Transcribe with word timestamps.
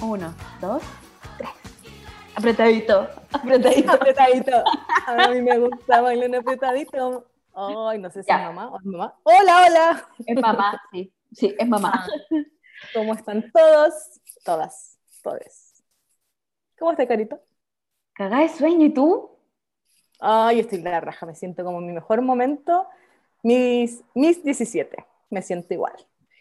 Uno, 0.00 0.34
dos, 0.60 0.82
tres. 1.38 1.50
Apretadito, 2.34 3.08
apretadito. 3.32 3.92
Apretadito. 3.92 4.64
A 5.06 5.28
mí 5.28 5.40
me 5.40 5.58
gusta 5.58 6.02
bailar 6.02 6.34
apretadito. 6.34 7.26
Ay, 7.54 7.98
no 7.98 8.10
sé 8.10 8.22
si 8.22 8.30
es 8.30 8.38
mamá 8.38 8.68
o 8.68 8.78
es 8.78 8.84
mamá. 8.84 9.18
Hola, 9.22 9.66
hola. 9.66 10.08
Es 10.26 10.40
mamá, 10.40 10.82
sí. 10.92 11.10
Sí, 11.32 11.54
es 11.58 11.66
mamá. 11.66 11.92
Ah. 11.94 12.06
¿Cómo 12.92 13.14
están 13.14 13.50
todos? 13.50 13.94
Todas, 14.44 14.98
todos. 15.22 15.82
¿Cómo 16.78 16.90
está, 16.90 17.08
Carito? 17.08 17.40
Cagá 18.12 18.40
de 18.40 18.50
sueño, 18.50 18.84
¿y 18.84 18.90
tú? 18.90 19.30
Ay, 20.20 20.60
estoy 20.60 20.82
la 20.82 21.00
raja, 21.00 21.24
me 21.24 21.34
siento 21.34 21.64
como 21.64 21.78
en 21.78 21.86
mi 21.86 21.92
mejor 21.94 22.20
momento. 22.20 22.86
Mis, 23.42 24.04
mis 24.14 24.44
17, 24.44 25.06
me 25.30 25.40
siento 25.40 25.72
igual. 25.72 25.94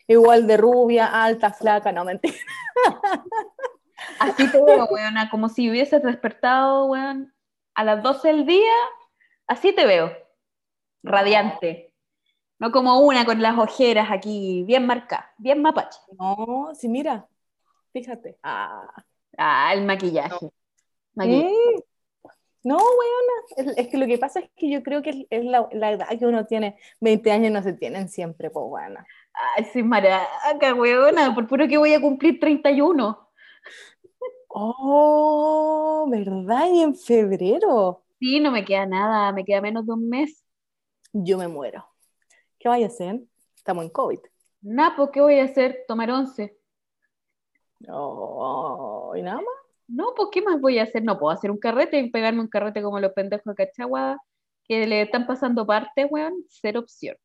Igual 0.07 0.47
de 0.47 0.57
rubia, 0.57 1.07
alta, 1.23 1.51
flaca, 1.51 1.91
no, 1.91 2.05
mentira. 2.05 2.35
Así 4.19 4.49
te 4.51 4.61
veo, 4.61 4.85
weona, 4.85 5.29
como 5.29 5.49
si 5.49 5.69
hubieses 5.69 6.03
despertado, 6.03 6.85
weón, 6.85 7.33
a 7.73 7.83
las 7.83 8.03
12 8.03 8.27
del 8.27 8.45
día, 8.45 8.73
así 9.47 9.73
te 9.73 9.85
veo, 9.85 10.11
radiante. 11.03 11.93
No 12.57 12.71
como 12.71 12.99
una 12.99 13.25
con 13.25 13.41
las 13.41 13.57
ojeras 13.57 14.09
aquí, 14.11 14.63
bien 14.65 14.85
marcadas, 14.85 15.25
bien 15.37 15.61
mapache. 15.61 15.99
No, 16.17 16.69
sí, 16.73 16.87
mira, 16.87 17.27
fíjate. 17.91 18.37
Ah, 18.43 18.87
ah 19.37 19.73
el 19.73 19.85
maquillaje. 19.85 20.49
No, 22.63 22.77
weona, 22.77 23.73
es, 23.77 23.87
que 23.89 23.97
lo 23.97 24.07
que 24.07 24.17
pasa 24.17 24.39
es 24.39 24.49
que 24.55 24.71
yo 24.71 24.81
creo 24.81 25.03
que 25.03 25.27
es, 25.29 25.45
la, 25.45 25.67
edad 25.71 26.09
que 26.17 26.25
uno 26.25 26.47
tiene, 26.47 26.79
20 26.99 27.31
años 27.31 27.51
no 27.51 27.61
se 27.61 27.73
tienen 27.73 28.09
siempre, 28.09 28.49
pues 28.49 28.65
weona. 28.67 29.05
Ay, 29.57 29.65
sí, 29.65 29.83
maraca, 29.83 30.73
weona, 30.73 31.33
por 31.33 31.47
puro 31.47 31.67
que 31.67 31.77
voy 31.77 31.93
a 31.93 32.01
cumplir 32.01 32.39
31. 32.39 33.29
Oh, 34.47 36.07
¿verdad? 36.09 36.67
Y 36.71 36.81
en 36.81 36.95
febrero. 36.95 38.03
Sí, 38.19 38.39
no 38.39 38.51
me 38.51 38.63
queda 38.63 38.85
nada, 38.85 39.31
me 39.33 39.43
queda 39.43 39.61
menos 39.61 39.85
de 39.85 39.93
un 39.93 40.07
mes. 40.07 40.45
Yo 41.11 41.37
me 41.37 41.47
muero. 41.47 41.85
¿Qué 42.57 42.69
voy 42.69 42.83
a 42.83 42.87
hacer? 42.87 43.21
Estamos 43.55 43.83
en 43.83 43.89
COVID. 43.89 44.19
Napo, 44.61 45.11
¿qué 45.11 45.21
voy 45.21 45.39
a 45.39 45.43
hacer? 45.43 45.83
Tomar 45.87 46.09
once. 46.11 46.57
Oh, 47.89 49.13
¿Y 49.15 49.21
nada 49.21 49.37
más? 49.37 49.45
No, 49.87 50.13
pues 50.15 50.29
¿qué 50.31 50.41
más 50.41 50.59
voy 50.59 50.79
a 50.79 50.83
hacer? 50.83 51.03
No 51.03 51.19
puedo 51.19 51.31
hacer 51.31 51.51
un 51.51 51.59
carrete 51.59 51.99
y 51.99 52.09
pegarme 52.09 52.41
un 52.41 52.47
carrete 52.47 52.81
como 52.81 52.99
los 52.99 53.13
pendejos 53.13 53.55
de 53.55 53.65
Cachagua 53.65 54.17
que 54.67 54.87
le 54.87 55.03
están 55.03 55.27
pasando 55.27 55.65
parte, 55.65 56.05
weón, 56.05 56.43
cero 56.49 56.79
opción. 56.79 57.15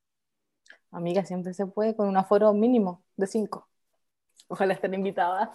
Amiga, 0.90 1.24
siempre 1.24 1.54
se 1.54 1.66
puede 1.66 1.94
con 1.94 2.08
un 2.08 2.16
aforo 2.16 2.52
mínimo 2.52 3.02
de 3.16 3.26
cinco. 3.26 3.68
Ojalá 4.48 4.74
estén 4.74 4.94
invitadas. 4.94 5.50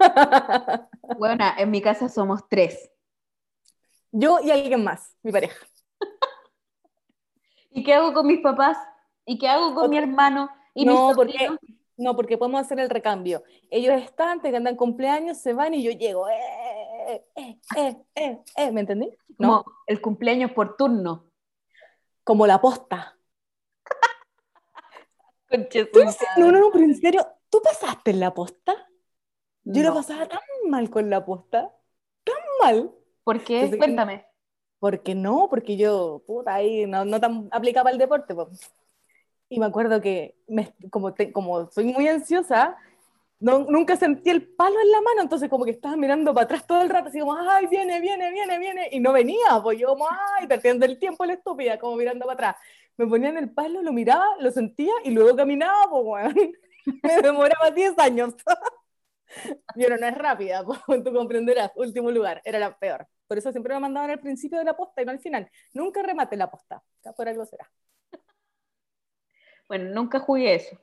Bueno, 1.18 1.44
en 1.56 1.70
mi 1.70 1.80
casa 1.80 2.08
somos 2.08 2.48
tres. 2.48 2.90
Yo 4.10 4.40
y 4.42 4.50
alguien 4.50 4.82
más, 4.82 5.16
mi 5.22 5.30
pareja. 5.30 5.64
¿Y 7.70 7.84
qué 7.84 7.94
hago 7.94 8.12
con 8.12 8.26
mis 8.26 8.40
papás? 8.40 8.76
¿Y 9.24 9.38
qué 9.38 9.48
hago 9.48 9.74
con 9.74 9.90
mi 9.90 9.98
hermano? 9.98 10.50
¿Y 10.74 10.84
no, 10.84 11.12
porque, 11.14 11.48
no, 11.96 12.16
porque 12.16 12.36
podemos 12.36 12.60
hacer 12.60 12.80
el 12.80 12.90
recambio. 12.90 13.44
Ellos 13.70 13.94
están, 14.02 14.40
te 14.40 14.54
andan 14.54 14.76
cumpleaños, 14.76 15.38
se 15.38 15.52
van 15.52 15.74
y 15.74 15.82
yo 15.82 15.92
llego. 15.92 16.28
Eh, 16.28 17.24
eh, 17.36 17.58
eh, 17.76 17.96
eh, 18.14 18.38
eh 18.56 18.72
¿Me 18.72 18.80
entendí? 18.80 19.10
No, 19.38 19.64
el 19.86 20.00
cumpleaños 20.00 20.52
por 20.52 20.76
turno. 20.76 21.26
Como 22.24 22.46
la 22.46 22.60
posta. 22.60 23.16
No, 25.58 26.50
no, 26.50 26.58
no, 26.58 26.70
pero 26.72 26.84
en 26.84 26.96
serio, 26.96 27.26
¿tú 27.50 27.60
pasaste 27.62 28.10
en 28.10 28.20
la 28.20 28.34
posta? 28.34 28.74
Yo 29.64 29.82
lo 29.82 29.94
pasaba 29.94 30.26
tan 30.28 30.40
mal 30.68 30.90
con 30.90 31.08
la 31.08 31.24
posta, 31.24 31.74
tan 32.22 32.36
mal. 32.62 32.92
¿Por 33.22 33.42
qué? 33.42 33.74
Cuéntame. 33.76 34.26
Porque 34.78 35.14
no, 35.14 35.48
porque 35.48 35.76
yo, 35.76 36.22
puta, 36.26 36.54
ahí 36.54 36.86
no, 36.86 37.04
no 37.04 37.18
tan 37.18 37.48
aplicaba 37.50 37.90
el 37.90 37.98
deporte. 37.98 38.34
Y 39.48 39.58
me 39.58 39.66
acuerdo 39.66 40.00
que, 40.00 40.36
me, 40.46 40.74
como, 40.90 41.14
como 41.32 41.70
soy 41.70 41.84
muy 41.84 42.06
ansiosa, 42.08 42.76
no, 43.40 43.60
nunca 43.60 43.96
sentí 43.96 44.30
el 44.30 44.46
palo 44.46 44.78
en 44.80 44.90
la 44.90 45.00
mano, 45.00 45.22
entonces 45.22 45.48
como 45.48 45.64
que 45.64 45.70
estaba 45.70 45.96
mirando 45.96 46.32
para 46.34 46.44
atrás 46.44 46.66
todo 46.66 46.82
el 46.82 46.90
rato, 46.90 47.08
así 47.08 47.20
como, 47.20 47.34
ay, 47.34 47.66
viene, 47.66 48.00
viene, 48.00 48.30
viene, 48.30 48.58
viene, 48.58 48.88
y 48.92 49.00
no 49.00 49.12
venía, 49.12 49.60
pues 49.62 49.78
yo 49.78 49.88
como, 49.88 50.06
ay, 50.08 50.46
perdiendo 50.46 50.86
el 50.86 50.98
tiempo 50.98 51.24
la 51.24 51.34
estúpida, 51.34 51.78
como 51.78 51.96
mirando 51.96 52.26
para 52.26 52.34
atrás. 52.34 52.56
Me 52.96 53.06
ponía 53.06 53.28
en 53.28 53.38
el 53.38 53.52
palo, 53.52 53.82
lo 53.82 53.92
miraba, 53.92 54.26
lo 54.40 54.50
sentía 54.50 54.92
y 55.04 55.10
luego 55.10 55.36
caminaba, 55.36 55.88
pues, 55.90 56.04
bueno, 56.04 56.52
me 57.02 57.22
demoraba 57.22 57.70
10 57.70 57.98
años. 57.98 58.34
Pero 59.74 59.96
no 59.96 60.06
es 60.06 60.14
rápida, 60.16 60.64
tú 61.04 61.12
comprenderás. 61.12 61.72
Último 61.76 62.10
lugar, 62.10 62.40
era 62.44 62.58
la 62.58 62.76
peor. 62.78 63.06
Por 63.26 63.38
eso 63.38 63.50
siempre 63.50 63.74
me 63.74 63.80
mandaban 63.80 64.10
al 64.10 64.20
principio 64.20 64.58
de 64.58 64.64
la 64.64 64.76
posta 64.76 65.02
y 65.02 65.04
no 65.04 65.12
al 65.12 65.18
final. 65.18 65.50
Nunca 65.72 66.02
remate 66.02 66.36
la 66.36 66.50
posta, 66.50 66.82
por 67.16 67.28
algo 67.28 67.44
será. 67.46 67.70
Bueno, 69.66 69.90
nunca 69.94 70.18
jugué 70.18 70.54
eso. 70.54 70.78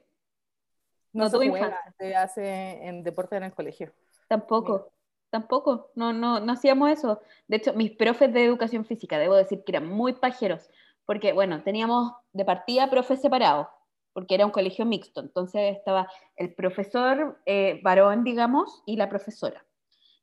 No, 1.13 1.29
se 1.29 1.37
juega, 1.37 1.77
se 1.97 2.15
hace 2.15 2.87
en 2.87 3.03
deporte 3.03 3.35
en 3.35 3.43
el 3.43 3.53
colegio. 3.53 3.93
Tampoco, 4.27 4.93
tampoco, 5.29 5.91
no, 5.95 6.13
no, 6.13 6.39
no 6.39 6.53
hacíamos 6.53 6.89
eso. 6.89 7.21
De 7.47 7.57
hecho, 7.57 7.73
mis 7.73 7.91
profes 7.91 8.33
de 8.33 8.45
educación 8.45 8.85
física, 8.85 9.19
debo 9.19 9.35
decir 9.35 9.63
que 9.63 9.73
eran 9.73 9.87
muy 9.87 10.13
pajeros, 10.13 10.69
porque 11.11 11.33
bueno, 11.33 11.61
teníamos 11.61 12.13
de 12.31 12.45
partida 12.45 12.89
profes 12.89 13.19
separados, 13.19 13.67
porque 14.13 14.33
era 14.33 14.45
un 14.45 14.51
colegio 14.53 14.85
mixto, 14.85 15.19
entonces 15.19 15.75
estaba 15.75 16.09
el 16.37 16.53
profesor 16.55 17.37
eh, 17.45 17.81
varón, 17.83 18.23
digamos, 18.23 18.81
y 18.85 18.95
la 18.95 19.09
profesora. 19.09 19.61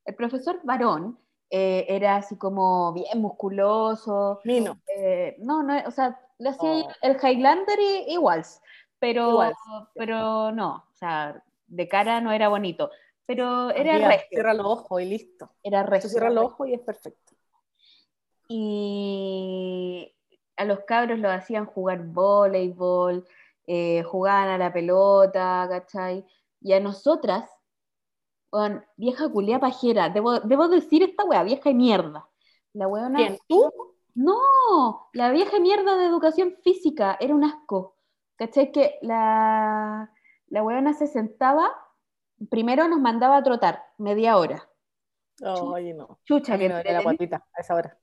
El 0.06 0.14
profesor 0.14 0.60
varón 0.64 1.18
eh, 1.50 1.84
era 1.90 2.16
así 2.16 2.38
como 2.38 2.94
bien 2.94 3.20
musculoso. 3.20 4.40
Mino. 4.44 4.80
Eh, 4.96 5.36
no, 5.40 5.62
no, 5.62 5.78
o 5.86 5.90
sea, 5.90 6.18
le 6.38 6.48
hacía 6.48 6.70
oh. 6.70 6.90
el 7.02 7.18
Highlander 7.22 7.78
y, 7.78 8.14
igual, 8.14 8.42
pero, 8.98 9.40
pero 9.94 10.52
no, 10.52 10.86
o 10.90 10.94
sea, 10.94 11.44
de 11.66 11.86
cara 11.86 12.22
no 12.22 12.32
era 12.32 12.48
bonito, 12.48 12.90
pero 13.26 13.68
era 13.72 14.08
resto. 14.08 14.28
Cierra 14.30 14.54
los 14.54 14.66
ojos 14.66 15.02
y 15.02 15.04
listo. 15.04 15.50
Era 15.62 15.82
resto. 15.82 16.08
Cierra 16.08 16.30
los 16.30 16.46
ojos 16.46 16.66
y 16.66 16.72
es 16.72 16.80
perfecto. 16.80 17.34
Y 18.48 20.14
a 20.58 20.64
los 20.64 20.80
cabros 20.80 21.18
lo 21.18 21.30
hacían 21.30 21.66
jugar 21.66 22.04
voleibol, 22.04 23.26
eh, 23.66 24.02
jugaban 24.02 24.48
a 24.48 24.58
la 24.58 24.72
pelota, 24.72 25.66
¿cachai? 25.70 26.26
Y 26.60 26.72
a 26.72 26.80
nosotras, 26.80 27.48
con 28.50 28.84
vieja 28.96 29.28
culia 29.30 29.60
pajera, 29.60 30.08
debo, 30.08 30.68
decir 30.68 31.02
esta 31.04 31.24
wea, 31.24 31.42
vieja 31.44 31.70
y 31.70 31.74
mierda. 31.74 32.28
La 32.72 32.88
weona, 32.88 33.18
¿Quién? 33.18 33.38
¿Tú? 33.46 33.72
No, 34.14 35.08
la 35.12 35.30
vieja 35.30 35.60
mierda 35.60 35.96
de 35.96 36.06
educación 36.06 36.56
física, 36.64 37.16
era 37.20 37.34
un 37.34 37.44
asco. 37.44 37.94
¿Cachai? 38.36 38.72
Que 38.72 38.98
la, 39.02 40.10
la 40.48 40.62
weona 40.62 40.92
se 40.92 41.06
sentaba, 41.06 41.70
primero 42.50 42.88
nos 42.88 43.00
mandaba 43.00 43.36
a 43.36 43.42
trotar, 43.44 43.84
media 43.96 44.36
hora. 44.38 44.68
Oye, 45.40 45.94
no. 45.94 46.18
Chucha, 46.24 46.58
que 46.58 46.68
no 46.68 46.82
la 46.82 47.02
guatita 47.02 47.46
a 47.54 47.60
esa 47.60 47.74
hora. 47.76 47.96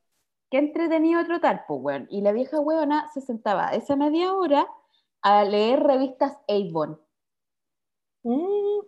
Qué 0.56 0.60
entretenido 0.60 1.22
trotar, 1.26 1.66
pues, 1.68 1.82
weón. 1.84 2.08
Y 2.10 2.22
la 2.22 2.32
vieja 2.32 2.62
weona 2.62 3.10
se 3.14 3.20
sentaba 3.20 3.72
esa 3.72 3.98
media 3.98 4.32
hora 4.32 4.66
a 5.22 5.44
leer 5.44 5.84
revistas 5.84 6.38
Avon. 6.48 6.98
Mm, 8.24 8.80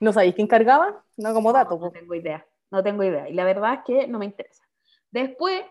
¿No 0.00 0.12
sabéis 0.12 0.34
quién 0.34 0.46
cargaba? 0.46 1.02
No 1.16 1.32
como 1.32 1.54
dato. 1.54 1.78
No, 1.78 1.90
tengo 1.90 2.14
idea, 2.14 2.46
no 2.70 2.82
tengo 2.82 3.02
idea. 3.02 3.30
Y 3.30 3.32
la 3.32 3.44
verdad 3.44 3.76
es 3.76 3.80
que 3.86 4.06
no 4.08 4.18
me 4.18 4.26
interesa. 4.26 4.62
Después 5.10 5.64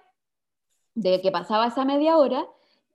de 0.96 1.22
que 1.22 1.30
pasaba 1.30 1.68
esa 1.68 1.86
media 1.86 2.18
hora, 2.18 2.44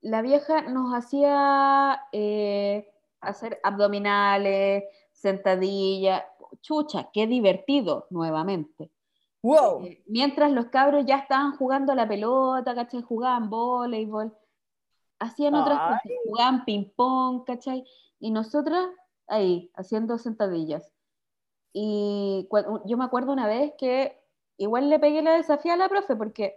la 0.00 0.20
vieja 0.20 0.62
nos 0.62 0.92
hacía 0.92 2.02
eh, 2.10 2.92
hacer 3.20 3.60
abdominales, 3.62 4.82
sentadillas. 5.12 6.24
Chucha, 6.62 7.10
qué 7.12 7.28
divertido, 7.28 8.08
nuevamente. 8.10 8.90
Wow. 9.42 9.84
Eh, 9.84 10.02
mientras 10.06 10.52
los 10.52 10.66
cabros 10.66 11.06
ya 11.06 11.16
estaban 11.16 11.56
jugando 11.56 11.92
a 11.92 11.94
la 11.94 12.06
pelota, 12.06 12.74
¿cachai? 12.74 13.02
Jugaban 13.02 13.48
voleibol 13.48 14.34
hacían 15.20 15.54
otras 15.54 15.78
cosas, 15.78 16.18
jugaban 16.24 16.64
ping-pong, 16.64 17.44
¿cachai? 17.44 17.84
Y 18.18 18.30
nosotras 18.32 18.88
ahí, 19.28 19.70
haciendo 19.76 20.18
sentadillas. 20.18 20.92
Y 21.72 22.48
yo 22.86 22.96
me 22.96 23.04
acuerdo 23.04 23.32
una 23.32 23.46
vez 23.46 23.74
que 23.78 24.18
igual 24.56 24.90
le 24.90 24.98
pegué 24.98 25.22
la 25.22 25.36
desafía 25.36 25.74
a 25.74 25.76
la 25.76 25.88
profe 25.88 26.16
porque 26.16 26.56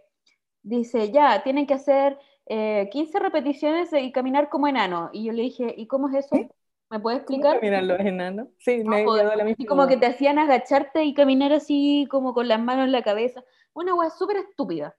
dice, 0.63 1.11
ya, 1.11 1.43
tienen 1.43 1.67
que 1.67 1.75
hacer 1.75 2.17
15 2.47 3.17
eh, 3.17 3.19
repeticiones 3.19 3.93
y 3.93 4.11
caminar 4.11 4.49
como 4.49 4.67
enano. 4.67 5.09
Y 5.13 5.25
yo 5.25 5.33
le 5.33 5.43
dije, 5.43 5.75
¿y 5.77 5.85
cómo 5.85 6.09
es 6.09 6.25
eso? 6.25 6.49
¿Me 6.93 6.99
puedes 6.99 7.21
explicar? 7.21 7.55
Caminar 7.59 7.83
los 7.85 7.99
enanos. 8.01 8.49
Sí, 8.59 8.83
me 8.83 9.03
no, 9.03 9.17
la 9.17 9.43
misma. 9.43 9.65
como 9.65 9.87
que 9.87 9.97
te 9.97 10.05
hacían 10.05 10.37
agacharte 10.37 11.03
y 11.03 11.15
caminar 11.15 11.51
así, 11.51 12.05
como 12.07 12.35
con 12.35 12.47
las 12.47 12.59
manos 12.59 12.85
en 12.85 12.91
la 12.91 13.01
cabeza. 13.01 13.43
Una 13.73 13.95
wea 13.95 14.11
súper 14.11 14.37
estúpida. 14.37 14.95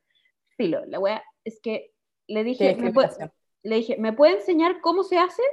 Filo, 0.56 0.84
la 0.86 0.98
wea 0.98 1.22
es 1.44 1.60
que 1.60 1.92
le 2.26 2.42
dije, 2.42 2.74
¿me, 2.74 2.92
le 3.62 3.76
dije, 3.76 3.96
¿me 3.96 4.12
puede 4.12 4.34
enseñar 4.34 4.80
cómo 4.80 5.04
se 5.04 5.18
hace? 5.18 5.44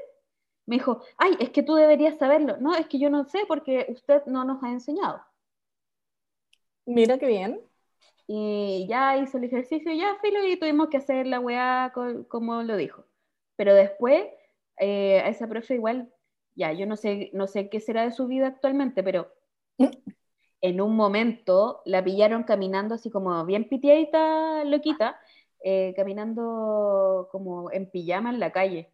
Me 0.65 0.77
dijo, 0.77 1.03
ay, 1.17 1.37
es 1.39 1.51
que 1.51 1.61
tú 1.61 1.75
deberías 1.75 2.17
saberlo. 2.17 2.57
No, 2.57 2.73
es 2.73 2.87
que 2.87 2.97
yo 2.97 3.11
no 3.11 3.23
sé 3.23 3.41
porque 3.47 3.85
usted 3.89 4.25
no 4.25 4.43
nos 4.43 4.63
ha 4.63 4.71
enseñado. 4.71 5.21
Mira 6.87 7.19
qué 7.19 7.27
bien. 7.27 7.61
Y 8.25 8.87
ya 8.89 9.15
hizo 9.15 9.37
el 9.37 9.43
ejercicio, 9.43 9.93
ya 9.93 10.17
filo, 10.23 10.43
y 10.43 10.57
tuvimos 10.57 10.89
que 10.89 10.97
hacer 10.97 11.27
la 11.27 11.39
weá 11.39 11.93
como 12.27 12.63
lo 12.63 12.77
dijo. 12.77 13.05
Pero 13.57 13.75
después, 13.75 14.25
eh, 14.77 15.19
a 15.19 15.27
esa 15.29 15.47
profe 15.47 15.75
igual, 15.75 16.11
ya, 16.55 16.73
yo 16.73 16.85
no 16.85 16.95
sé, 16.95 17.29
no 17.33 17.47
sé 17.47 17.69
qué 17.69 17.79
será 17.79 18.03
de 18.03 18.11
su 18.11 18.27
vida 18.27 18.47
actualmente, 18.47 19.03
pero 19.03 19.31
en 20.61 20.81
un 20.81 20.95
momento 20.95 21.81
la 21.85 22.03
pillaron 22.03 22.43
caminando 22.43 22.95
así 22.95 23.09
como 23.09 23.45
bien 23.45 23.67
pitiadita, 23.67 24.63
loquita, 24.63 25.19
eh, 25.63 25.93
caminando 25.95 27.29
como 27.31 27.71
en 27.71 27.89
pijama 27.89 28.29
en 28.29 28.39
la 28.39 28.51
calle. 28.51 28.93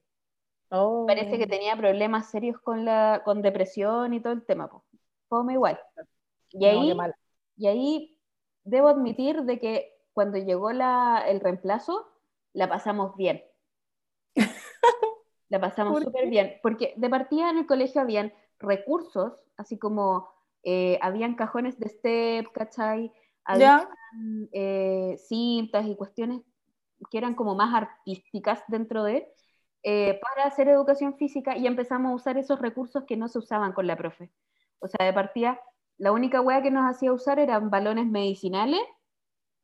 Parece 0.70 1.38
que 1.38 1.46
oh. 1.46 1.48
tenía 1.48 1.78
problemas 1.78 2.30
serios 2.30 2.60
con, 2.60 2.84
la, 2.84 3.22
con 3.24 3.42
depresión 3.42 4.14
y 4.14 4.22
todo 4.22 4.34
el 4.34 4.46
tema. 4.46 4.70
Pues. 4.70 4.84
igual. 5.54 5.80
Y 6.50 6.66
ahí, 6.66 6.94
y 7.56 7.68
ahí 7.68 8.20
debo 8.64 8.90
admitir 8.90 9.44
de 9.44 9.60
que 9.60 9.94
cuando 10.14 10.38
llegó 10.38 10.72
la, 10.72 11.24
el 11.28 11.40
reemplazo, 11.40 12.08
la 12.54 12.68
pasamos 12.68 13.16
bien. 13.16 13.44
la 15.50 15.60
pasamos 15.60 16.04
súper 16.04 16.30
bien. 16.30 16.56
Porque 16.62 16.94
de 16.98 17.10
partida 17.10 17.50
en 17.50 17.60
el 17.60 17.66
colegio 17.66 18.02
habían 18.02 18.34
recursos, 18.60 19.34
así 19.58 19.78
como 19.78 20.30
eh, 20.64 21.00
habían 21.02 21.36
cajones 21.36 21.80
de 21.80 21.90
step, 21.90 22.52
¿cachai? 22.52 23.12
Habían 23.46 23.88
eh, 24.52 25.16
cintas 25.18 25.86
y 25.86 25.96
cuestiones 25.96 26.42
que 27.10 27.18
eran 27.18 27.36
como 27.36 27.56
más 27.56 27.74
artísticas 27.74 28.64
dentro 28.68 29.04
de, 29.04 29.32
eh, 29.84 30.20
para 30.22 30.48
hacer 30.48 30.68
educación 30.68 31.16
física 31.16 31.56
y 31.56 31.68
empezamos 31.68 32.12
a 32.12 32.16
usar 32.16 32.38
esos 32.38 32.60
recursos 32.60 33.04
que 33.06 33.16
no 33.16 33.28
se 33.28 33.40
usaban 33.40 33.74
con 33.74 33.88
la 33.88 33.96
profe. 33.96 34.32
O 34.80 34.88
sea, 34.88 35.06
de 35.06 35.14
partida, 35.14 35.60
la 35.98 36.12
única 36.12 36.42
hueá 36.42 36.62
que 36.62 36.72
nos 36.72 36.84
hacía 36.90 37.14
usar 37.14 37.40
eran 37.40 37.70
balones 37.70 38.08
medicinales 38.08 38.82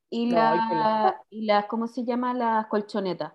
y, 0.09 0.29
la, 0.29 1.19
y 1.29 1.45
las, 1.45 1.65
¿cómo 1.65 1.87
se 1.87 2.05
llama? 2.05 2.33
Las 2.33 2.67
colchonetas. 2.67 3.33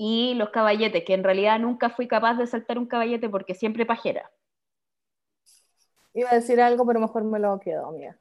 Y 0.00 0.34
los 0.34 0.50
caballetes, 0.50 1.04
que 1.04 1.12
en 1.12 1.24
realidad 1.24 1.58
nunca 1.58 1.90
fui 1.90 2.06
capaz 2.06 2.34
de 2.34 2.46
saltar 2.46 2.78
un 2.78 2.86
caballete 2.86 3.28
porque 3.28 3.54
siempre 3.54 3.84
pajera. 3.84 4.30
Iba 6.14 6.30
a 6.30 6.36
decir 6.36 6.60
algo, 6.60 6.86
pero 6.86 7.00
mejor 7.00 7.24
me 7.24 7.40
lo 7.40 7.58
quedo, 7.58 7.90
mía. 7.90 8.16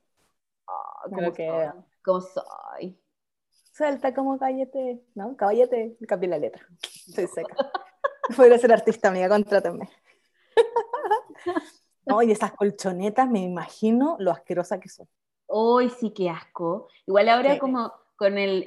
Oh, 0.67 1.09
¿cómo, 1.09 1.33
soy? 1.33 1.69
¿Cómo 2.03 2.21
soy? 2.21 2.99
Salta 3.71 4.13
como 4.13 4.39
caballete, 4.39 5.03
¿no? 5.13 5.37
Caballete, 5.37 5.95
cambié 6.07 6.29
la 6.29 6.39
letra. 6.39 6.67
Estoy 7.07 7.27
seca. 7.27 7.55
Podría 8.35 8.57
ser 8.57 8.73
artista, 8.73 9.09
amiga, 9.09 9.29
contrátenme. 9.29 9.87
Oye, 12.05 12.33
esas 12.33 12.53
colchonetas, 12.53 13.29
me 13.29 13.39
imagino 13.39 14.15
lo 14.19 14.31
asquerosa 14.31 14.79
que 14.79 14.89
son. 14.89 15.07
Hoy 15.45 15.89
sí, 15.89 16.11
que 16.11 16.29
asco. 16.29 16.87
Igual 17.05 17.29
ahora 17.29 17.59
como 17.59 17.93
con 18.15 18.37
el, 18.37 18.63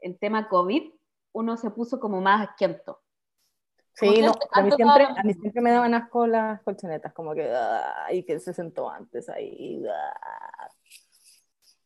el, 0.00 0.18
tema 0.18 0.48
COVID, 0.48 0.90
uno 1.32 1.56
se 1.56 1.70
puso 1.70 2.00
como 2.00 2.20
más 2.20 2.48
asquiento. 2.48 3.00
Sí, 3.92 4.22
no, 4.22 4.32
a, 4.52 4.62
mí 4.62 4.70
siempre, 4.70 5.04
a 5.04 5.22
mí 5.22 5.34
siempre 5.34 5.60
me 5.60 5.72
daban 5.72 5.92
asco 5.94 6.26
las 6.26 6.62
colchonetas, 6.62 7.12
como 7.12 7.34
que, 7.34 7.52
ay, 8.06 8.24
que 8.24 8.38
se 8.38 8.54
sentó 8.54 8.88
antes 8.88 9.28
ahí. 9.28 9.84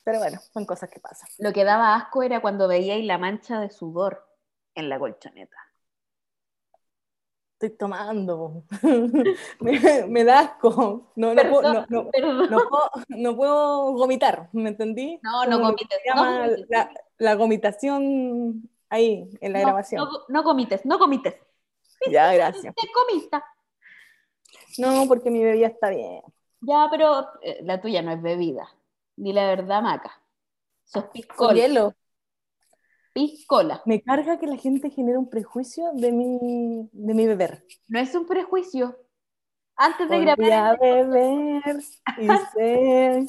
Pero 0.04 0.18
bueno, 0.18 0.38
son 0.52 0.64
cosas 0.64 0.90
que 0.90 1.00
pasan. 1.00 1.28
Lo 1.38 1.52
que 1.52 1.64
daba 1.64 1.96
asco 1.96 2.22
era 2.22 2.40
cuando 2.40 2.68
veíais 2.68 3.04
la 3.04 3.18
mancha 3.18 3.58
de 3.58 3.70
sudor 3.70 4.28
en 4.74 4.88
la 4.88 4.98
colchoneta 4.98 5.56
estoy 7.54 7.70
tomando, 7.78 8.64
me, 9.60 10.24
da 10.24 10.40
asco, 10.40 11.12
no, 11.16 11.34
no, 11.34 11.42
puedo, 11.50 11.86
no, 13.08 13.36
puedo, 13.36 13.92
vomitar, 13.92 14.48
¿me 14.52 14.70
entendí? 14.70 15.18
No, 15.22 15.46
no 15.46 15.60
comites. 15.60 15.98
La, 16.68 16.90
la, 17.18 17.34
gomitación 17.34 18.68
ahí, 18.94 19.28
en 19.40 19.52
la 19.52 19.60
grabación. 19.60 20.08
No, 20.28 20.42
comites, 20.44 20.84
no 20.84 20.98
comites. 20.98 21.34
Ya, 22.10 22.32
gracias. 22.34 22.74
Te 22.74 22.88
comista. 22.92 23.44
No, 24.78 25.06
porque 25.08 25.30
mi 25.30 25.42
bebida 25.42 25.68
está 25.68 25.90
bien. 25.90 26.22
Ya, 26.60 26.88
pero 26.90 27.28
eh, 27.42 27.60
la 27.62 27.80
tuya 27.80 28.02
no 28.02 28.12
es 28.12 28.22
bebida. 28.22 28.68
Ni 29.16 29.32
la 29.32 29.46
verdad, 29.46 29.82
Maca. 29.82 30.20
Sos 30.84 31.04
piscola. 31.12 31.54
hielo. 31.54 31.94
Piscola. 33.12 33.82
Me 33.86 34.02
carga 34.02 34.38
que 34.38 34.46
la 34.46 34.56
gente 34.56 34.90
genere 34.90 35.18
un 35.18 35.30
prejuicio 35.30 35.92
de 35.94 36.10
mi, 36.10 36.88
de 36.92 37.14
mi 37.14 37.26
beber. 37.26 37.64
No 37.88 38.00
es 38.00 38.14
un 38.14 38.26
prejuicio. 38.26 38.98
Antes 39.76 40.08
de 40.08 40.20
grabar. 40.20 40.38
Voy 40.38 40.50
a 40.50 40.72
este 40.72 41.04
beber 41.04 41.76
y 42.18 42.28
sé 42.52 43.26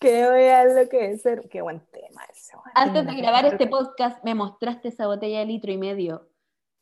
que 0.00 0.28
voy 0.28 0.42
a 0.42 0.62
enloquecer. 0.62 1.48
Qué 1.48 1.62
buen 1.62 1.80
tema 1.92 2.22
ese. 2.32 2.52
Antes 2.74 3.06
de 3.06 3.14
grabar 3.14 3.46
este 3.46 3.66
podcast, 3.66 4.22
me 4.24 4.34
mostraste 4.34 4.88
esa 4.88 5.06
botella 5.06 5.40
de 5.40 5.46
litro 5.46 5.70
y 5.70 5.78
medio. 5.78 6.28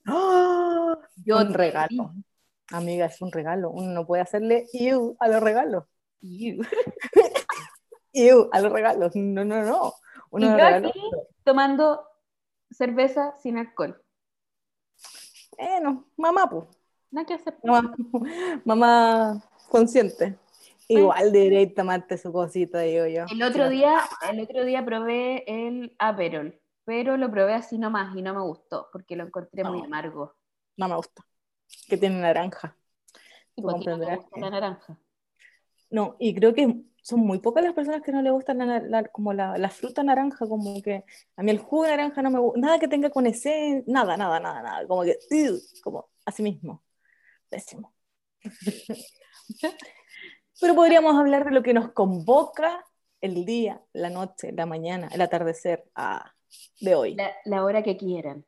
¡Oh! 0.09 0.97
Yo 1.25 1.38
un 1.38 1.53
regalo. 1.53 2.12
Amiga, 2.70 3.06
es 3.06 3.20
un 3.20 3.31
regalo. 3.31 3.70
Uno 3.70 3.93
no 3.93 4.06
puede 4.06 4.23
hacerle 4.23 4.67
you 4.73 5.17
a 5.20 5.29
los 5.29 5.43
regalos. 5.43 5.85
You. 6.20 6.62
you 8.12 8.49
a 8.53 8.61
los 8.61 8.73
regalos. 8.73 9.15
No, 9.15 9.44
no, 9.44 9.62
no. 9.62 9.93
Uno 10.31 10.47
y 10.47 10.58
yo 10.58 10.67
aquí 10.67 10.93
tomando 11.44 12.03
cerveza 12.70 13.37
sin 13.43 13.58
alcohol. 13.58 14.03
Bueno, 15.58 16.06
mamá, 16.17 16.49
pues. 16.49 16.65
Nada 17.12 17.26
que 17.26 17.35
hacer. 17.35 17.55
Mamá, 18.64 19.43
consciente. 19.70 20.37
Igual 20.88 21.31
debería 21.31 21.75
tomarte 21.75 22.19
su 22.19 22.32
cosita, 22.32 22.81
digo 22.81 23.06
yo. 23.06 23.25
El 23.31 23.43
otro, 23.43 23.69
día, 23.69 24.00
el 24.31 24.41
otro 24.41 24.64
día 24.64 24.85
probé 24.85 25.44
el 25.47 25.94
Aperol, 25.99 26.59
pero 26.85 27.17
lo 27.17 27.31
probé 27.31 27.55
así 27.55 27.79
nomás 27.79 28.17
y 28.17 28.23
no 28.23 28.35
me 28.35 28.41
gustó, 28.41 28.88
porque 28.93 29.17
lo 29.17 29.25
encontré 29.25 29.62
muy 29.64 29.82
amargo. 29.82 30.35
No 30.76 30.88
me 30.88 30.97
gusta. 30.97 31.25
Que 31.88 31.97
tiene 31.97 32.20
naranja. 32.20 32.76
¿Y 33.55 33.62
por 33.62 33.79
qué 33.81 33.91
la 33.91 34.50
naranja? 34.50 34.99
No, 35.91 36.17
y 36.19 36.35
creo 36.35 36.55
que 36.55 36.82
son 37.03 37.20
muy 37.20 37.38
pocas 37.38 37.62
las 37.62 37.75
personas 37.75 38.03
que 38.03 38.12
no 38.12 38.23
le 38.23 38.31
gustan 38.31 38.91
la, 38.91 39.05
como 39.05 39.32
la, 39.35 39.69
fruta 39.69 40.03
naranja, 40.03 40.47
como 40.47 40.81
que 40.82 41.05
a 41.37 41.43
mí 41.43 41.50
el 41.50 41.58
jugo 41.58 41.85
de 41.85 41.91
naranja 41.91 42.23
no 42.23 42.31
me 42.31 42.38
gusta, 42.38 42.61
nada 42.61 42.79
que 42.79 42.88
tenga 42.88 43.11
con 43.11 43.26
ese, 43.26 43.85
nada, 43.87 44.17
nada, 44.17 44.41
nada, 44.41 44.62
nada, 44.62 44.87
como 44.87 45.03
que, 45.03 45.19
como 45.82 46.08
así 46.25 46.43
mismo, 46.43 46.82
pésimo. 47.53 47.95
Pero 50.61 50.75
podríamos 50.75 51.15
hablar 51.17 51.45
de 51.45 51.53
lo 51.53 51.63
que 51.63 51.75
nos 51.75 51.93
convoca 51.93 52.85
el 53.21 53.44
día, 53.44 53.81
la 53.93 54.11
noche, 54.11 54.53
la 54.53 54.67
mañana, 54.67 55.09
el 55.13 55.21
atardecer 55.21 55.85
ah, 55.94 56.32
de 56.81 56.94
hoy. 56.94 57.17
La, 57.44 57.65
hora 57.65 57.82
que 57.82 57.97
quieran. 57.97 58.44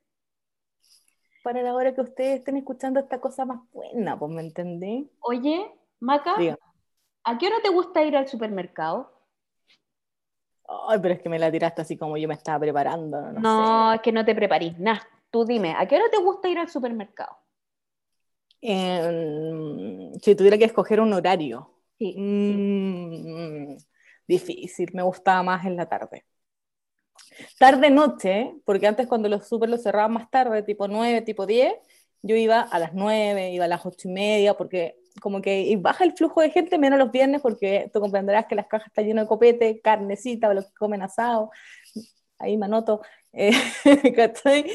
Para 1.42 1.62
la 1.62 1.75
hora 1.75 1.94
que 1.94 2.00
ustedes 2.00 2.38
estén 2.38 2.56
escuchando 2.56 2.99
esta 2.99 3.20
cosa 3.20 3.44
más 3.44 3.61
buena, 3.73 4.18
pues 4.18 4.32
me 4.32 4.40
entendí. 4.40 5.11
Oye, 5.20 5.70
Maca, 6.00 6.37
¿A 7.26 7.38
qué 7.38 7.46
hora 7.46 7.56
te 7.62 7.70
gusta 7.70 8.02
ir 8.02 8.16
al 8.16 8.28
supermercado? 8.28 9.11
Ay, 10.88 10.99
pero 11.00 11.14
es 11.14 11.23
que 11.23 11.28
me 11.28 11.38
la 11.38 11.50
tiraste 11.50 11.82
así 11.82 11.96
como 11.96 12.16
yo 12.16 12.28
me 12.28 12.34
estaba 12.34 12.58
preparando. 12.58 13.32
No, 13.32 13.94
es 13.94 14.00
que 14.02 14.12
no 14.12 14.25
te 14.25 14.34
preparís 14.34 14.78
nada. 14.78 15.06
Tú 15.30 15.44
dime, 15.44 15.75
¿a 15.76 15.87
qué 15.87 15.96
hora 15.96 16.11
te 16.11 16.18
gusta 16.18 16.49
ir 16.49 16.58
al 16.58 16.68
supermercado? 16.68 17.37
Si 18.64 20.35
tuviera 20.35 20.59
que 20.59 20.64
escoger 20.64 21.00
un 21.00 21.12
horario. 21.12 21.71
Sí. 21.99 22.14
Mm, 22.16 23.76
difícil, 24.26 24.90
me 24.94 25.02
gustaba 25.02 25.42
más 25.42 25.64
en 25.66 25.76
la 25.76 25.87
tarde. 25.88 26.25
Tarde-noche, 27.59 28.54
porque 28.64 28.87
antes 28.87 29.06
cuando 29.06 29.28
los 29.28 29.47
super 29.49 29.68
los 29.68 29.83
cerraban 29.83 30.12
más 30.12 30.30
tarde, 30.30 30.62
tipo 30.62 30.88
9, 30.88 31.23
tipo 31.23 31.47
10, 31.47 31.75
yo 32.23 32.37
iba 32.37 32.61
a 32.61 32.78
las 32.78 32.94
9, 32.94 33.50
iba 33.52 33.66
a 33.66 33.68
las 33.68 33.85
8 33.85 34.09
y 34.09 34.12
media, 34.12 34.54
porque 34.54 34.97
como 35.21 35.42
que 35.42 35.76
baja 35.78 36.04
el 36.04 36.12
flujo 36.12 36.40
de 36.40 36.50
gente, 36.50 36.78
menos 36.78 36.99
los 36.99 37.11
viernes, 37.11 37.42
porque 37.42 37.90
tú 37.92 38.00
comprenderás 38.00 38.47
que 38.47 38.54
las 38.54 38.66
cajas 38.66 38.88
están 38.88 39.06
llenas 39.06 39.25
de 39.25 39.28
copete, 39.28 39.80
carnecita, 39.80 40.49
o 40.49 40.54
los 40.54 40.66
que 40.66 40.75
comen 40.75 41.02
asado, 41.02 41.50
ahí 42.38 42.56
manoto, 42.56 43.02
eh, 43.33 43.52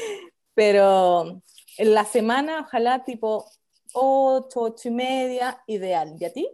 Pero 0.54 1.42
en 1.78 1.94
la 1.94 2.04
semana, 2.04 2.60
ojalá 2.60 3.04
tipo 3.04 3.46
8, 3.92 4.60
8 4.60 4.88
y 4.88 4.90
media, 4.90 5.62
ideal. 5.66 6.16
¿Y 6.18 6.24
a 6.24 6.32
ti? 6.32 6.48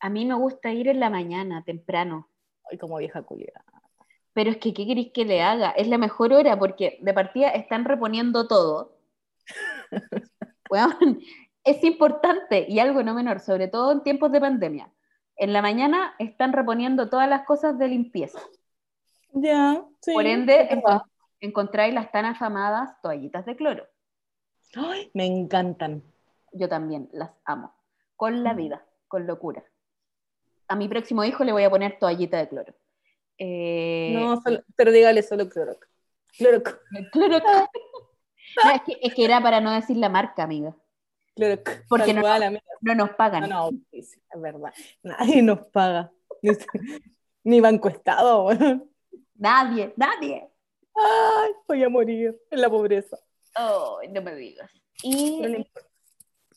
A 0.00 0.10
mí 0.10 0.24
me 0.24 0.34
gusta 0.34 0.72
ir 0.72 0.88
en 0.88 1.00
la 1.00 1.10
mañana, 1.10 1.62
temprano. 1.64 2.28
Ay, 2.70 2.78
como 2.78 2.98
vieja 2.98 3.22
culia. 3.22 3.64
Pero 4.32 4.50
es 4.50 4.58
que, 4.58 4.74
¿qué 4.74 4.86
queréis 4.86 5.12
que 5.12 5.24
le 5.24 5.42
haga? 5.42 5.70
Es 5.70 5.88
la 5.88 5.98
mejor 5.98 6.32
hora 6.32 6.58
porque 6.58 6.98
de 7.00 7.14
partida 7.14 7.48
están 7.50 7.84
reponiendo 7.84 8.46
todo. 8.46 8.98
bueno, 10.68 11.18
es 11.64 11.82
importante 11.84 12.66
y 12.68 12.78
algo 12.78 13.02
no 13.02 13.14
menor, 13.14 13.40
sobre 13.40 13.68
todo 13.68 13.92
en 13.92 14.02
tiempos 14.02 14.30
de 14.32 14.40
pandemia. 14.40 14.92
En 15.36 15.52
la 15.52 15.62
mañana 15.62 16.14
están 16.18 16.52
reponiendo 16.52 17.08
todas 17.08 17.28
las 17.28 17.46
cosas 17.46 17.78
de 17.78 17.88
limpieza. 17.88 18.40
Ya, 19.32 19.84
sí. 20.00 20.12
Por 20.12 20.26
ende, 20.26 20.68
encontráis 21.40 21.94
las 21.94 22.10
tan 22.12 22.24
afamadas 22.24 23.00
toallitas 23.02 23.44
de 23.46 23.56
cloro. 23.56 23.86
Ay, 24.74 25.10
me 25.14 25.26
encantan. 25.26 26.02
Yo 26.56 26.68
también 26.68 27.08
las 27.12 27.30
amo. 27.44 27.74
Con 28.16 28.42
la 28.42 28.54
mm. 28.54 28.56
vida, 28.56 28.86
con 29.08 29.26
locura. 29.26 29.62
A 30.68 30.76
mi 30.76 30.88
próximo 30.88 31.22
hijo 31.24 31.44
le 31.44 31.52
voy 31.52 31.64
a 31.64 31.70
poner 31.70 31.98
toallita 31.98 32.38
de 32.38 32.48
cloro. 32.48 32.74
Eh, 33.38 34.12
No, 34.14 34.40
solo- 34.40 34.62
pero 34.74 34.90
dígale 34.90 35.22
solo 35.22 35.48
Clorox. 35.48 35.86
Clorox. 36.36 36.78
cloro. 37.12 37.38
No, 38.64 38.70
es, 38.70 38.82
que, 38.82 38.96
es 39.02 39.14
que 39.14 39.24
era 39.24 39.42
para 39.42 39.60
no 39.60 39.70
decir 39.70 39.98
la 39.98 40.08
marca, 40.08 40.44
amiga. 40.44 40.74
Clorox. 41.34 41.82
Porque 41.88 42.14
no- 42.14 42.22
cual, 42.22 42.42
amiga. 42.42 42.62
No 42.80 42.94
nos 42.94 43.10
pagan. 43.10 43.48
No, 43.50 43.70
no, 43.70 43.78
es 43.92 44.18
verdad. 44.34 44.72
Nadie 45.02 45.42
nos 45.42 45.66
paga. 45.66 46.10
Ni, 46.40 46.52
ni 47.44 47.60
Banco 47.60 47.88
Estado. 47.88 48.48
Nadie, 49.34 49.92
nadie. 49.96 50.48
Ay, 50.94 51.50
voy 51.68 51.84
a 51.84 51.88
morir 51.90 52.40
en 52.50 52.60
la 52.60 52.70
pobreza. 52.70 53.18
Oh, 53.58 54.00
no 54.08 54.22
me 54.22 54.34
digas. 54.34 54.70
Y 55.02 55.40
no 55.40 55.48
importa. 55.48 55.85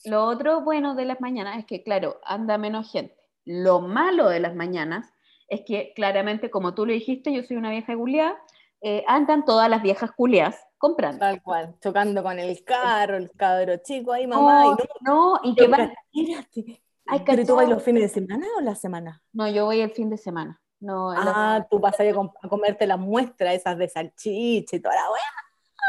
Lo 0.05 0.23
otro 0.25 0.61
bueno 0.61 0.95
de 0.95 1.05
las 1.05 1.21
mañanas 1.21 1.57
es 1.59 1.65
que, 1.65 1.83
claro, 1.83 2.19
anda 2.23 2.57
menos 2.57 2.91
gente. 2.91 3.15
Lo 3.45 3.81
malo 3.81 4.29
de 4.29 4.39
las 4.39 4.55
mañanas 4.55 5.11
es 5.47 5.61
que, 5.65 5.93
claramente, 5.95 6.49
como 6.51 6.73
tú 6.75 6.85
lo 6.85 6.93
dijiste, 6.93 7.33
yo 7.33 7.43
soy 7.43 7.57
una 7.57 7.71
vieja 7.71 7.95
culiada, 7.95 8.37
eh, 8.81 9.03
andan 9.07 9.43
todas 9.45 9.69
las 9.69 9.81
viejas 9.81 10.11
culiadas 10.11 10.55
comprando. 10.77 11.19
Tal 11.19 11.41
cual, 11.41 11.75
chocando 11.81 12.23
con 12.23 12.39
el 12.39 12.63
carro, 12.63 13.17
el 13.17 13.31
cabro 13.31 13.77
chico 13.77 14.13
ahí, 14.13 14.27
mamá. 14.27 14.63
No, 14.65 14.71
y 14.71 14.71
no, 14.71 14.85
no, 15.01 15.39
y 15.43 15.55
que 15.55 15.67
van... 15.67 15.91
espérate. 16.13 16.81
Ay, 17.07 17.23
¿Pero 17.25 17.43
tú 17.45 17.55
vas 17.55 17.67
los 17.67 17.81
fines 17.81 18.03
de 18.03 18.09
semana 18.09 18.45
o 18.57 18.61
la 18.61 18.75
semana? 18.75 19.23
No, 19.33 19.47
yo 19.49 19.65
voy 19.65 19.81
el 19.81 19.89
fin 19.89 20.09
de 20.11 20.17
semana. 20.17 20.61
No, 20.79 21.11
la- 21.13 21.55
Ah, 21.55 21.67
tú 21.69 21.79
vas 21.79 21.99
a 21.99 22.05
ir 22.05 22.11
a, 22.11 22.15
com- 22.15 22.31
a 22.41 22.47
comerte 22.47 22.85
las 22.87 22.99
muestras 22.99 23.55
esas 23.55 23.77
de 23.79 23.89
salchicha 23.89 24.75
y 24.75 24.79
toda 24.79 24.95
la 24.95 25.09
wea. 25.11 25.21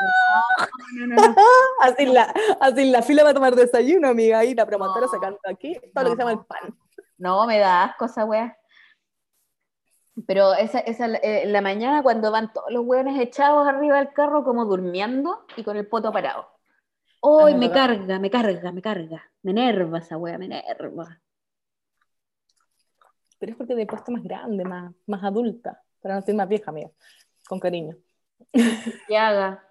No, 0.01 1.07
no, 1.07 1.17
no. 1.17 1.37
Así 1.81 2.07
la, 2.07 2.35
así 2.61 2.91
la 2.91 3.03
fila 3.03 3.23
para 3.23 3.35
tomar 3.35 3.55
desayuno, 3.55 4.09
amiga, 4.09 4.39
ahí 4.39 4.55
la 4.55 4.67
promotora 4.67 5.07
No. 5.07 5.13
sacando 5.13 5.39
aquí 5.45 5.75
todo 5.95 6.05
lo 6.05 6.11
que 6.11 6.17
se 6.17 6.23
llama 6.23 6.33
el 6.33 6.47
pan. 6.47 6.79
No, 7.19 7.47
me 7.47 7.59
da 7.59 7.85
asco 7.85 8.05
esa 8.07 8.25
wea. 8.25 8.57
Pero 10.27 10.53
esa, 10.55 10.81
esa, 10.81 11.07
eh, 11.07 11.47
la 11.47 11.61
mañana 11.63 12.03
cuando 12.03 12.31
van 12.31 12.53
todos 12.53 12.71
los 12.71 12.85
hueones 12.85 13.19
echados 13.21 13.67
arriba 13.67 13.97
del 13.99 14.13
carro 14.13 14.45
como 14.45 14.65
durmiendo 14.67 15.47
y 15.57 15.63
con 15.65 15.77
el 15.77 15.87
poto 15.87 16.13
parado. 16.13 16.49
¡Ay, 17.23 17.55
Ah, 17.55 17.57
me 17.57 17.69
no. 17.69 17.73
carga, 17.75 18.19
me 18.19 18.31
carga, 18.31 18.73
me 18.73 18.83
carga! 18.83 19.23
Me 19.43 19.53
enerva 19.53 19.99
esa 19.99 20.17
wea, 20.19 20.37
me 20.39 20.47
enerva. 20.47 21.21
Pero 23.39 23.53
es 23.53 23.57
porque 23.59 23.75
te 23.75 23.83
he 23.83 23.87
puesto 23.87 24.13
más 24.13 24.23
grande, 24.23 24.65
más, 24.65 24.93
más 25.07 25.25
adulta, 25.25 25.83
para 26.03 26.15
no 26.17 26.23
ser 26.23 26.35
más 26.35 26.49
vieja, 26.49 26.71
amiga, 26.71 26.91
con 27.49 27.59
cariño. 27.59 27.97
Que 29.09 29.17
haga. 29.17 29.65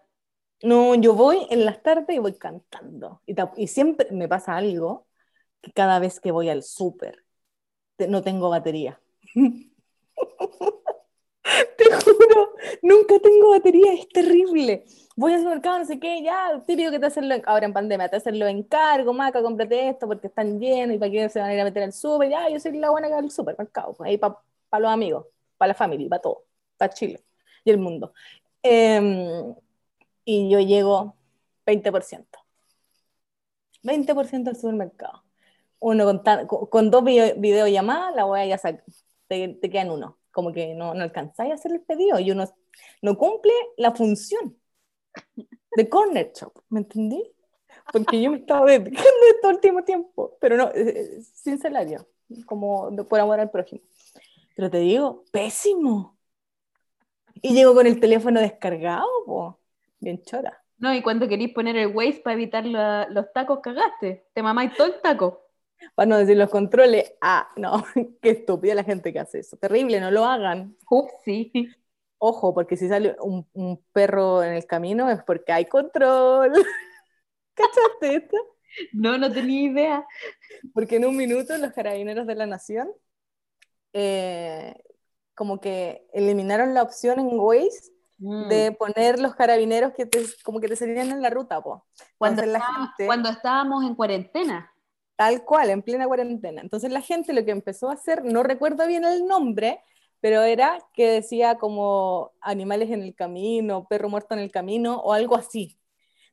No, 0.63 0.94
yo 0.96 1.13
voy 1.16 1.48
en 1.50 1.66
las 1.66 1.82
tardes 1.82 2.16
y 2.16 2.20
voy 2.20 2.34
cantando. 2.34 3.22
Y, 3.25 3.36
y 3.58 3.68
siempre 3.68 4.08
me 4.12 4.28
pasa 4.28 4.58
algo, 4.58 5.08
que 5.62 5.72
cada 5.74 6.00
vez 6.00 6.20
que 6.20 6.32
voy 6.32 6.50
al 6.50 6.63
súper, 6.63 7.25
te- 7.98 8.08
no 8.08 8.24
tengo 8.24 8.50
batería. 8.50 9.01
Te 11.78 11.86
juro, 12.04 12.54
nunca 12.82 13.20
tengo 13.20 13.50
batería, 13.51 13.94
es 13.94 14.08
terrible. 14.10 14.86
Voy 15.16 15.34
al 15.34 15.39
supermercado, 15.39 15.80
no 15.80 15.86
sé 15.86 16.00
qué, 16.00 16.22
ya, 16.24 16.62
típico 16.66 16.92
que 16.92 17.00
te 17.00 17.06
hacen 17.08 17.30
ahora 17.46 17.66
en 17.66 17.74
pandemia, 17.74 18.08
te 18.10 18.18
hacen 18.18 18.39
los 18.39 18.50
encargos, 18.50 19.16
maca, 19.16 19.42
cómprate 19.42 19.89
esto 19.89 20.08
porque 20.08 20.28
están 20.28 20.60
llenos 20.60 20.96
y 20.96 21.00
para 21.00 21.12
qué 21.12 21.30
se 21.30 21.39
van 21.39 21.50
a 21.50 21.54
ir 21.54 21.60
a 21.62 21.63
meter 21.66 21.84
al 21.84 21.94
súper, 21.94 22.30
ya, 22.30 22.50
yo 22.50 22.60
soy 22.60 22.78
la 22.78 22.89
buena 22.89 23.08
que 23.08 23.13
va 23.13 23.20
al 23.20 23.32
supermercado, 23.32 23.94
pues, 23.94 24.10
ahí 24.10 24.18
para 24.18 24.36
los 24.80 24.92
amigos, 24.92 25.25
para 25.58 25.70
la 25.70 25.74
familia, 25.75 26.08
para 26.10 26.22
todo, 26.22 26.46
para 26.78 26.94
Chile 26.94 27.24
y 27.66 27.72
el 27.72 27.78
mundo. 27.80 28.13
Em, 28.63 29.56
y 30.31 30.50
yo 30.50 30.59
llego 30.59 31.15
20%. 31.65 32.39
20% 33.83 34.50
al 34.50 34.55
supermercado. 34.57 35.24
Uno 35.79 36.05
con, 36.05 36.24
tan- 36.24 36.48
con, 36.48 36.67
con 36.67 36.91
dos 36.91 37.03
video- 37.03 37.36
videollamadas, 37.38 38.15
la 38.15 38.25
wea 38.25 38.45
ya 38.45 38.57
saca, 38.57 38.83
te, 39.27 39.50
te 39.50 39.69
quedan 39.69 39.91
uno. 39.91 40.19
Como 40.31 40.51
que 40.53 40.75
no, 40.75 40.93
no 40.93 41.03
alcanzáis 41.03 41.51
a 41.51 41.55
hacer 41.55 41.71
el 41.74 41.81
pedido 41.81 42.19
y 42.19 42.31
uno 42.31 42.45
no 43.01 43.17
cumple 43.17 43.51
la 43.77 43.93
función 43.93 44.57
de 45.75 45.89
Corner 45.89 46.31
Shop, 46.33 46.53
¿me 46.69 46.79
entendí? 46.81 47.24
Porque 47.91 48.21
yo 48.21 48.31
me 48.31 48.38
estaba 48.39 48.65
dedicando 48.69 49.09
todo 49.41 49.51
el 49.51 49.55
último 49.57 49.83
tiempo, 49.83 50.38
pero 50.39 50.57
no, 50.57 50.69
eh, 50.69 51.17
eh, 51.19 51.21
sin 51.33 51.59
salario, 51.59 52.07
como 52.45 52.91
de- 52.91 53.03
por 53.03 53.19
amor 53.19 53.39
al 53.39 53.51
prójimo. 53.51 53.81
Pero 54.55 54.69
te 54.71 54.79
digo, 54.79 55.25
pésimo. 55.31 56.17
Y 57.41 57.53
llego 57.53 57.74
con 57.74 57.88
el 57.88 58.00
teléfono 58.00 58.39
descargado, 58.41 59.07
po. 59.25 59.59
Bien 60.00 60.22
chora. 60.24 60.62
No, 60.77 60.94
y 60.94 61.01
cuando 61.01 61.27
queréis 61.27 61.53
poner 61.53 61.75
el 61.77 61.88
Waze 61.88 62.22
para 62.24 62.36
evitar 62.36 62.65
la- 62.65 63.08
los 63.10 63.32
tacos, 63.34 63.60
cagaste. 63.62 64.27
Te 64.34 64.41
mamáis 64.44 64.74
todo 64.75 64.88
el 64.88 65.01
taco. 65.01 65.46
Para 65.96 66.08
no 66.08 66.18
decir 66.18 66.38
los 66.38 66.50
controles, 66.50 67.13
ah, 67.22 67.50
no, 67.56 67.84
qué 68.22 68.32
estúpida 68.32 68.75
la 68.75 68.84
gente 68.84 69.12
que 69.13 69.20
hace 69.20 69.39
eso. 69.39 69.58
Terrible, 69.58 70.00
no 70.00 70.12
lo 70.12 70.25
hagan. 70.25 70.75
Upsi. 70.89 71.51
Ojo, 72.18 72.53
porque 72.53 72.75
si 72.75 72.88
sale 72.89 73.15
un, 73.22 73.48
un 73.53 73.82
perro 73.94 74.44
en 74.44 74.53
el 74.53 74.65
camino 74.65 75.10
es 75.10 75.24
porque 75.24 75.53
hay 75.53 75.65
control. 75.65 76.51
¿Cachaste 77.53 78.15
esto? 78.15 78.38
No, 78.94 79.18
no 79.18 79.32
tenía 79.32 79.63
idea. 79.72 80.08
Porque 80.74 80.98
en 80.98 81.06
un 81.06 81.18
minuto 81.18 81.58
los 81.58 81.72
carabineros 81.74 82.27
de 82.27 82.36
la 82.36 82.46
nación 82.46 82.89
eh, 83.94 84.75
como 85.36 85.60
que 85.60 86.08
eliminaron 86.13 86.74
la 86.74 86.84
opción 86.84 87.20
en 87.20 87.39
Waze 87.39 87.91
Mm. 88.19 88.47
de 88.49 88.71
poner 88.73 89.17
los 89.19 89.33
carabineros 89.35 89.93
que 89.93 90.05
te, 90.05 90.23
como 90.43 90.59
que 90.59 90.67
te 90.67 90.75
salían 90.75 91.09
en 91.09 91.21
la 91.21 91.29
ruta, 91.29 91.61
po. 91.61 91.85
cuando, 92.17 92.43
Entonces 92.43 92.61
la 92.61 92.75
gente- 92.75 93.05
cuando 93.05 93.29
estábamos 93.29 93.83
en 93.85 93.95
cuarentena. 93.95 94.71
Tal 95.15 95.43
cual, 95.43 95.69
en 95.69 95.81
plena 95.81 96.05
cuarentena. 96.05 96.61
Entonces 96.61 96.91
la 96.91 97.01
gente 97.01 97.33
lo 97.33 97.43
que 97.45 97.51
empezó 97.51 97.89
a 97.89 97.93
hacer, 97.93 98.23
no 98.25 98.43
recuerdo 98.43 98.85
bien 98.88 99.03
el 99.05 99.25
nombre, 99.25 99.81
pero 100.21 100.41
era 100.43 100.79
que 100.93 101.09
decía 101.11 101.55
como 101.57 102.31
animales 102.41 102.89
en 102.91 103.01
el 103.03 103.15
camino, 103.15 103.88
perro 103.88 104.09
muerto 104.09 104.33
en 104.33 104.41
el 104.41 104.51
camino 104.51 104.97
o 104.99 105.13
algo 105.13 105.35
así. 105.35 105.77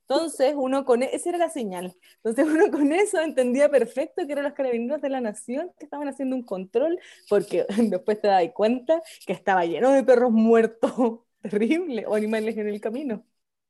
Entonces 0.09 0.55
uno 0.57 0.85
con 0.85 1.03
e- 1.03 1.11
esa 1.13 1.31
era 1.31 1.39
la 1.39 1.51
señal. 1.51 1.97
Entonces 2.23 2.47
uno 2.47 2.71
con 2.71 2.93
eso 2.93 3.21
entendía 3.21 3.69
perfecto 3.69 4.25
que 4.27 4.33
eran 4.33 4.45
los 4.45 4.53
carabineros 4.55 5.01
de 5.03 5.09
la 5.11 5.21
nación 5.21 5.73
que 5.79 5.85
estaban 5.85 6.07
haciendo 6.09 6.37
un 6.37 6.43
control, 6.45 6.99
porque 7.29 7.67
después 7.93 8.21
te 8.21 8.29
das 8.29 8.45
cuenta 8.55 9.03
que 9.27 9.33
estaba 9.33 9.65
lleno 9.65 9.91
de 9.91 10.05
perros 10.05 10.31
muertos, 10.33 11.21
terrible, 11.49 12.07
o 12.07 12.15
animales 12.15 12.57
en 12.57 12.69
el 12.69 12.81
camino. 12.81 13.25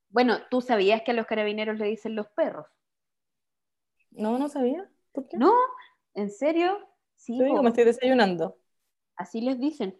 Bueno, 0.09 0.39
tú 0.51 0.61
sabías 0.61 1.03
que 1.03 1.11
a 1.11 1.15
los 1.15 1.27
carabineros 1.27 1.79
le 1.79 1.87
dicen 1.87 2.15
los 2.15 2.29
perros. 2.29 2.67
No, 4.11 4.39
no 4.39 4.49
sabía. 4.49 4.89
¿Por 5.13 5.29
qué? 5.29 5.37
¿No? 5.37 5.53
¿En 6.15 6.31
serio? 6.31 6.79
Sí, 7.17 7.39
digo, 7.39 7.63
me 7.63 7.71
estoy 7.71 7.85
desayunando. 7.85 8.59
así 9.17 9.41
les 9.41 9.59
dicen. 9.59 9.99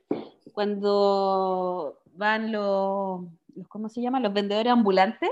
Cuando 0.53 2.01
van 2.13 2.53
los, 2.53 3.25
los, 3.55 3.69
¿cómo 3.69 3.89
se 3.89 4.01
llama? 4.01 4.21
Los 4.21 4.33
vendedores 4.33 4.73
ambulantes, 4.73 5.31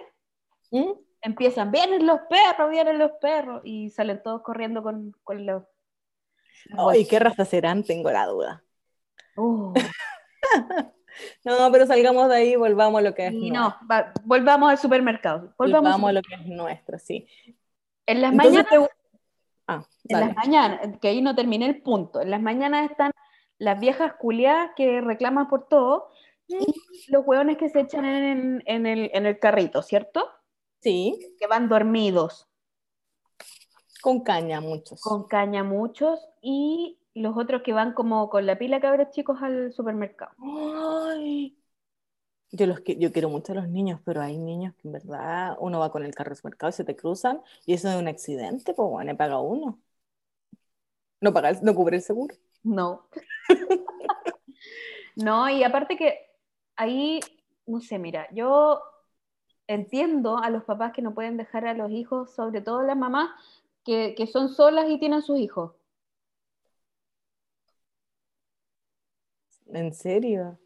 ¿Mm? 0.70 0.92
empiezan, 1.22 1.70
vienen 1.70 2.06
los 2.06 2.20
perros, 2.28 2.70
vienen 2.70 2.98
los 2.98 3.12
perros, 3.20 3.62
y 3.64 3.90
salen 3.90 4.22
todos 4.22 4.42
corriendo 4.42 4.82
con, 4.82 5.12
con 5.22 5.46
los... 5.46 5.64
Ay, 6.76 7.06
¿qué 7.06 7.18
raza 7.18 7.44
serán? 7.44 7.84
Tengo 7.84 8.10
la 8.10 8.26
duda. 8.26 8.64
Uh, 9.36 9.72
No, 11.44 11.70
pero 11.72 11.86
salgamos 11.86 12.28
de 12.28 12.34
ahí 12.36 12.52
y 12.52 12.56
volvamos 12.56 12.98
a 12.98 13.02
lo 13.02 13.14
que 13.14 13.26
es 13.28 13.32
y 13.34 13.50
no, 13.50 13.76
va- 13.90 14.12
volvamos 14.24 14.70
al 14.70 14.78
supermercado. 14.78 15.54
Volvamos, 15.58 15.92
Volvamos 15.92 16.10
a 16.10 16.12
lo 16.12 16.22
que 16.22 16.34
es 16.34 16.46
nuestro, 16.46 16.98
sí. 16.98 17.26
En 18.06 18.20
las 18.20 18.32
Entonces 18.32 18.64
mañanas 18.64 18.88
te- 18.88 18.94
Ah, 19.66 19.82
En 20.08 20.20
las 20.20 20.36
mañanas, 20.36 20.80
que 21.00 21.08
ahí 21.08 21.22
no 21.22 21.34
terminé 21.34 21.64
el 21.66 21.80
punto. 21.80 22.20
En 22.20 22.30
las 22.30 22.40
mañanas 22.42 22.90
están 22.90 23.12
las 23.56 23.80
viejas 23.80 24.12
culiadas 24.18 24.72
que 24.76 25.00
reclaman 25.00 25.48
por 25.48 25.68
todo 25.68 26.10
y 26.46 26.58
los 27.08 27.24
hueones 27.26 27.56
que 27.56 27.70
se 27.70 27.80
echan 27.80 28.04
en, 28.04 28.62
en 28.66 28.86
el, 28.86 29.10
en 29.14 29.24
el 29.24 29.38
carrito, 29.38 29.80
¿cierto? 29.82 30.28
Sí, 30.80 31.18
Que 31.40 31.46
van 31.46 31.70
dormidos, 31.70 32.46
con 34.02 34.22
caña 34.22 34.60
muchos. 34.60 35.00
con 35.00 35.26
caña 35.26 35.64
muchos, 35.64 36.20
y 36.42 36.98
los 37.14 37.36
otros 37.36 37.62
que 37.62 37.72
van 37.72 37.92
como 37.94 38.28
con 38.30 38.46
la 38.46 38.58
pila 38.58 38.80
cabros 38.80 39.10
chicos 39.10 39.38
al 39.42 39.72
supermercado. 39.72 40.32
Ay. 40.38 41.56
Yo, 42.52 42.66
los 42.66 42.80
que, 42.80 42.96
yo 42.98 43.12
quiero 43.12 43.28
mucho 43.30 43.52
a 43.52 43.56
los 43.56 43.68
niños, 43.68 44.00
pero 44.04 44.22
hay 44.22 44.38
niños 44.38 44.74
que 44.76 44.88
en 44.88 44.92
verdad 44.92 45.56
uno 45.60 45.80
va 45.80 45.90
con 45.90 46.04
el 46.04 46.14
carro 46.14 46.30
al 46.30 46.36
supermercado 46.36 46.70
y 46.70 46.72
se 46.74 46.84
te 46.84 46.96
cruzan 46.96 47.42
y 47.66 47.74
eso 47.74 47.88
es 47.90 47.96
un 47.96 48.08
accidente, 48.08 48.74
pues 48.74 48.88
bueno, 48.90 49.16
paga 49.16 49.40
uno. 49.40 49.80
No, 51.20 51.32
paga 51.32 51.50
el- 51.50 51.62
no 51.64 51.74
cubre 51.74 51.96
el 51.96 52.02
seguro. 52.02 52.36
No. 52.64 53.06
no, 55.16 55.48
y 55.48 55.62
aparte 55.62 55.96
que 55.96 56.18
ahí, 56.76 57.20
no 57.66 57.80
sé, 57.80 57.98
mira, 57.98 58.28
yo 58.32 58.80
entiendo 59.68 60.38
a 60.38 60.50
los 60.50 60.64
papás 60.64 60.92
que 60.92 61.02
no 61.02 61.14
pueden 61.14 61.36
dejar 61.36 61.66
a 61.66 61.74
los 61.74 61.90
hijos, 61.90 62.32
sobre 62.34 62.60
todo 62.60 62.82
las 62.82 62.96
mamás, 62.96 63.30
que, 63.84 64.14
que 64.16 64.26
son 64.26 64.48
solas 64.50 64.90
y 64.90 64.98
tienen 65.00 65.22
sus 65.22 65.38
hijos. 65.40 65.72
¿En 69.74 69.92
serio? 69.92 70.56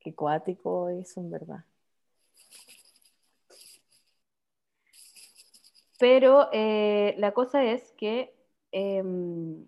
Qué 0.00 0.12
cuático 0.12 0.88
eso, 0.88 1.20
en 1.20 1.30
verdad. 1.30 1.64
Pero 5.98 6.48
eh, 6.52 7.14
la 7.18 7.32
cosa 7.32 7.64
es 7.64 7.92
que 7.92 8.34
em, 8.72 9.64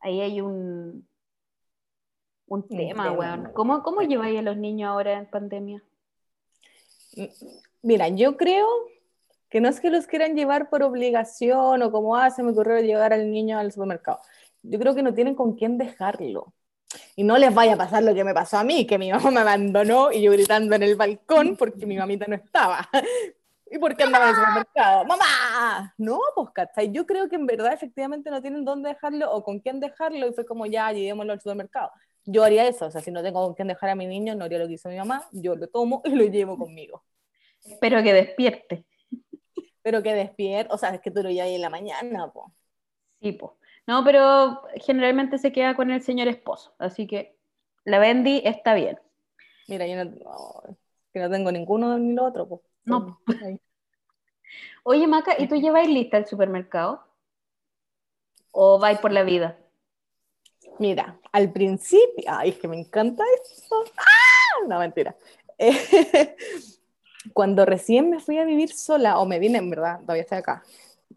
ahí 0.00 0.20
hay 0.20 0.42
un, 0.42 1.08
un 2.48 2.60
Un 2.60 2.68
tema, 2.68 3.12
weón. 3.12 3.50
¿Cómo, 3.54 3.82
¿Cómo 3.82 4.02
lleváis 4.02 4.38
a 4.38 4.42
los 4.42 4.58
niños 4.58 4.90
ahora 4.90 5.14
en 5.14 5.26
pandemia? 5.30 5.82
Mira, 7.80 8.08
yo 8.08 8.36
creo 8.36 8.68
que 9.48 9.62
no 9.62 9.70
es 9.70 9.80
que 9.80 9.88
los 9.88 10.06
quieran 10.06 10.36
llevar 10.36 10.68
por 10.68 10.82
obligación 10.82 11.82
o 11.82 11.90
como, 11.90 12.14
ah, 12.14 12.30
se 12.30 12.42
me 12.42 12.50
ocurrió 12.50 12.78
llevar 12.80 13.14
al 13.14 13.30
niño 13.30 13.58
al 13.58 13.72
supermercado. 13.72 14.20
Yo 14.62 14.78
creo 14.78 14.94
que 14.94 15.02
no 15.02 15.14
tienen 15.14 15.34
con 15.34 15.54
quién 15.54 15.78
dejarlo. 15.78 16.52
Y 17.16 17.22
no 17.22 17.38
les 17.38 17.54
vaya 17.54 17.74
a 17.74 17.76
pasar 17.76 18.02
lo 18.02 18.14
que 18.14 18.24
me 18.24 18.34
pasó 18.34 18.58
a 18.58 18.64
mí, 18.64 18.86
que 18.86 18.98
mi 18.98 19.12
mamá 19.12 19.30
me 19.30 19.40
abandonó 19.40 20.10
y 20.10 20.22
yo 20.22 20.32
gritando 20.32 20.74
en 20.74 20.82
el 20.82 20.96
balcón 20.96 21.56
porque 21.56 21.86
mi 21.86 21.96
mamita 21.96 22.26
no 22.26 22.34
estaba. 22.34 22.88
¿Y 23.70 23.78
por 23.78 23.96
qué 23.96 24.04
andaba 24.04 24.26
en 24.26 24.30
el 24.30 24.36
supermercado? 24.36 25.04
¡Mamá! 25.04 25.94
No, 25.98 26.20
pues, 26.34 26.50
¿cachai? 26.50 26.92
Yo 26.92 27.06
creo 27.06 27.28
que 27.28 27.36
en 27.36 27.46
verdad 27.46 27.72
efectivamente 27.72 28.30
no 28.30 28.40
tienen 28.40 28.64
dónde 28.64 28.90
dejarlo 28.90 29.32
o 29.32 29.42
con 29.42 29.58
quién 29.58 29.80
dejarlo 29.80 30.28
y 30.28 30.32
fue 30.32 30.44
como, 30.44 30.66
ya, 30.66 30.92
llevémoslo 30.92 31.32
al 31.32 31.40
supermercado. 31.40 31.90
Yo 32.24 32.44
haría 32.44 32.66
eso, 32.66 32.86
o 32.86 32.90
sea, 32.90 33.00
si 33.00 33.10
no 33.10 33.22
tengo 33.22 33.44
con 33.44 33.54
quién 33.54 33.68
dejar 33.68 33.90
a 33.90 33.94
mi 33.94 34.06
niño, 34.06 34.34
no 34.34 34.44
haría 34.44 34.58
lo 34.58 34.66
que 34.66 34.74
hizo 34.74 34.88
mi 34.88 34.96
mamá, 34.96 35.26
yo 35.32 35.56
lo 35.56 35.68
tomo 35.68 36.02
y 36.04 36.10
lo 36.10 36.24
llevo 36.24 36.56
conmigo. 36.56 37.04
Espero 37.64 38.02
que 38.02 38.12
despierte. 38.12 38.84
Pero 39.82 40.02
que 40.02 40.14
despierta, 40.14 40.74
o 40.74 40.78
sea, 40.78 40.90
es 40.90 41.00
que 41.00 41.10
tú 41.10 41.22
lo 41.22 41.30
llevas 41.30 41.46
ahí 41.46 41.56
en 41.56 41.60
la 41.60 41.70
mañana, 41.70 42.32
po. 42.32 42.52
Sí, 43.20 43.32
po. 43.32 43.58
No, 43.86 44.02
pero 44.04 44.62
generalmente 44.76 45.38
se 45.38 45.52
queda 45.52 45.76
con 45.76 45.90
el 45.90 46.02
señor 46.02 46.28
esposo, 46.28 46.74
así 46.78 47.06
que 47.06 47.36
la 47.84 47.98
Bendy 47.98 48.40
está 48.44 48.74
bien. 48.74 48.98
Mira, 49.68 49.86
yo 49.86 49.96
no, 49.96 50.04
no, 50.04 50.76
que 51.12 51.20
no 51.20 51.30
tengo 51.30 51.52
ninguno 51.52 51.98
ni 51.98 52.14
lo 52.14 52.24
otro, 52.24 52.48
po. 52.48 52.62
No. 52.84 53.20
Oye, 54.84 55.06
Maca, 55.06 55.34
¿y 55.38 55.48
tú 55.48 55.56
lleváis 55.56 55.88
lista 55.88 56.16
al 56.16 56.26
supermercado? 56.26 57.02
¿O 58.52 58.78
vais 58.78 58.98
por 58.98 59.12
la 59.12 59.22
vida? 59.22 59.58
Mira, 60.78 61.18
al 61.32 61.52
principio, 61.52 62.24
ay, 62.28 62.50
es 62.50 62.58
que 62.58 62.68
me 62.68 62.78
encanta 62.78 63.24
eso. 63.42 63.84
¡Ah! 63.96 64.66
No, 64.68 64.78
mentira. 64.78 65.16
Eh, 65.58 66.36
cuando 67.32 67.64
recién 67.64 68.10
me 68.10 68.20
fui 68.20 68.38
a 68.38 68.44
vivir 68.44 68.72
sola, 68.72 69.18
o 69.18 69.26
me 69.26 69.38
vine, 69.38 69.58
en 69.58 69.70
verdad, 69.70 70.00
todavía 70.00 70.22
estoy 70.22 70.38
acá. 70.38 70.62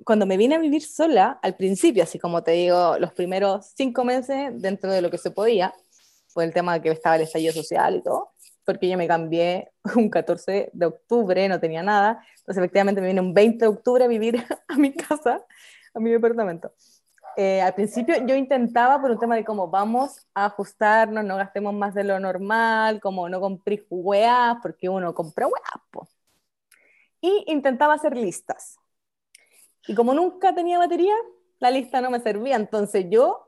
Cuando 0.03 0.25
me 0.25 0.37
vine 0.37 0.55
a 0.55 0.59
vivir 0.59 0.83
sola, 0.83 1.39
al 1.41 1.55
principio, 1.55 2.03
así 2.03 2.19
como 2.19 2.43
te 2.43 2.51
digo, 2.51 2.97
los 2.99 3.13
primeros 3.13 3.71
cinco 3.75 4.03
meses 4.03 4.51
dentro 4.53 4.91
de 4.91 5.01
lo 5.01 5.09
que 5.09 5.17
se 5.17 5.31
podía, 5.31 5.73
por 6.33 6.43
el 6.43 6.53
tema 6.53 6.73
de 6.73 6.81
que 6.81 6.89
estaba 6.89 7.15
el 7.15 7.23
estallido 7.23 7.53
social 7.53 7.95
y 7.95 8.03
todo, 8.03 8.31
porque 8.65 8.89
yo 8.89 8.97
me 8.97 9.07
cambié 9.07 9.71
un 9.95 10.09
14 10.09 10.69
de 10.73 10.85
octubre, 10.85 11.47
no 11.49 11.59
tenía 11.59 11.83
nada, 11.83 12.23
entonces 12.39 12.57
efectivamente 12.57 13.01
me 13.01 13.07
vine 13.07 13.21
un 13.21 13.33
20 13.33 13.65
de 13.65 13.69
octubre 13.69 14.03
a 14.03 14.07
vivir 14.07 14.45
a 14.67 14.75
mi 14.77 14.93
casa, 14.93 15.43
a 15.93 15.99
mi 15.99 16.11
departamento. 16.11 16.71
Eh, 17.39 17.61
al 17.61 17.75
principio 17.75 18.15
yo 18.25 18.35
intentaba 18.35 18.99
por 18.99 19.11
un 19.11 19.19
tema 19.19 19.35
de 19.35 19.45
cómo 19.45 19.67
vamos 19.67 20.25
a 20.33 20.45
ajustarnos, 20.45 21.23
no 21.23 21.37
gastemos 21.37 21.71
más 21.73 21.93
de 21.93 22.03
lo 22.03 22.19
normal, 22.19 22.99
como 22.99 23.29
no 23.29 23.39
compré 23.39 23.85
weas, 23.91 24.57
porque 24.61 24.89
uno 24.89 25.13
compra 25.13 25.45
weas, 25.45 25.83
po. 25.91 26.07
Y 27.21 27.45
intentaba 27.47 27.93
hacer 27.93 28.17
listas. 28.17 28.79
Y 29.87 29.95
como 29.95 30.13
nunca 30.13 30.53
tenía 30.53 30.77
batería, 30.77 31.15
la 31.59 31.71
lista 31.71 32.01
no 32.01 32.09
me 32.09 32.19
servía, 32.19 32.55
entonces 32.55 33.05
yo 33.09 33.47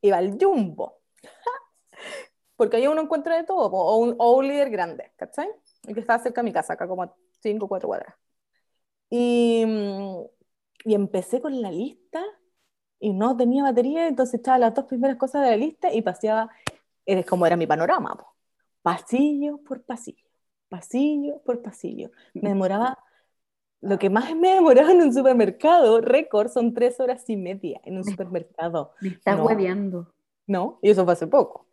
iba 0.00 0.16
al 0.18 0.38
jumbo. 0.40 1.00
porque 2.56 2.76
ahí 2.76 2.86
uno 2.86 3.02
encuentra 3.02 3.36
de 3.36 3.44
todo, 3.44 3.70
o 3.70 3.96
un, 3.96 4.14
o 4.18 4.36
un 4.36 4.46
líder 4.48 4.70
grande, 4.70 5.12
¿cachai? 5.16 5.48
El 5.86 5.94
que 5.94 6.00
estaba 6.00 6.22
cerca 6.22 6.42
de 6.42 6.44
mi 6.44 6.52
casa, 6.52 6.74
acá 6.74 6.86
como 6.86 7.02
a 7.02 7.14
5 7.42 7.64
o 7.64 7.68
4 7.68 7.88
cuadras. 7.88 8.14
Y, 9.08 9.64
mm, 9.66 10.24
y 10.84 10.94
empecé 10.94 11.40
con 11.40 11.60
la 11.60 11.70
lista 11.70 12.22
y 12.98 13.12
no 13.12 13.36
tenía 13.36 13.62
batería, 13.62 14.06
entonces 14.06 14.40
echaba 14.40 14.58
las 14.58 14.74
dos 14.74 14.84
primeras 14.84 15.16
cosas 15.16 15.42
de 15.42 15.50
la 15.50 15.56
lista 15.56 15.92
y 15.92 16.02
paseaba, 16.02 16.50
es 17.06 17.26
como 17.26 17.46
era 17.46 17.56
mi 17.56 17.66
panorama, 17.66 18.14
po. 18.14 18.36
pasillo 18.82 19.58
por 19.64 19.82
pasillo, 19.84 20.26
pasillo 20.68 21.42
por 21.44 21.62
pasillo. 21.62 22.10
Me 22.34 22.50
demoraba, 22.50 22.98
lo 23.82 23.98
que 23.98 24.10
más 24.10 24.34
me 24.36 24.54
demoraba 24.54 24.92
en 24.92 25.02
un 25.02 25.12
supermercado, 25.14 26.00
récord, 26.00 26.48
son 26.48 26.74
tres 26.74 27.00
horas 27.00 27.28
y 27.28 27.36
media 27.36 27.80
en 27.84 27.96
un 27.96 28.04
supermercado. 28.04 28.92
Me 29.00 29.08
estás 29.10 29.38
No. 29.38 29.44
hueveando. 29.46 30.12
No, 30.46 30.78
y 30.82 30.90
eso 30.90 31.04
fue 31.04 31.12
hace 31.14 31.26
poco. 31.26 31.66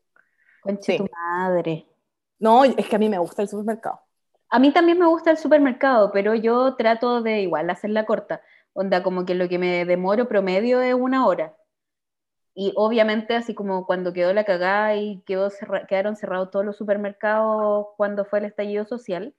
Conche 0.62 0.94
Sí. 0.94 0.98
tu 0.98 1.08
madre. 1.12 1.86
No, 2.40 2.64
es 2.64 2.88
que 2.88 2.96
a 2.96 3.00
mí 3.00 3.10
me 3.10 3.18
gusta 3.18 3.42
el 3.42 3.48
supermercado. 3.48 4.00
A 4.50 4.60
mí 4.60 4.72
también 4.72 4.98
me 5.00 5.08
gusta 5.08 5.32
el 5.32 5.38
supermercado, 5.38 6.12
pero 6.12 6.34
yo 6.36 6.76
trato 6.76 7.22
de 7.22 7.42
igual 7.42 7.70
hacerla 7.70 8.06
corta. 8.06 8.42
Onda, 8.74 9.04
como 9.04 9.26
que 9.26 9.36
lo 9.36 9.50
que 9.50 9.58
me 9.58 9.84
demoro 9.86 10.28
promedio 10.30 10.80
es 10.82 10.94
una 10.94 11.26
hora. 11.26 11.56
Y 12.54 12.74
obviamente, 12.76 13.36
así 13.36 13.54
como 13.54 13.86
cuando 13.86 14.14
quedó 14.14 14.34
la 14.34 14.44
cagada 14.46 14.96
y 14.96 15.22
quedó 15.26 15.50
cerra- 15.50 15.86
quedaron 15.88 16.16
cerrados 16.16 16.50
todos 16.52 16.66
los 16.66 16.78
supermercados 16.78 17.88
cuando 17.98 18.26
fue 18.26 18.40
el 18.40 18.46
estallido 18.46 18.86
social, 18.86 19.34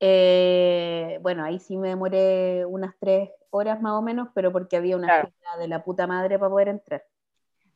eh, 0.00 1.18
bueno, 1.22 1.44
ahí 1.44 1.58
sí 1.58 1.76
me 1.76 1.88
demoré 1.88 2.64
unas 2.66 2.94
tres 3.00 3.30
horas 3.50 3.80
más 3.80 3.92
o 3.92 4.02
menos, 4.02 4.28
pero 4.34 4.52
porque 4.52 4.76
había 4.76 4.96
una 4.96 5.08
Claro. 5.08 5.28
fila 5.28 5.56
de 5.58 5.68
la 5.68 5.84
puta 5.84 6.06
madre 6.06 6.38
para 6.38 6.50
poder 6.50 6.68
entrar. 6.68 7.02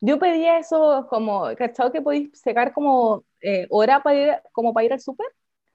Yo 0.01 0.19
pedía 0.19 0.59
eso 0.59 1.07
como, 1.11 1.45
¿cachado 1.57 1.93
que 1.93 2.03
podéis 2.03 2.31
sacar 2.39 2.73
como 2.73 3.25
eh, 3.43 3.67
hora 3.71 4.03
para 4.03 4.17
ir, 4.17 4.35
como 4.53 4.73
para 4.73 4.85
ir 4.87 4.93
al 4.93 5.01
súper? 5.01 5.27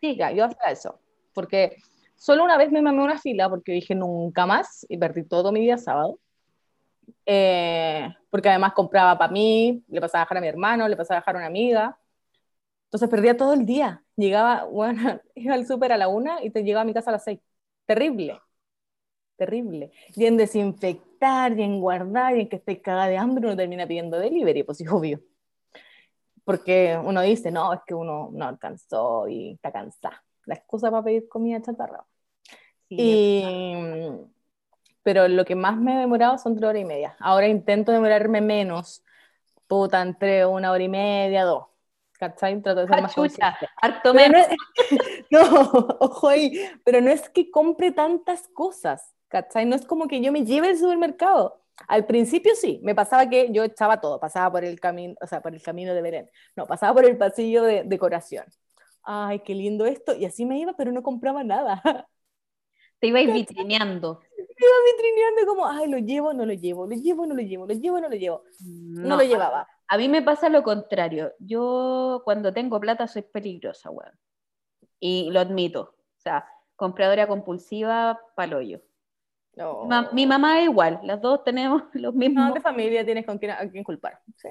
Sí, 0.01 0.15
Ya, 0.15 0.31
yo 0.31 0.45
hacía 0.45 0.71
eso, 0.71 0.99
porque 1.33 1.77
solo 2.15 2.43
una 2.43 2.57
vez 2.57 2.71
me 2.71 2.81
mamé 2.81 3.03
una 3.03 3.19
fila 3.19 3.49
porque 3.49 3.71
dije 3.73 3.95
nunca 3.95 4.45
más 4.45 4.85
y 4.89 4.97
perdí 4.97 5.23
todo 5.23 5.51
mi 5.51 5.61
día 5.61 5.77
sábado. 5.77 6.19
Eh, 7.25 8.07
porque 8.29 8.49
además 8.49 8.73
compraba 8.73 9.17
para 9.17 9.31
mí, 9.31 9.83
le 9.87 10.01
pasaba 10.01 10.23
a 10.23 10.25
dejar 10.25 10.37
a 10.37 10.41
mi 10.41 10.47
hermano, 10.47 10.87
le 10.87 10.97
pasaba 10.97 11.17
a 11.17 11.21
dejar 11.21 11.35
a 11.35 11.39
una 11.39 11.47
amiga. 11.47 11.97
Entonces 12.85 13.09
perdía 13.09 13.37
todo 13.37 13.53
el 13.53 13.65
día. 13.65 14.04
Llegaba, 14.17 14.65
bueno, 14.65 15.19
iba 15.35 15.53
al 15.55 15.65
súper 15.67 15.91
a 15.93 15.97
la 15.97 16.07
una 16.07 16.43
y 16.43 16.49
te 16.51 16.63
llegaba 16.63 16.81
a 16.83 16.85
mi 16.85 16.93
casa 16.93 17.09
a 17.11 17.13
las 17.13 17.23
seis. 17.23 17.39
Terrible, 17.85 18.39
terrible. 19.37 19.91
Y 20.15 20.25
en 20.25 20.37
desinfectar, 20.37 21.57
y 21.59 21.63
en 21.63 21.79
guardar, 21.81 22.35
y 22.37 22.41
en 22.41 22.49
que 22.49 22.57
esté 22.57 22.81
cagada 22.81 23.07
de 23.07 23.17
hambre, 23.17 23.45
uno 23.47 23.55
termina 23.57 23.87
pidiendo 23.87 24.19
delivery, 24.19 24.63
pues 24.63 24.77
sí, 24.79 24.87
obvio. 24.87 25.21
Porque 26.43 26.97
uno 27.03 27.21
dice, 27.21 27.51
no, 27.51 27.73
es 27.73 27.79
que 27.87 27.93
uno 27.95 28.29
no 28.33 28.45
alcanzó 28.47 29.27
y 29.27 29.53
está 29.53 29.71
cansado. 29.71 30.15
La 30.45 30.55
excusa 30.55 30.91
para 30.91 31.03
pedir 31.03 31.27
comida 31.27 31.61
chatarra. 31.61 32.05
sí, 32.95 33.19
Y, 33.29 33.75
pero 35.03 35.27
lo 35.27 35.45
que 35.45 35.55
más 35.55 35.77
me 35.77 35.95
he 35.95 35.99
demorado 35.99 36.37
son 36.37 36.55
tres 36.55 36.69
horas 36.69 36.81
y 36.81 36.85
media. 36.85 37.15
Ahora 37.19 37.47
intento 37.47 37.91
demorarme 37.91 38.41
menos. 38.41 39.03
Puta, 39.67 40.01
entre 40.01 40.45
una 40.45 40.71
hora 40.71 40.83
y 40.83 40.89
media, 40.89 41.43
dos. 41.45 41.65
¿Cachai? 42.19 42.61
Trato 42.61 42.81
de 42.81 42.87
ser 42.87 43.01
más 43.01 43.13
chucha, 43.13 43.57
harto 43.81 44.13
menos. 44.13 44.41
no, 44.47 44.53
es- 44.53 45.21
no, 45.31 45.71
ojo 45.99 46.27
ahí, 46.29 46.59
pero 46.83 47.01
no 47.01 47.09
es 47.11 47.29
que 47.29 47.51
compre 47.51 47.91
tantas 47.91 48.47
cosas, 48.49 49.13
¿cachai? 49.27 49.65
No 49.65 49.75
es 49.75 49.85
como 49.85 50.07
que 50.07 50.21
yo 50.21 50.31
me 50.31 50.45
lleve 50.45 50.69
al 50.69 50.77
supermercado. 50.77 51.61
Al 51.89 52.05
principio 52.05 52.55
sí, 52.55 52.79
me 52.83 52.95
pasaba 52.95 53.27
que 53.27 53.51
yo 53.51 53.63
echaba 53.65 53.99
todo, 53.99 54.17
pasaba 54.19 54.49
por 54.49 54.63
el 54.63 54.79
camino, 54.79 55.15
o 55.21 55.27
sea, 55.27 55.41
por 55.41 55.53
el 55.53 55.61
camino 55.61 55.93
de 55.93 56.01
Belén, 56.01 56.29
no, 56.55 56.65
pasaba 56.65 56.93
por 56.93 57.03
el 57.05 57.17
pasillo 57.17 57.63
de 57.63 57.83
decoración. 57.83 58.45
Ay, 59.03 59.39
qué 59.39 59.53
lindo 59.53 59.85
esto, 59.85 60.15
y 60.15 60.23
así 60.25 60.45
me 60.45 60.57
iba, 60.57 60.73
pero 60.73 60.91
no 60.93 61.03
compraba 61.03 61.43
nada. 61.43 61.81
Te 62.99 63.07
ibais 63.07 63.31
vitrineando. 63.31 64.21
Iba 64.37 64.71
vitrineando 64.93 65.45
como, 65.45 65.67
ay, 65.67 65.89
lo 65.89 65.97
llevo, 65.97 66.33
no 66.33 66.45
lo 66.45 66.53
llevo, 66.53 66.87
lo 66.87 66.95
llevo, 66.95 67.25
no 67.25 67.35
lo 67.35 67.41
llevo, 67.41 67.67
lo 67.67 67.73
llevo, 67.73 67.99
no 67.99 68.07
lo 68.07 68.15
llevo. 68.15 68.43
No, 68.61 69.09
No, 69.09 69.15
lo 69.17 69.23
llevaba. 69.23 69.67
A 69.87 69.97
mí 69.97 70.09
me 70.09 70.21
pasa 70.21 70.49
lo 70.49 70.63
contrario. 70.63 71.33
Yo 71.39 72.21
cuando 72.25 72.53
tengo 72.53 72.79
plata 72.79 73.07
soy 73.07 73.21
peligrosa, 73.21 73.89
weón. 73.91 74.13
Y 74.99 75.29
lo 75.31 75.39
admito. 75.39 75.81
O 75.81 76.19
sea, 76.19 76.47
compradora 76.75 77.27
compulsiva, 77.27 78.19
paloyo. 78.35 78.81
No. 79.55 79.85
Ma- 79.85 80.09
mi 80.11 80.25
mamá 80.25 80.59
es 80.59 80.65
igual, 80.65 80.99
las 81.03 81.21
dos 81.21 81.43
tenemos 81.45 81.83
los 81.93 82.13
No, 82.13 82.19
mismos. 82.19 82.53
de 82.53 82.61
familia 82.61 83.05
tienes 83.05 83.25
con 83.25 83.37
quién, 83.37 83.51
a 83.51 83.69
quién 83.69 83.83
culpar. 83.83 84.19
Sí, 84.35 84.49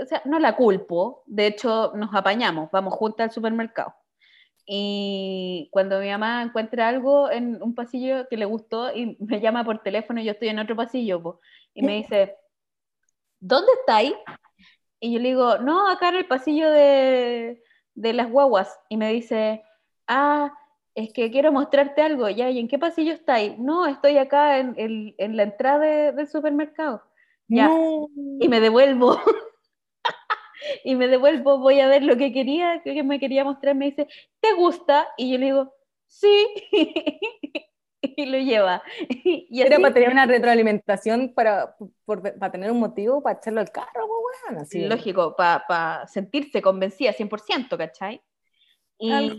O 0.00 0.04
sea, 0.04 0.20
no 0.26 0.38
la 0.38 0.54
culpo. 0.56 1.22
De 1.26 1.46
hecho, 1.46 1.92
nos 1.94 2.14
apañamos, 2.14 2.70
vamos 2.70 2.92
juntas 2.94 3.24
al 3.28 3.30
supermercado. 3.30 3.94
Y 4.66 5.68
cuando 5.70 6.00
mi 6.00 6.10
mamá 6.10 6.42
encuentra 6.42 6.88
algo 6.88 7.30
en 7.30 7.62
un 7.62 7.74
pasillo 7.74 8.26
que 8.28 8.36
le 8.36 8.44
gustó 8.46 8.92
y 8.94 9.16
me 9.20 9.40
llama 9.40 9.64
por 9.64 9.82
teléfono, 9.82 10.20
yo 10.20 10.32
estoy 10.32 10.48
en 10.48 10.58
otro 10.58 10.74
pasillo, 10.76 11.22
po, 11.22 11.40
y 11.72 11.82
me 11.82 11.96
dice, 11.96 12.36
¿dónde 13.38 13.70
estáis? 13.80 14.14
Y 15.00 15.12
yo 15.12 15.18
le 15.20 15.28
digo, 15.28 15.58
no, 15.58 15.90
acá 15.90 16.08
en 16.08 16.16
el 16.16 16.26
pasillo 16.26 16.70
de, 16.70 17.62
de 17.94 18.12
las 18.12 18.30
guaguas. 18.30 18.78
Y 18.88 18.96
me 18.96 19.12
dice, 19.12 19.62
ah, 20.06 20.52
es 20.94 21.12
que 21.12 21.30
quiero 21.30 21.52
mostrarte 21.52 22.02
algo. 22.02 22.28
Ya, 22.30 22.48
¿y 22.50 22.58
en 22.58 22.68
qué 22.68 22.78
pasillo 22.78 23.12
estáis? 23.12 23.58
No, 23.58 23.86
estoy 23.86 24.16
acá 24.18 24.58
en, 24.58 24.74
en- 24.78 25.14
en 25.18 25.36
la 25.36 25.42
entrada 25.44 25.78
de- 25.80 26.12
del 26.12 26.28
supermercado. 26.28 27.02
Ya. 27.48 27.68
No. 27.68 28.08
Y 28.40 28.48
me 28.48 28.60
devuelvo. 28.60 29.20
y 30.84 30.94
me 30.96 31.06
devuelvo, 31.08 31.58
voy 31.58 31.80
a 31.80 31.88
ver 31.88 32.02
lo 32.02 32.16
que 32.16 32.32
quería, 32.32 32.82
que 32.82 33.02
me 33.02 33.20
quería 33.20 33.44
mostrar. 33.44 33.74
Me 33.74 33.86
dice, 33.86 34.08
¿te 34.40 34.52
gusta? 34.54 35.06
Y 35.16 35.30
yo 35.32 35.38
le 35.38 35.46
digo, 35.46 35.74
sí. 36.06 36.46
y 38.00 38.26
lo 38.26 38.38
lleva. 38.38 38.82
Y 39.24 39.60
Era 39.62 39.78
para 39.78 39.94
tener 39.94 40.10
una 40.10 40.26
retroalimentación, 40.26 41.32
para, 41.34 41.76
por- 42.04 42.22
para 42.38 42.52
tener 42.52 42.70
un 42.70 42.80
motivo 42.80 43.22
para 43.22 43.38
echarlo 43.38 43.60
al 43.60 43.70
carro, 43.70 44.06
weón, 44.26 44.62
así. 44.62 44.84
lógico, 44.84 45.34
para 45.36 46.06
sentirse 46.06 46.62
convencida 46.62 47.12
100%, 47.12 47.76
¿cachai? 47.76 48.22
Y, 48.98 49.38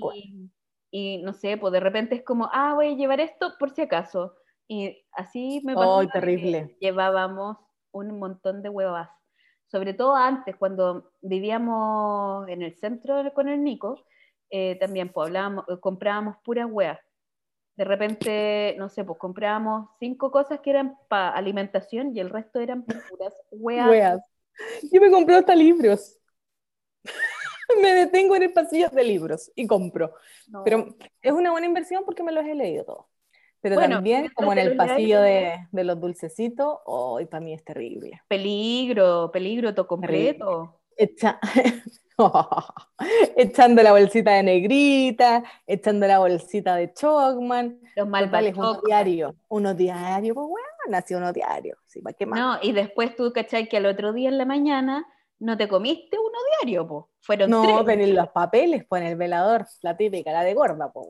y 0.91 1.21
no 1.23 1.34
sé, 1.34 1.58
pues 1.58 1.73
de 1.73 1.80
repente 1.80 2.15
es 2.15 2.23
como, 2.23 2.50
ah, 2.52 2.73
voy 2.73 2.88
a 2.88 2.95
llevar 2.95 3.19
esto 3.19 3.54
por 3.60 3.71
si 3.71 3.82
acaso. 3.82 4.36
Y 4.67 5.06
así 5.13 5.62
me 5.63 5.76
pasó. 5.76 6.02
Que 6.02 6.08
terrible. 6.08 6.78
Llevábamos 6.80 7.58
un 7.91 8.19
montón 8.19 8.62
de 8.62 8.69
huevas. 8.69 9.10
Sobre 9.67 9.93
todo 9.93 10.15
antes, 10.15 10.56
cuando 10.56 11.12
vivíamos 11.21 12.47
en 12.47 12.62
el 12.62 12.76
centro 12.76 13.34
con 13.34 13.50
el 13.50 13.63
Nico, 13.63 14.06
eh, 14.50 14.78
también 14.80 15.10
pues, 15.10 15.28
hablábamos, 15.28 15.65
eh, 15.67 15.80
comprábamos 15.80 16.38
puras 16.43 16.67
huevas. 16.69 17.00
De 17.76 17.84
repente, 17.84 18.76
no 18.80 18.89
sé, 18.89 19.04
pues 19.04 19.19
comprábamos 19.19 19.89
cinco 20.00 20.32
cosas 20.32 20.62
que 20.62 20.71
eran 20.71 20.97
para 21.10 21.30
alimentación 21.30 22.15
y 22.15 22.19
el 22.19 22.30
resto 22.30 22.60
eran 22.60 22.84
puras 22.84 23.36
huevas. 23.52 24.21
Yo 24.91 25.02
me 25.02 25.12
compré 25.12 25.36
hasta 25.36 25.56
libros. 25.56 26.17
me 27.82 27.93
detengo 27.93 28.36
en 28.36 28.43
el 28.43 28.54
pasillo 28.54 28.89
de 28.89 29.04
libros 29.04 29.52
y 29.56 29.67
compro. 29.67 30.13
No. 30.48 30.63
Pero 30.63 30.96
es 31.22 31.32
una 31.32 31.52
buena 31.52 31.67
inversión 31.67 32.04
porque 32.06 32.24
me 32.24 32.32
los 32.32 32.46
he 32.46 32.56
leído 32.56 32.86
todos. 32.86 33.06
Pero 33.60 33.76
Bueno, 33.76 33.96
también, 33.96 34.30
como 34.36 34.54
en 34.54 34.60
el 34.60 34.78
pasillo 34.78 35.20
de, 35.22 35.67
de 35.72 35.84
los 35.84 36.00
dulcecitos, 36.00 36.78
hoy 36.86 37.26
para 37.26 37.41
mí 37.43 37.54
es 37.54 37.63
terrible. 37.63 38.22
Peligro, 38.28 39.32
peligro, 39.32 39.74
todo 39.74 39.88
completo. 39.88 40.80
Echa- 40.96 41.39
echando 43.36 43.84
la 43.84 43.91
bolsita 43.91 44.32
de 44.34 44.43
negrita, 44.43 45.43
echando 45.65 46.08
la 46.08 46.20
bolsita 46.20 46.76
de 46.76 46.93
Chocman. 46.93 47.80
Los 47.96 48.08
Total, 48.08 48.46
es 48.46 48.54
uno 48.56 48.65
malvachoc. 48.65 48.86
diario. 48.86 49.36
Uno 49.50 49.74
diario, 49.74 50.36
pues 50.36 50.48
bueno, 50.48 50.66
nació 50.89 51.17
uno 51.17 51.34
diario. 51.34 51.78
Sí, 51.86 52.02
¿para 52.02 52.13
qué 52.13 52.26
más? 52.26 52.39
No, 52.39 52.58
y 52.62 52.71
después 52.71 53.15
tú, 53.15 53.32
¿cachai? 53.34 53.67
Que 53.69 53.78
al 53.78 53.86
otro 53.86 54.13
día 54.13 54.30
en 54.30 54.38
la 54.38 54.45
mañana 54.45 55.06
no 55.39 55.58
te 55.58 55.67
comiste 55.67 56.17
uno 56.17 56.38
diario, 56.62 56.88
po. 56.88 57.10
Fueron 57.21 57.50
No, 57.50 57.62
tres. 57.84 57.97
ven 57.97 58.15
los 58.15 58.30
papeles, 58.30 58.86
pues 58.88 59.02
en 59.02 59.10
el 59.10 59.15
velador, 59.15 59.65
la 59.82 59.95
típica, 59.97 60.32
la 60.32 60.43
de 60.43 60.54
gorda, 60.54 60.91
pues. 60.91 61.10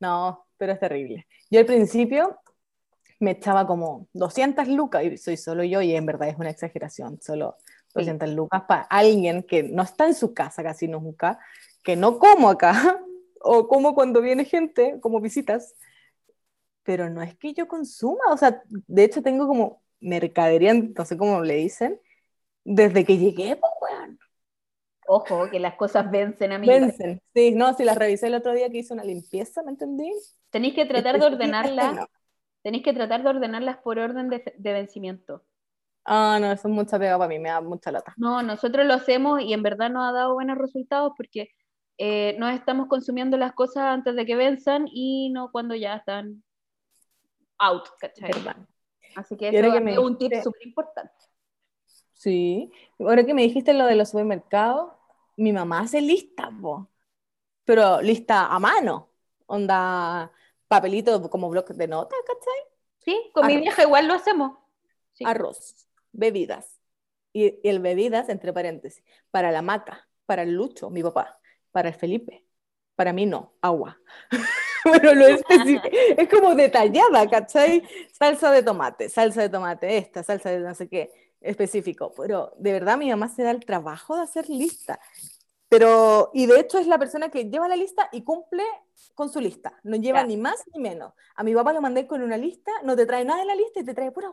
No, 0.00 0.46
pero 0.56 0.72
es 0.72 0.80
terrible. 0.80 1.26
Yo 1.50 1.60
al 1.60 1.66
principio 1.66 2.38
me 3.20 3.32
echaba 3.32 3.66
como 3.66 4.08
200 4.14 4.66
lucas, 4.68 5.04
y 5.04 5.16
soy 5.16 5.36
solo 5.36 5.62
yo, 5.62 5.80
y 5.80 5.94
en 5.94 6.06
verdad 6.06 6.28
es 6.28 6.36
una 6.36 6.50
exageración, 6.50 7.20
solo 7.22 7.56
200 7.94 8.28
lucas 8.30 8.62
para 8.66 8.82
alguien 8.82 9.44
que 9.44 9.62
no 9.62 9.82
está 9.82 10.06
en 10.06 10.14
su 10.14 10.34
casa 10.34 10.62
casi 10.62 10.88
nunca, 10.88 11.38
que 11.84 11.94
no 11.94 12.18
como 12.18 12.50
acá, 12.50 12.72
o 13.40 13.68
como 13.68 13.94
cuando 13.94 14.20
viene 14.20 14.44
gente, 14.44 14.98
como 15.00 15.20
visitas, 15.20 15.74
pero 16.82 17.10
no 17.10 17.22
es 17.22 17.36
que 17.36 17.52
yo 17.54 17.68
consuma, 17.68 18.24
o 18.30 18.36
sea, 18.36 18.62
de 18.68 19.04
hecho 19.04 19.22
tengo 19.22 19.46
como 19.46 19.82
mercadería, 20.00 20.74
no 20.74 21.04
sé 21.04 21.16
cómo 21.16 21.42
le 21.42 21.56
dicen, 21.56 22.00
desde 22.64 23.04
que 23.04 23.18
llegué, 23.18 23.56
pues, 23.56 23.72
weón. 23.80 24.18
Ojo, 25.06 25.50
que 25.50 25.58
las 25.58 25.74
cosas 25.74 26.10
vencen, 26.10 26.52
amiga. 26.52 26.74
Vencen. 26.74 27.20
Sí, 27.34 27.52
no, 27.52 27.74
si 27.74 27.84
las 27.84 27.96
revisé 27.96 28.28
el 28.28 28.34
otro 28.34 28.52
día 28.52 28.70
que 28.70 28.78
hice 28.78 28.94
una 28.94 29.04
limpieza, 29.04 29.62
¿me 29.62 29.72
entendí? 29.72 30.10
Tenéis 30.50 30.74
que 30.74 30.86
tratar 30.86 31.18
de 31.18 31.26
ordenarlas, 31.26 32.06
tenéis 32.62 32.84
que 32.84 32.92
tratar 32.92 33.22
de 33.22 33.30
ordenarlas 33.30 33.78
por 33.78 33.98
orden 33.98 34.28
de, 34.28 34.42
de 34.56 34.72
vencimiento. 34.72 35.44
Ah, 36.04 36.38
no, 36.40 36.50
eso 36.50 36.68
es 36.68 36.74
mucha 36.74 36.98
pega 36.98 37.16
para 37.16 37.28
mí, 37.28 37.38
me 37.38 37.48
da 37.48 37.60
mucha 37.60 37.92
lata. 37.92 38.14
No, 38.16 38.42
nosotros 38.42 38.86
lo 38.86 38.94
hacemos 38.94 39.40
y 39.40 39.52
en 39.52 39.62
verdad 39.62 39.90
nos 39.90 40.08
ha 40.08 40.12
dado 40.12 40.34
buenos 40.34 40.58
resultados 40.58 41.12
porque 41.16 41.50
eh, 41.98 42.34
no 42.38 42.48
estamos 42.48 42.88
consumiendo 42.88 43.36
las 43.36 43.52
cosas 43.52 43.84
antes 43.84 44.16
de 44.16 44.26
que 44.26 44.34
venzan 44.34 44.86
y 44.90 45.30
no 45.30 45.50
cuando 45.52 45.74
ya 45.74 45.96
están 45.96 46.42
out, 47.62 47.88
¿cachai? 47.98 48.30
¿Verdad? 48.32 48.56
Así 49.14 49.36
que 49.36 49.48
eso 49.48 49.72
que 49.72 49.80
me 49.80 49.92
es 49.92 49.98
un 49.98 50.18
tip 50.18 50.32
súper 50.42 50.66
importante. 50.66 51.12
Sí. 52.12 52.70
Ahora 52.98 53.24
que 53.24 53.34
me 53.34 53.42
dijiste 53.42 53.72
lo 53.74 53.86
de 53.86 53.96
los 53.96 54.10
supermercados, 54.10 54.92
mi 55.36 55.52
mamá 55.52 55.80
hace 55.80 56.00
lista, 56.00 56.50
po. 56.60 56.88
Pero 57.64 58.00
lista 58.00 58.46
a 58.46 58.58
mano. 58.58 59.10
Onda, 59.46 60.32
papelito 60.68 61.30
como 61.30 61.50
bloques 61.50 61.76
de 61.76 61.88
notas, 61.88 62.18
¿cachai? 62.26 62.60
Sí, 62.98 63.30
con 63.34 63.46
mi 63.46 63.54
Arroz. 63.54 63.62
vieja 63.62 63.82
igual 63.82 64.08
lo 64.08 64.14
hacemos. 64.14 64.58
Sí. 65.12 65.24
Arroz, 65.26 65.88
bebidas. 66.12 66.80
Y, 67.32 67.60
y 67.62 67.68
el 67.68 67.80
bebidas, 67.80 68.28
entre 68.28 68.52
paréntesis, 68.52 69.04
para 69.30 69.50
la 69.50 69.62
maca, 69.62 70.08
para 70.26 70.42
el 70.42 70.52
Lucho, 70.52 70.90
mi 70.90 71.02
papá, 71.02 71.38
para 71.70 71.88
el 71.88 71.94
Felipe. 71.94 72.44
Para 72.94 73.12
mí 73.12 73.26
no, 73.26 73.54
agua. 73.60 73.98
Bueno, 74.88 75.14
lo 75.14 75.26
específico. 75.26 75.88
Es 76.16 76.28
como 76.28 76.54
detallada, 76.54 77.28
¿cachai? 77.28 77.82
Salsa 78.12 78.50
de 78.50 78.62
tomate, 78.62 79.08
salsa 79.08 79.42
de 79.42 79.48
tomate, 79.48 79.98
esta, 79.98 80.22
salsa 80.22 80.50
de 80.50 80.58
no 80.60 80.74
sé 80.74 80.88
qué, 80.88 81.12
específico. 81.40 82.12
Pero 82.16 82.52
de 82.58 82.72
verdad 82.72 82.98
mi 82.98 83.10
mamá 83.10 83.28
se 83.28 83.42
da 83.42 83.50
el 83.50 83.64
trabajo 83.64 84.16
de 84.16 84.22
hacer 84.22 84.48
lista. 84.48 84.98
Pero, 85.68 86.30
y 86.34 86.46
de 86.46 86.60
hecho 86.60 86.78
es 86.78 86.86
la 86.86 86.98
persona 86.98 87.30
que 87.30 87.48
lleva 87.48 87.66
la 87.66 87.76
lista 87.76 88.08
y 88.12 88.22
cumple 88.24 88.62
con 89.14 89.30
su 89.30 89.40
lista. 89.40 89.78
No 89.84 89.96
lleva 89.96 90.22
ni 90.22 90.36
más 90.36 90.62
ni 90.74 90.82
menos. 90.82 91.14
A 91.34 91.42
mi 91.42 91.54
papá 91.54 91.72
lo 91.72 91.80
mandé 91.80 92.06
con 92.06 92.22
una 92.22 92.36
lista, 92.36 92.70
no 92.84 92.94
te 92.94 93.06
trae 93.06 93.24
nada 93.24 93.40
de 93.40 93.46
la 93.46 93.54
lista 93.54 93.80
y 93.80 93.84
te 93.84 93.94
trae 93.94 94.10
pura 94.10 94.32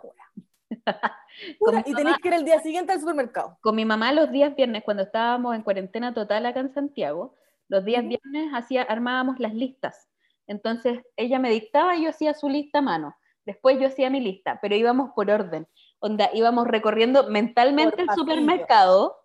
mi 1.61 1.91
y 1.91 1.93
tenés 1.95 2.17
que 2.17 2.27
ir 2.27 2.33
el 2.33 2.43
día 2.43 2.59
siguiente 2.59 2.91
al 2.91 2.99
supermercado. 2.99 3.57
Con 3.61 3.75
mi 3.75 3.85
mamá 3.85 4.11
los 4.11 4.31
días 4.31 4.53
viernes, 4.53 4.83
cuando 4.83 5.03
estábamos 5.03 5.55
en 5.55 5.63
cuarentena 5.63 6.13
total 6.13 6.45
acá 6.45 6.59
en 6.59 6.73
Santiago, 6.73 7.35
los 7.69 7.85
días 7.85 8.05
viernes 8.05 8.51
hacía, 8.53 8.81
armábamos 8.81 9.39
las 9.39 9.53
listas. 9.53 10.08
Entonces 10.49 10.99
ella 11.15 11.37
me 11.39 11.51
dictaba 11.51 11.95
y 11.95 12.03
yo 12.03 12.09
hacía 12.09 12.33
su 12.33 12.49
lista 12.49 12.79
a 12.79 12.81
mano. 12.81 13.15
Después 13.45 13.79
yo 13.79 13.87
hacía 13.87 14.09
mi 14.09 14.19
lista, 14.19 14.59
pero 14.61 14.75
íbamos 14.75 15.11
por 15.15 15.29
orden. 15.29 15.67
Onda, 15.99 16.29
íbamos 16.33 16.67
recorriendo 16.67 17.29
mentalmente 17.29 18.01
el 18.01 18.09
supermercado 18.15 19.15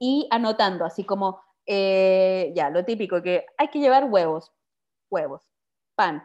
y 0.00 0.26
anotando, 0.30 0.84
así 0.86 1.04
como, 1.04 1.40
eh, 1.66 2.50
ya, 2.56 2.70
lo 2.70 2.84
típico, 2.84 3.22
que 3.22 3.44
hay 3.58 3.68
que 3.68 3.78
llevar 3.78 4.04
huevos, 4.06 4.52
huevos, 5.10 5.42
pan, 5.94 6.22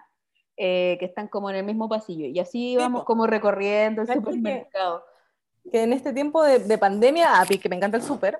eh, 0.55 0.95
que 0.99 1.05
están 1.05 1.27
como 1.27 1.49
en 1.49 1.57
el 1.57 1.65
mismo 1.65 1.89
pasillo. 1.89 2.25
Y 2.27 2.39
así 2.39 2.71
íbamos 2.71 3.03
como 3.03 3.27
recorriendo 3.27 4.01
el 4.03 4.07
¿Cachai 4.07 4.23
que- 4.23 4.31
supermercado. 4.31 5.03
que 5.69 5.83
en 5.83 5.91
este 5.93 6.13
tiempo 6.13 6.43
de, 6.43 6.59
de 6.59 6.77
pandemia, 6.77 7.41
a 7.41 7.45
mí 7.45 7.57
que 7.57 7.67
me 7.67 7.75
encanta 7.75 7.97
el 7.97 8.03
súper, 8.03 8.39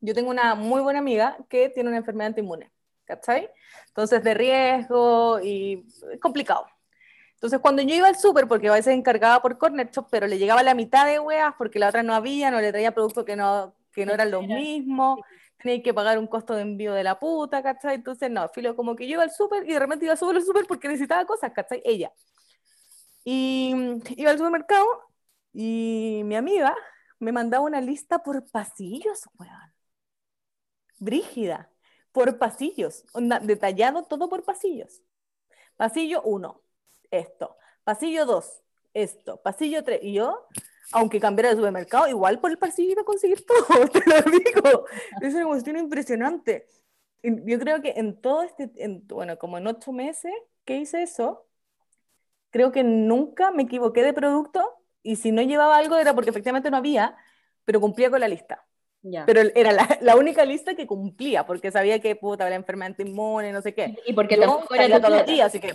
yo 0.00 0.14
tengo 0.14 0.30
una 0.30 0.54
muy 0.54 0.80
buena 0.80 1.00
amiga 1.00 1.36
que 1.50 1.68
tiene 1.68 1.88
una 1.90 1.98
enfermedad 1.98 2.28
autoinmune, 2.28 2.70
¿cachai? 3.08 3.48
Entonces 3.88 4.22
de 4.22 4.34
riesgo 4.34 5.40
y 5.40 5.84
es 6.12 6.20
complicado. 6.20 6.66
Entonces 7.34 7.60
cuando 7.60 7.82
yo 7.82 7.94
iba 7.94 8.08
al 8.08 8.16
súper, 8.16 8.46
porque 8.46 8.68
a 8.68 8.72
veces 8.72 8.94
encargaba 8.94 9.40
por 9.40 9.58
Corner 9.58 9.90
Shop, 9.90 10.08
pero 10.10 10.26
le 10.26 10.38
llegaba 10.38 10.62
la 10.62 10.74
mitad 10.74 11.06
de 11.06 11.18
weas 11.18 11.54
porque 11.56 11.78
la 11.78 11.88
otra 11.88 12.02
no 12.02 12.14
había, 12.14 12.50
no 12.50 12.60
le 12.60 12.70
traía 12.70 12.92
productos 12.92 13.24
que 13.24 13.36
no, 13.36 13.74
que 13.92 14.04
no 14.06 14.12
eran 14.12 14.30
los 14.30 14.46
mismos, 14.46 15.20
tenía 15.58 15.82
que 15.82 15.94
pagar 15.94 16.18
un 16.18 16.26
costo 16.26 16.54
de 16.54 16.62
envío 16.62 16.94
de 16.94 17.04
la 17.04 17.18
puta, 17.18 17.62
¿cachai? 17.62 17.96
Entonces 17.96 18.30
no, 18.30 18.48
filo, 18.50 18.76
como 18.76 18.94
que 18.96 19.06
yo 19.06 19.14
iba 19.14 19.22
al 19.22 19.30
súper 19.32 19.68
y 19.68 19.72
de 19.72 19.78
repente 19.78 20.04
iba 20.04 20.16
solo 20.16 20.38
al 20.38 20.44
súper 20.44 20.66
porque 20.66 20.88
necesitaba 20.88 21.24
cosas, 21.26 21.52
¿cachai? 21.52 21.80
Ella. 21.84 22.12
Y 23.24 23.74
iba 24.16 24.30
al 24.30 24.38
supermercado 24.38 24.86
y 25.52 26.22
mi 26.24 26.36
amiga 26.36 26.74
me 27.18 27.32
mandaba 27.32 27.64
una 27.64 27.80
lista 27.80 28.20
por 28.22 28.48
pasillos, 28.50 29.28
weón. 29.38 29.72
Brígida, 30.98 31.70
por 32.18 32.36
pasillos, 32.36 33.04
detallado 33.42 34.02
todo 34.02 34.28
por 34.28 34.42
pasillos. 34.42 35.02
Pasillo 35.76 36.20
1, 36.22 36.60
esto. 37.12 37.56
Pasillo 37.84 38.26
2, 38.26 38.60
esto. 38.92 39.40
Pasillo 39.40 39.84
3, 39.84 40.00
y 40.02 40.14
yo, 40.14 40.46
aunque 40.90 41.20
cambiara 41.20 41.50
de 41.50 41.56
supermercado, 41.56 42.08
igual 42.08 42.40
por 42.40 42.50
el 42.50 42.58
pasillo 42.58 42.90
iba 42.90 43.02
a 43.02 43.04
conseguir 43.04 43.46
todo, 43.46 43.88
te 43.92 44.00
lo 44.04 44.20
digo. 44.32 44.86
Es 45.20 45.32
una 45.34 45.46
cuestión 45.46 45.76
impresionante. 45.76 46.66
Yo 47.22 47.58
creo 47.60 47.80
que 47.80 47.90
en 47.96 48.20
todo 48.20 48.42
este, 48.42 48.68
en- 48.76 49.06
bueno, 49.06 49.38
como 49.38 49.58
en 49.58 49.68
ocho 49.68 49.92
meses 49.92 50.32
que 50.64 50.76
hice 50.78 51.02
eso, 51.04 51.46
creo 52.50 52.72
que 52.72 52.82
nunca 52.82 53.52
me 53.52 53.62
equivoqué 53.62 54.02
de 54.02 54.12
producto 54.12 54.74
y 55.04 55.16
si 55.16 55.30
no 55.30 55.42
llevaba 55.42 55.76
algo 55.76 55.96
era 55.96 56.14
porque 56.14 56.30
efectivamente 56.30 56.70
no 56.70 56.78
había, 56.78 57.16
pero 57.64 57.80
cumplía 57.80 58.10
con 58.10 58.18
la 58.20 58.26
lista. 58.28 58.66
Ya. 59.02 59.24
Pero 59.26 59.40
era 59.54 59.72
la, 59.72 59.86
la 60.00 60.16
única 60.16 60.44
lista 60.44 60.74
que 60.74 60.86
cumplía 60.86 61.46
porque 61.46 61.70
sabía 61.70 62.00
que 62.00 62.16
puta, 62.16 62.48
la 62.48 62.56
enfermedad 62.56 62.94
inmune, 62.98 63.52
no 63.52 63.62
sé 63.62 63.74
qué. 63.74 63.94
y 64.06 64.12
porque 64.12 64.36
Yo 64.36 64.42
tampoco 64.42 64.74
era 64.74 65.00
todos 65.00 65.18
los 65.18 65.26
días, 65.26 65.48
así 65.48 65.60
que... 65.60 65.74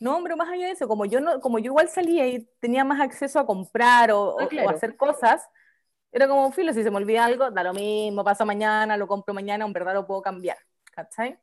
No, 0.00 0.16
hombre, 0.16 0.36
más 0.36 0.48
allá 0.48 0.66
de 0.66 0.72
eso, 0.72 0.86
como 0.86 1.06
yo, 1.06 1.20
no, 1.20 1.40
como 1.40 1.58
yo 1.58 1.66
igual 1.66 1.88
salía 1.88 2.26
y 2.28 2.48
tenía 2.60 2.84
más 2.84 3.00
acceso 3.00 3.40
a 3.40 3.46
comprar 3.46 4.12
o, 4.12 4.20
Ah, 4.38 4.44
o- 4.44 4.46
o 4.46 4.48
claro. 4.50 4.68
hacer 4.68 4.96
cosas, 4.96 5.42
era 6.12 6.28
como, 6.28 6.52
filo, 6.52 6.72
si 6.72 6.82
se 6.84 6.90
me 6.90 6.98
olvida 6.98 7.24
algo, 7.24 7.50
da 7.50 7.62
lo 7.64 7.74
mismo, 7.74 8.24
pasa 8.24 8.44
mañana, 8.44 8.96
lo 8.96 9.08
compro 9.08 9.34
mañana, 9.34 9.64
en 9.66 9.72
verdad 9.72 9.94
lo 9.94 10.06
puedo 10.06 10.22
cambiar, 10.22 10.58
¿cachai? 10.92 11.38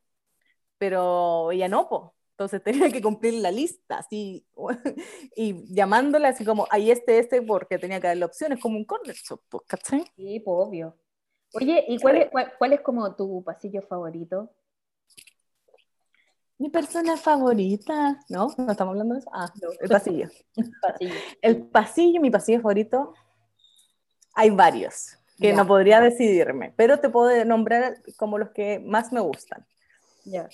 Pero 0.80 1.52
ella 1.54 1.70
no, 1.70 1.90
po. 1.90 2.15
Entonces 2.36 2.62
tenía 2.64 2.92
que 2.92 3.02
cumplir 3.02 3.36
la 3.36 3.50
lista, 3.50 4.00
así, 4.00 4.46
y 5.36 5.74
llamándola 5.74 6.30
así 6.30 6.44
como, 6.44 6.68
ahí 6.70 6.92
este, 6.92 7.18
este, 7.20 7.42
porque 7.42 7.80
tenía 7.80 8.02
que 8.02 8.08
darle 8.08 8.26
opciones, 8.26 8.60
como 8.60 8.78
un 8.78 8.86
corner 8.86 9.16
shop, 9.16 9.42
pues, 9.50 9.64
¿cachai? 9.66 10.04
Sí, 10.16 10.42
pues 10.42 10.68
obvio. 10.68 10.98
Oye, 11.54 11.86
¿y 11.88 11.98
cuál 12.00 12.18
es, 12.18 12.30
cuál, 12.30 12.52
cuál 12.58 12.74
es 12.74 12.82
como 12.82 13.16
tu 13.16 13.42
pasillo 13.44 13.82
favorito? 13.84 14.52
Mi 16.58 16.70
persona 16.70 17.16
favorita, 17.16 18.20
¿no? 18.28 18.48
¿No 18.58 18.72
estamos 18.72 18.92
hablando 18.92 19.14
de 19.14 19.20
eso? 19.20 19.30
Ah, 19.34 19.52
el 19.80 19.90
pasillo. 19.90 20.30
pasillo. 20.82 21.14
El 21.42 21.68
pasillo, 21.68 22.22
mi 22.22 22.32
pasillo 22.32 22.60
favorito, 22.60 23.14
hay 24.34 24.50
varios 24.50 25.18
que 25.38 25.54
no 25.54 25.66
podría 25.68 26.02
decidirme, 26.02 26.74
pero 26.76 27.00
te 27.00 27.10
puedo 27.10 27.44
nombrar 27.46 28.02
como 28.18 28.38
los 28.38 28.52
que 28.52 28.80
más 28.80 29.12
me 29.14 29.20
gustan. 29.22 29.66
Ya. 30.26 30.50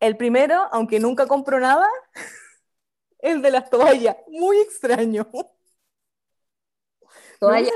El 0.00 0.16
primero, 0.16 0.68
aunque 0.72 1.00
nunca 1.00 1.26
compro 1.26 1.58
nada, 1.60 1.88
el 3.18 3.42
de 3.42 3.50
las 3.50 3.70
toallas, 3.70 4.16
muy 4.28 4.58
extraño. 4.58 5.26
Toallas 7.40 7.72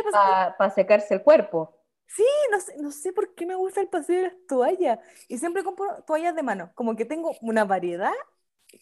para 0.58 0.70
secarse 0.70 1.14
el 1.14 1.22
cuerpo. 1.22 1.76
Sí, 2.06 2.24
no 2.50 2.60
sé, 2.60 2.76
no 2.78 2.90
sé 2.90 3.12
por 3.12 3.34
qué 3.34 3.46
me 3.46 3.54
gusta 3.54 3.80
el 3.80 3.88
pasillo 3.88 4.18
de 4.20 4.24
las 4.28 4.46
toallas. 4.48 4.98
Y 5.28 5.38
siempre 5.38 5.62
compro 5.62 6.02
toallas 6.06 6.34
de 6.34 6.42
mano. 6.42 6.72
Como 6.74 6.96
que 6.96 7.04
tengo 7.04 7.36
una 7.40 7.64
variedad, 7.64 8.12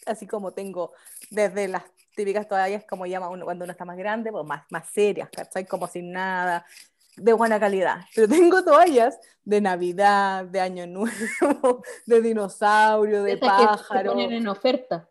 así 0.07 0.27
como 0.27 0.53
tengo 0.55 0.93
desde 1.31 1.69
las 1.69 1.85
típicas 2.17 2.49
toallas, 2.49 2.85
como 2.87 3.07
llama 3.07 3.29
uno 3.29 3.45
cuando 3.45 3.65
uno 3.65 3.73
está 3.73 3.85
más 3.85 3.97
grande, 3.99 4.33
pues 4.33 4.47
más, 4.47 4.65
más 4.71 4.89
serias, 4.91 5.29
¿cachai? 5.31 5.67
Como 5.67 5.87
sin 5.89 6.11
nada, 6.13 6.65
de 7.21 7.33
buena 7.33 7.61
calidad. 7.61 8.01
Pero 8.15 8.29
tengo 8.29 8.65
toallas 8.65 9.19
de 9.45 9.61
Navidad, 9.61 10.45
de 10.45 10.61
Año 10.61 10.87
Nuevo, 10.87 11.83
de 12.07 12.23
dinosaurio, 12.23 13.23
de 13.23 13.37
pájaro. 13.39 14.11
Que 14.11 14.17
ponen 14.17 14.33
en 14.33 14.49
oferta. 14.49 15.09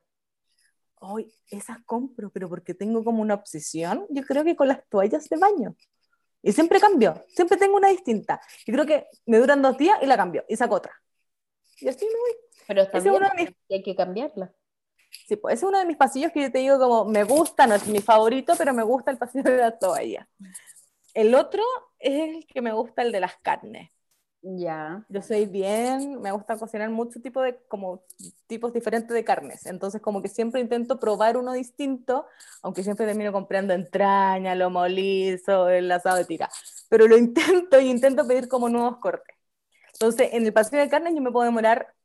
Hoy 1.00 1.32
esas 1.50 1.78
compro, 1.86 2.32
pero 2.32 2.50
porque 2.50 2.74
tengo 2.74 3.04
como 3.04 3.22
una 3.22 3.36
obsesión, 3.36 4.06
yo 4.10 4.24
creo 4.24 4.44
que 4.44 4.56
con 4.56 4.68
las 4.68 4.88
toallas 4.90 5.30
de 5.30 5.38
baño. 5.38 5.76
Y 6.42 6.54
siempre 6.54 6.80
cambio, 6.80 7.24
siempre 7.28 7.58
tengo 7.58 7.78
una 7.78 7.90
distinta. 7.90 8.42
Y 8.66 8.72
creo 8.72 8.86
que 8.86 9.08
me 9.26 9.38
duran 9.38 9.62
dos 9.62 9.78
días 9.78 9.98
y 10.02 10.06
la 10.06 10.18
cambio 10.18 10.46
y 10.48 10.56
saco 10.56 10.76
otra. 10.76 10.94
Y 11.80 11.88
así 11.88 12.06
me 12.06 12.12
voy. 12.12 12.32
Pero 12.68 12.82
está 12.82 13.00
bien, 13.00 13.56
hay 13.70 13.84
que 13.84 13.96
cambiarla. 13.96 14.54
Sí, 15.28 15.36
pues 15.36 15.56
ese 15.56 15.66
es 15.66 15.70
uno 15.70 15.80
de 15.80 15.86
mis 15.86 15.98
pasillos 15.98 16.32
que 16.32 16.42
yo 16.42 16.52
te 16.52 16.60
digo 16.60 16.80
como 16.80 17.06
me 17.06 17.24
gusta, 17.24 17.66
no 17.66 17.76
es 17.76 17.88
mi 17.88 18.00
favorito, 18.00 18.54
pero 18.58 18.74
me 18.74 18.84
gusta 18.84 19.12
el 19.12 19.18
pasillo 19.18 19.44
de 19.44 19.58
la 19.58 19.78
toalla. 19.78 20.28
El 21.14 21.34
otro 21.36 21.64
es 22.00 22.36
el 22.38 22.48
que 22.48 22.62
me 22.62 22.72
gusta, 22.74 23.02
el 23.02 23.12
de 23.12 23.20
las 23.20 23.38
carnes. 23.38 23.92
Ya. 24.42 25.06
Yo 25.10 25.22
soy 25.22 25.46
bien, 25.46 26.22
me 26.22 26.32
gusta 26.32 26.58
cocinar 26.58 26.90
mucho 26.90 27.20
tipo 27.20 27.42
de, 27.42 27.58
como 27.68 28.04
tipos 28.46 28.72
diferentes 28.72 29.10
de 29.14 29.24
carnes. 29.26 29.66
Entonces, 29.66 30.02
como 30.02 30.22
que 30.22 30.30
siempre 30.30 30.62
intento 30.62 31.00
probar 31.00 31.38
uno 31.38 31.52
distinto, 31.54 32.26
aunque 32.62 32.84
siempre 32.84 33.06
termino 33.06 33.34
comprando 33.34 33.74
entraña, 33.74 34.56
lomo 34.56 34.88
liso, 34.88 35.70
el 35.70 35.92
asado 35.92 36.18
de 36.18 36.26
tira. 36.26 36.50
Pero 36.88 37.08
lo 37.08 37.18
intento 37.18 37.80
y 37.80 37.90
intento 37.90 38.28
pedir 38.28 38.48
como 38.48 38.70
nuevos 38.70 38.98
cortes. 39.00 39.36
Entonces, 39.94 40.30
en 40.34 40.46
el 40.46 40.54
pasillo 40.54 40.82
de 40.82 40.90
carnes 40.90 41.16
yo 41.16 41.22
me 41.22 41.32
puedo 41.32 41.46
demorar 41.46 41.96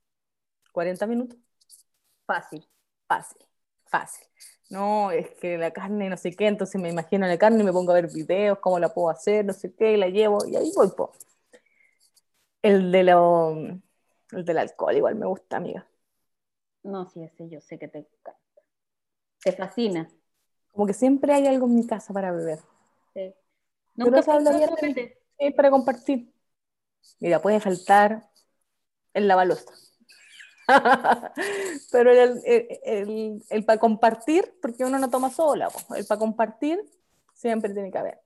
40 0.72 1.07
minutos. 1.07 1.38
Fácil. 2.26 2.66
Fácil, 3.09 3.46
fácil. 3.87 4.26
No, 4.73 5.11
es 5.11 5.29
que 5.33 5.59
la 5.59 5.71
carne 5.71 6.09
no 6.09 6.17
sé 6.17 6.35
qué, 6.35 6.47
entonces 6.47 6.81
me 6.81 6.89
imagino 6.89 7.27
la 7.27 7.37
carne 7.37 7.61
y 7.61 7.63
me 7.63 7.75
pongo 7.75 7.93
a 7.93 7.97
ver 7.97 8.11
videos, 8.11 8.59
cómo 8.59 8.79
la 8.79 8.89
puedo 8.89 9.11
hacer, 9.11 9.45
no 9.45 9.53
sé 9.53 9.75
qué, 9.75 9.93
y 9.93 9.97
la 9.99 10.09
llevo, 10.09 10.47
y 10.47 10.57
ahí 10.57 10.73
voy, 10.75 10.89
po. 10.97 11.13
El, 12.63 12.91
de 12.91 13.05
lo, 13.05 13.55
el 13.55 14.45
del 14.47 14.57
alcohol 14.57 14.97
igual 14.97 15.17
me 15.17 15.27
gusta, 15.27 15.59
amiga. 15.59 15.87
No, 16.85 17.07
sí, 17.11 17.23
ese 17.23 17.51
yo 17.51 17.61
sé 17.61 17.79
que 17.79 17.89
te 17.89 17.99
encanta. 17.99 18.41
Te 19.45 19.53
fascina. 19.53 20.09
Como 20.71 20.87
que 20.87 20.95
siempre 20.95 21.35
hay 21.35 21.47
algo 21.47 21.67
en 21.67 21.75
mi 21.75 21.87
casa 21.87 22.15
para 22.15 22.33
beber. 22.33 22.61
Sí. 23.13 23.35
Nunca 23.95 24.23
sí, 24.23 25.51
para 25.55 25.71
compartir. 25.71 26.33
Mira, 27.21 27.43
puede 27.43 27.61
faltar 27.61 28.23
el 29.13 29.29
lavalosa. 29.29 29.75
Pero 31.92 32.12
el, 32.12 32.42
el, 32.44 33.42
el, 33.48 33.64
para 33.64 33.79
compartir, 33.79 34.55
porque 34.61 34.85
uno 34.85 34.98
no 34.98 35.11
toma 35.11 35.31
sola, 35.31 35.68
el 35.96 36.07
para 36.07 36.18
compartir 36.18 36.81
siempre 37.35 37.72
tiene 37.72 37.90
que 37.90 37.98
haber. 37.98 38.20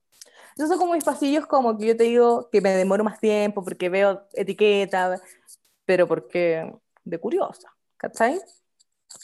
Esos 0.56 0.70
son 0.70 0.78
como 0.78 0.94
mis 0.94 1.04
pasillos, 1.04 1.46
como 1.46 1.76
que 1.76 1.86
yo 1.86 1.96
te 1.96 2.04
digo 2.04 2.48
que 2.50 2.60
me 2.60 2.70
demoro 2.70 3.04
más 3.04 3.20
tiempo 3.20 3.62
porque 3.62 3.88
veo 3.88 4.26
etiqueta, 4.32 5.20
pero 5.84 6.08
porque 6.08 6.74
de 7.04 7.18
curiosa, 7.18 7.74
¿cachai? 7.96 8.40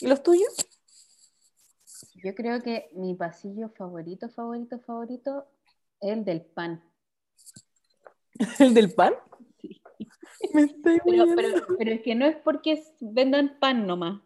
¿Y 0.00 0.06
los 0.06 0.22
tuyos? 0.22 0.54
Yo 2.22 2.34
creo 2.34 2.62
que 2.62 2.90
mi 2.94 3.14
pasillo 3.14 3.70
favorito, 3.70 4.28
favorito, 4.28 4.78
favorito 4.80 5.46
es 6.00 6.12
el 6.12 6.24
del 6.24 6.42
pan. 6.42 6.82
¿El 8.58 8.74
del 8.74 8.92
pan? 8.92 9.14
Me 10.54 10.62
estoy 10.62 11.00
pero, 11.04 11.26
pero, 11.36 11.66
pero, 11.78 11.90
es 11.92 12.02
que 12.02 12.14
no 12.14 12.26
es 12.26 12.36
porque 12.36 12.82
vendan 13.00 13.56
pan 13.60 13.86
nomás. 13.86 14.20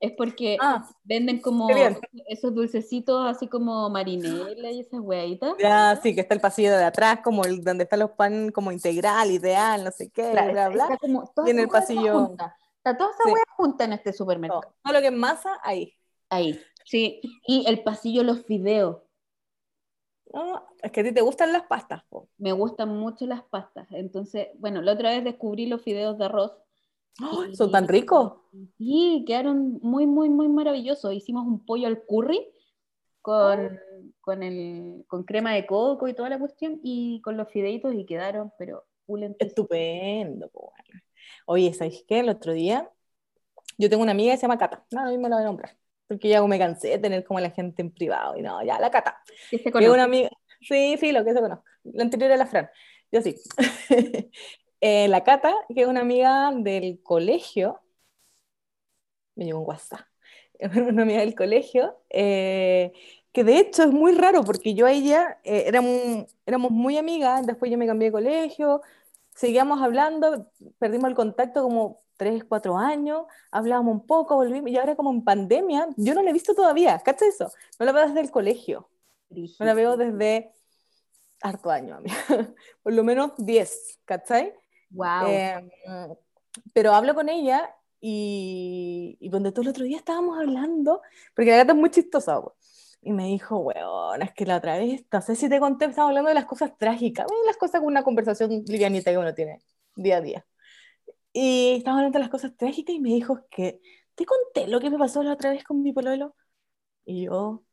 Es 0.00 0.12
porque 0.12 0.56
ah, 0.60 0.88
venden 1.04 1.42
como 1.42 1.68
esos 2.26 2.54
dulcecitos 2.54 3.28
así 3.28 3.48
como 3.48 3.90
marinela 3.90 4.70
y 4.70 4.80
esas 4.80 5.00
hueitas. 5.00 5.52
Ya, 5.58 6.00
sí, 6.02 6.14
que 6.14 6.22
está 6.22 6.34
el 6.34 6.40
pasillo 6.40 6.70
de 6.70 6.84
atrás, 6.84 7.20
como 7.22 7.44
el 7.44 7.62
donde 7.62 7.84
están 7.84 7.98
los 7.98 8.12
pan 8.12 8.50
como 8.50 8.72
integral, 8.72 9.30
ideal, 9.30 9.84
no 9.84 9.90
sé 9.90 10.08
qué, 10.08 10.32
bla, 10.32 10.70
bla. 10.70 10.98
y 11.46 11.50
en 11.50 11.58
el 11.58 11.68
pasillo. 11.68 12.30
Está 12.78 12.96
toda 12.96 13.10
esa 13.10 13.24
sí. 13.24 13.34
junta 13.56 13.84
en 13.84 13.92
este 13.92 14.14
supermercado. 14.14 14.62
Todo 14.82 14.94
lo 14.94 15.00
que 15.00 15.08
es 15.08 15.12
masa, 15.12 15.60
ahí. 15.62 15.92
Ahí, 16.30 16.58
sí. 16.86 17.20
Y 17.46 17.66
el 17.68 17.82
pasillo, 17.82 18.22
los 18.22 18.46
fideos. 18.46 19.02
No, 20.32 20.64
es 20.82 20.92
que 20.92 21.00
a 21.00 21.04
ti 21.04 21.12
te 21.12 21.20
gustan 21.20 21.52
las 21.52 21.64
pastas. 21.64 22.02
Me 22.38 22.52
gustan 22.52 22.96
mucho 22.96 23.26
las 23.26 23.42
pastas. 23.42 23.86
Entonces, 23.90 24.48
bueno, 24.58 24.80
la 24.82 24.92
otra 24.92 25.10
vez 25.10 25.24
descubrí 25.24 25.66
los 25.66 25.82
fideos 25.82 26.18
de 26.18 26.24
arroz 26.26 26.52
¿Son 27.52 27.70
tan 27.70 27.88
ricos? 27.88 28.34
Sí, 28.78 29.24
quedaron 29.26 29.78
muy, 29.82 30.06
muy, 30.06 30.30
muy 30.30 30.48
maravillosos. 30.48 31.12
Hicimos 31.12 31.46
un 31.46 31.64
pollo 31.64 31.86
al 31.86 32.02
curry 32.04 32.46
con, 33.20 33.66
oh. 33.66 33.78
con, 34.20 34.42
el, 34.42 35.04
con 35.06 35.24
crema 35.24 35.52
de 35.54 35.66
coco 35.66 36.08
y 36.08 36.14
toda 36.14 36.30
la 36.30 36.38
cuestión 36.38 36.80
y 36.82 37.20
con 37.22 37.36
los 37.36 37.48
fideitos 37.50 37.94
y 37.94 38.06
quedaron, 38.06 38.52
pero 38.58 38.84
Estupendo. 39.40 40.50
Oye, 41.46 41.74
¿sabes 41.74 42.04
qué? 42.06 42.20
El 42.20 42.28
otro 42.28 42.52
día 42.52 42.88
yo 43.76 43.90
tengo 43.90 44.02
una 44.02 44.12
amiga 44.12 44.32
que 44.32 44.36
se 44.38 44.42
llama 44.42 44.58
Cata. 44.58 44.84
No, 44.92 45.00
a 45.00 45.10
mí 45.10 45.18
me 45.18 45.28
la 45.28 45.36
voy 45.36 45.42
a 45.42 45.46
nombrar. 45.46 45.76
Porque 46.10 46.28
ya 46.28 46.42
me 46.44 46.58
cansé 46.58 46.88
de 46.88 46.98
tener 46.98 47.22
como 47.22 47.38
la 47.38 47.50
gente 47.50 47.82
en 47.82 47.92
privado. 47.92 48.36
Y 48.36 48.42
no, 48.42 48.64
ya, 48.64 48.80
la 48.80 48.90
Cata. 48.90 49.22
¿Qué 49.48 49.58
se 49.58 49.90
una 49.90 50.02
amiga. 50.02 50.28
Sí, 50.60 50.96
sí, 50.98 51.12
lo 51.12 51.24
que 51.24 51.32
se 51.32 51.40
conozco. 51.40 51.64
La 51.84 52.02
anterior 52.02 52.32
era 52.32 52.36
la 52.36 52.46
Fran. 52.46 52.68
Yo 53.12 53.22
sí. 53.22 53.36
Eh, 54.82 55.08
la 55.08 55.24
Cata, 55.24 55.54
que 55.74 55.82
es 55.82 55.86
una 55.86 56.00
amiga 56.00 56.50
del 56.54 57.02
colegio, 57.02 57.82
me 59.34 59.44
llegó 59.44 59.60
un 59.60 59.66
WhatsApp, 59.68 60.00
una 60.88 61.02
amiga 61.02 61.20
del 61.20 61.34
colegio, 61.34 61.98
eh, 62.08 62.92
que 63.32 63.44
de 63.44 63.58
hecho 63.58 63.82
es 63.82 63.90
muy 63.90 64.14
raro 64.14 64.42
porque 64.42 64.72
yo 64.72 64.86
a 64.86 64.92
ella 64.92 65.38
eh, 65.44 65.64
éramos, 65.66 66.34
éramos 66.46 66.70
muy 66.70 66.96
amigas, 66.96 67.46
después 67.46 67.70
yo 67.70 67.76
me 67.76 67.86
cambié 67.86 68.08
de 68.08 68.12
colegio, 68.12 68.80
seguíamos 69.34 69.82
hablando, 69.82 70.50
perdimos 70.78 71.10
el 71.10 71.14
contacto 71.14 71.62
como 71.62 72.00
tres, 72.20 72.44
cuatro 72.44 72.76
años, 72.76 73.24
hablábamos 73.50 73.94
un 73.94 74.06
poco, 74.06 74.36
volvimos, 74.36 74.70
y 74.70 74.76
ahora 74.76 74.94
como 74.94 75.10
en 75.10 75.24
pandemia, 75.24 75.88
yo 75.96 76.12
no 76.12 76.22
la 76.22 76.28
he 76.28 76.34
visto 76.34 76.54
todavía, 76.54 76.98
¿cachai 76.98 77.28
eso? 77.28 77.50
No 77.78 77.86
la 77.86 77.92
veo 77.92 78.06
desde 78.06 78.20
el 78.20 78.30
colegio, 78.30 78.90
no 79.30 79.64
la 79.64 79.72
veo 79.72 79.96
desde 79.96 80.52
harto 81.40 81.70
año, 81.70 81.98
por 82.82 82.92
lo 82.92 83.02
menos 83.04 83.32
diez, 83.38 83.98
¿cachai? 84.04 84.52
Wow. 84.90 85.28
Em, 85.28 85.70
pero 86.74 86.92
hablo 86.92 87.14
con 87.14 87.30
ella 87.30 87.74
y, 88.02 89.16
y 89.18 89.30
donde 89.30 89.50
tú 89.50 89.62
el 89.62 89.68
otro 89.68 89.84
día 89.84 89.96
estábamos 89.96 90.38
hablando, 90.38 91.00
porque 91.34 91.52
la 91.52 91.56
gata 91.56 91.72
es 91.72 91.78
muy 91.78 91.88
chistosa, 91.88 92.42
y 93.00 93.12
me 93.12 93.28
dijo, 93.28 93.56
weón, 93.60 94.20
es 94.20 94.34
que 94.34 94.44
la 94.44 94.58
otra 94.58 94.76
vez, 94.76 95.06
no 95.10 95.22
sé 95.22 95.36
si 95.36 95.48
te 95.48 95.58
conté, 95.58 95.86
estábamos 95.86 96.10
hablando 96.10 96.28
de 96.28 96.34
las 96.34 96.44
cosas 96.44 96.76
trágicas, 96.76 97.24
las 97.46 97.56
cosas 97.56 97.80
con 97.80 97.86
una 97.86 98.04
conversación 98.04 98.62
livianita 98.66 99.10
que 99.10 99.16
uno 99.16 99.32
tiene 99.32 99.62
día 99.96 100.18
a 100.18 100.20
día. 100.20 100.46
Y 101.32 101.76
estábamos 101.78 102.00
hablando 102.00 102.18
de 102.18 102.24
las 102.24 102.30
cosas 102.30 102.56
trágicas 102.56 102.94
y 102.94 103.00
me 103.00 103.10
dijo 103.10 103.46
que, 103.50 103.80
¿te 104.14 104.26
conté 104.26 104.68
lo 104.68 104.80
que 104.80 104.90
me 104.90 104.98
pasó 104.98 105.22
la 105.22 105.32
otra 105.32 105.50
vez 105.50 105.64
con 105.64 105.82
mi 105.82 105.92
pololo? 105.92 106.34
Y 107.04 107.26
yo, 107.26 107.64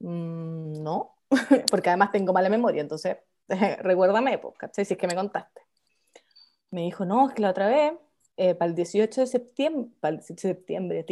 mm, 0.00 0.82
no, 0.82 1.16
porque 1.70 1.90
además 1.90 2.12
tengo 2.12 2.32
mala 2.32 2.48
memoria, 2.48 2.82
entonces 2.82 3.18
recuérdame, 3.82 4.38
pues. 4.38 4.54
Si 4.72 4.82
es 4.82 4.98
que 4.98 5.06
me 5.06 5.14
contaste 5.14 5.60
me 6.70 6.82
dijo, 6.82 7.04
no, 7.04 7.28
es 7.28 7.34
que 7.34 7.42
la 7.42 7.50
otra 7.50 7.68
vez, 7.68 7.94
eh, 8.36 8.54
para 8.54 8.70
el 8.70 8.74
18 8.76 9.22
de 9.22 9.26
septiembre, 9.26 9.90
para 10.00 10.12
el 10.14 10.20
18 10.20 10.48
de 10.48 10.54
septiembre, 10.54 11.04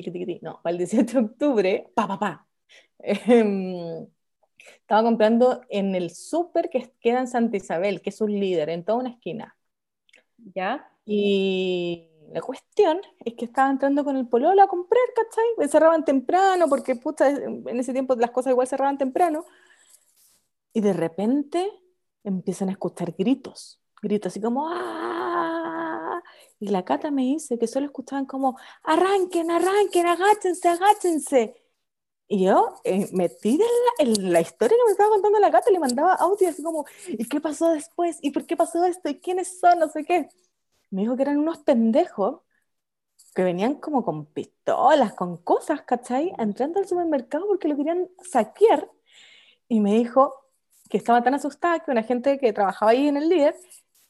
no, 0.42 0.60
para 0.62 0.72
el 0.72 0.78
18 0.78 1.20
de 1.20 1.26
octubre, 1.26 1.90
pa, 1.94 2.08
pa, 2.08 2.18
pa, 2.18 2.48
em, 3.00 4.06
estaba 4.80 5.02
comprando 5.02 5.62
en 5.68 5.94
el 5.94 6.10
súper 6.10 6.70
que 6.70 6.92
queda 7.00 7.20
en 7.20 7.28
Santa 7.28 7.56
Isabel, 7.56 8.02
que 8.02 8.10
es 8.10 8.20
un 8.20 8.32
líder 8.32 8.70
en 8.70 8.84
toda 8.84 8.98
una 8.98 9.10
esquina. 9.10 9.56
¿Ya? 10.54 10.90
Y 11.10 12.06
la 12.34 12.42
cuestión 12.42 13.00
es 13.24 13.32
que 13.32 13.46
estaba 13.46 13.70
entrando 13.70 14.04
con 14.04 14.14
el 14.18 14.28
pololo 14.28 14.62
a 14.62 14.68
comprar, 14.68 15.02
¿cachai? 15.16 15.68
Cerraban 15.70 16.04
temprano, 16.04 16.68
porque 16.68 16.96
puta, 16.96 17.30
en 17.30 17.80
ese 17.80 17.94
tiempo 17.94 18.14
las 18.16 18.30
cosas 18.30 18.50
igual 18.50 18.68
cerraban 18.68 18.98
temprano. 18.98 19.46
Y 20.74 20.82
de 20.82 20.92
repente 20.92 21.66
empiezan 22.24 22.68
a 22.68 22.72
escuchar 22.72 23.14
gritos, 23.16 23.80
gritos 24.02 24.32
así 24.32 24.40
como 24.42 24.68
¡ah! 24.68 26.22
Y 26.60 26.68
la 26.68 26.84
Cata 26.84 27.10
me 27.10 27.22
dice 27.22 27.58
que 27.58 27.66
solo 27.66 27.86
escuchaban 27.86 28.26
como, 28.26 28.58
arranquen, 28.82 29.50
arranquen, 29.50 30.06
agáchense, 30.06 30.68
agáchense. 30.68 31.56
Y 32.28 32.44
yo, 32.44 32.74
eh, 32.84 33.08
metida 33.12 33.64
en 33.98 34.12
la, 34.12 34.20
en 34.26 34.32
la, 34.34 34.40
historia 34.42 34.76
que 34.76 34.84
me 34.84 34.90
estaba 34.90 35.08
contando 35.08 35.38
la 35.38 35.50
Cata, 35.50 35.70
le 35.70 35.78
mandaba 35.78 36.12
audio 36.16 36.50
así 36.50 36.62
como, 36.62 36.84
¿y 37.06 37.26
qué 37.26 37.40
pasó 37.40 37.70
después? 37.70 38.18
¿Y 38.20 38.30
por 38.30 38.44
qué 38.44 38.58
pasó 38.58 38.84
esto? 38.84 39.08
¿Y 39.08 39.20
quiénes 39.20 39.58
son? 39.58 39.78
No 39.78 39.88
sé 39.88 40.04
qué. 40.04 40.28
Me 40.90 41.02
dijo 41.02 41.16
que 41.16 41.22
eran 41.22 41.38
unos 41.38 41.58
pendejos 41.58 42.40
que 43.34 43.44
venían 43.44 43.74
como 43.76 44.04
con 44.04 44.26
pistolas, 44.26 45.14
con 45.14 45.36
cosas, 45.38 45.82
¿cachai? 45.82 46.32
Entrando 46.38 46.80
al 46.80 46.88
supermercado 46.88 47.46
porque 47.46 47.68
lo 47.68 47.76
querían 47.76 48.08
saquear. 48.22 48.90
Y 49.68 49.80
me 49.80 49.94
dijo 49.94 50.34
que 50.90 50.98
estaba 50.98 51.22
tan 51.22 51.34
asustada 51.34 51.80
que 51.80 51.90
una 51.90 52.02
gente 52.02 52.38
que 52.38 52.52
trabajaba 52.52 52.92
ahí 52.92 53.08
en 53.08 53.16
el 53.18 53.28
líder 53.28 53.54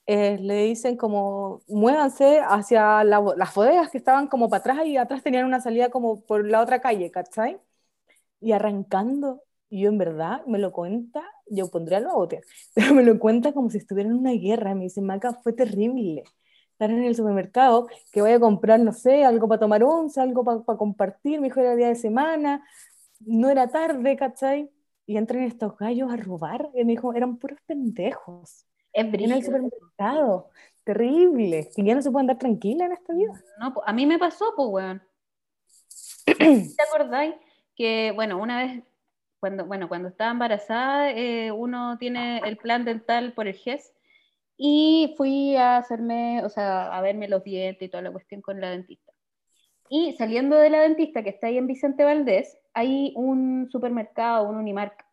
eh, 0.07 0.39
le 0.41 0.65
dicen 0.65 0.97
como 0.97 1.63
muévanse 1.69 2.41
hacia 2.41 3.05
las 3.05 3.55
bodegas 3.55 3.91
que 3.91 3.99
estaban 3.99 4.29
como 4.29 4.49
para 4.49 4.61
atrás 4.61 4.87
y 4.87 4.97
atrás 4.97 5.23
tenían 5.23 5.45
una 5.47 5.61
salida 5.61 5.91
como 5.91 6.23
por 6.25 6.47
la 6.49 6.63
otra 6.63 6.81
calle, 6.81 7.11
¿cachai? 7.11 7.61
Y 8.41 8.53
arrancando, 8.53 9.43
y 9.71 9.83
yo 9.83 9.91
en 9.91 9.99
verdad 9.99 10.45
me 10.47 10.59
lo 10.59 10.73
cuenta, 10.73 11.23
yo 11.47 11.71
pondría 11.71 12.01
los 12.01 12.15
botes, 12.15 12.47
pero 12.75 12.95
me 12.95 13.03
lo 13.05 13.19
cuenta 13.19 13.53
como 13.53 13.71
si 13.71 13.79
estuviera 13.79 14.11
en 14.11 14.17
una 14.17 14.33
guerra, 14.33 14.75
me 14.75 14.85
dice, 14.85 15.01
Maca, 15.03 15.35
fue 15.35 15.53
terrible 15.53 16.25
estar 16.79 16.91
en 16.93 17.03
el 17.03 17.17
supermercado, 17.17 17.89
que 18.13 18.23
voy 18.23 18.31
a 18.31 18.39
comprar, 18.39 18.79
no 18.79 18.93
sé, 18.93 19.25
algo 19.25 19.49
para 19.49 19.59
tomar 19.59 19.83
once, 19.83 20.21
algo 20.21 20.45
para 20.45 20.79
compartir, 20.79 21.41
mi 21.41 21.49
hijo 21.49 21.59
era 21.59 21.75
día 21.75 21.89
de 21.89 21.97
semana, 21.97 22.65
no 23.19 23.51
era 23.51 23.67
tarde, 23.67 24.15
¿cachai? 24.17 24.71
Y 25.05 25.17
entran 25.17 25.43
estos 25.43 25.77
gallos 25.77 26.13
a 26.13 26.17
robar, 26.17 26.71
y 26.75 26.85
me 26.85 26.93
dijo, 26.93 27.13
eran 27.15 27.37
puros 27.39 27.59
pendejos. 27.67 28.65
Es 28.93 29.13
en 29.13 29.33
el 29.33 29.45
supermercado, 29.45 30.51
terrible, 30.85 31.69
que 31.75 31.83
ya 31.83 31.97
no 31.97 32.03
se 32.03 32.13
puede 32.13 32.23
andar 32.23 32.39
tranquila 32.39 32.87
en 32.87 32.93
esta 32.93 33.13
vida. 33.13 33.33
No, 33.59 33.75
a 33.85 33.93
mí 33.93 34.07
me 34.07 34.21
pasó, 34.21 34.53
pues, 34.55 34.69
weón. 34.71 35.03
¿Te 36.27 36.83
acordáis 36.89 37.35
que, 37.75 38.13
bueno, 38.15 38.41
una 38.41 38.59
vez, 38.59 38.85
cuando, 39.41 39.67
bueno, 39.67 39.89
cuando 39.89 40.11
estaba 40.11 40.31
embarazada, 40.31 41.11
eh, 41.11 41.51
uno 41.51 41.99
tiene 41.99 42.39
el 42.45 42.57
plan 42.57 42.85
dental 42.85 43.33
por 43.33 43.49
el 43.49 43.55
GES, 43.55 43.93
y 44.59 45.15
fui 45.17 45.57
a 45.57 45.77
hacerme, 45.79 46.45
o 46.45 46.49
sea, 46.49 46.95
a 46.95 47.01
verme 47.01 47.29
los 47.29 47.45
dientes 47.45 47.87
y 47.87 47.89
toda 47.89 48.03
la 48.03 48.11
cuestión 48.11 48.43
con 48.43 48.61
la 48.61 48.71
dentista. 48.71 49.13
Y 49.89 50.15
saliendo 50.19 50.57
de 50.57 50.69
la 50.69 50.81
dentista 50.81 51.23
que 51.23 51.31
está 51.31 51.47
ahí 51.47 51.57
en 51.57 51.69
Vicente 51.69 52.05
Valdés, 52.05 52.59
hay 52.75 53.13
un 53.15 53.69
supermercado, 53.71 54.49
un 54.49 54.57
Unimark. 54.57 55.07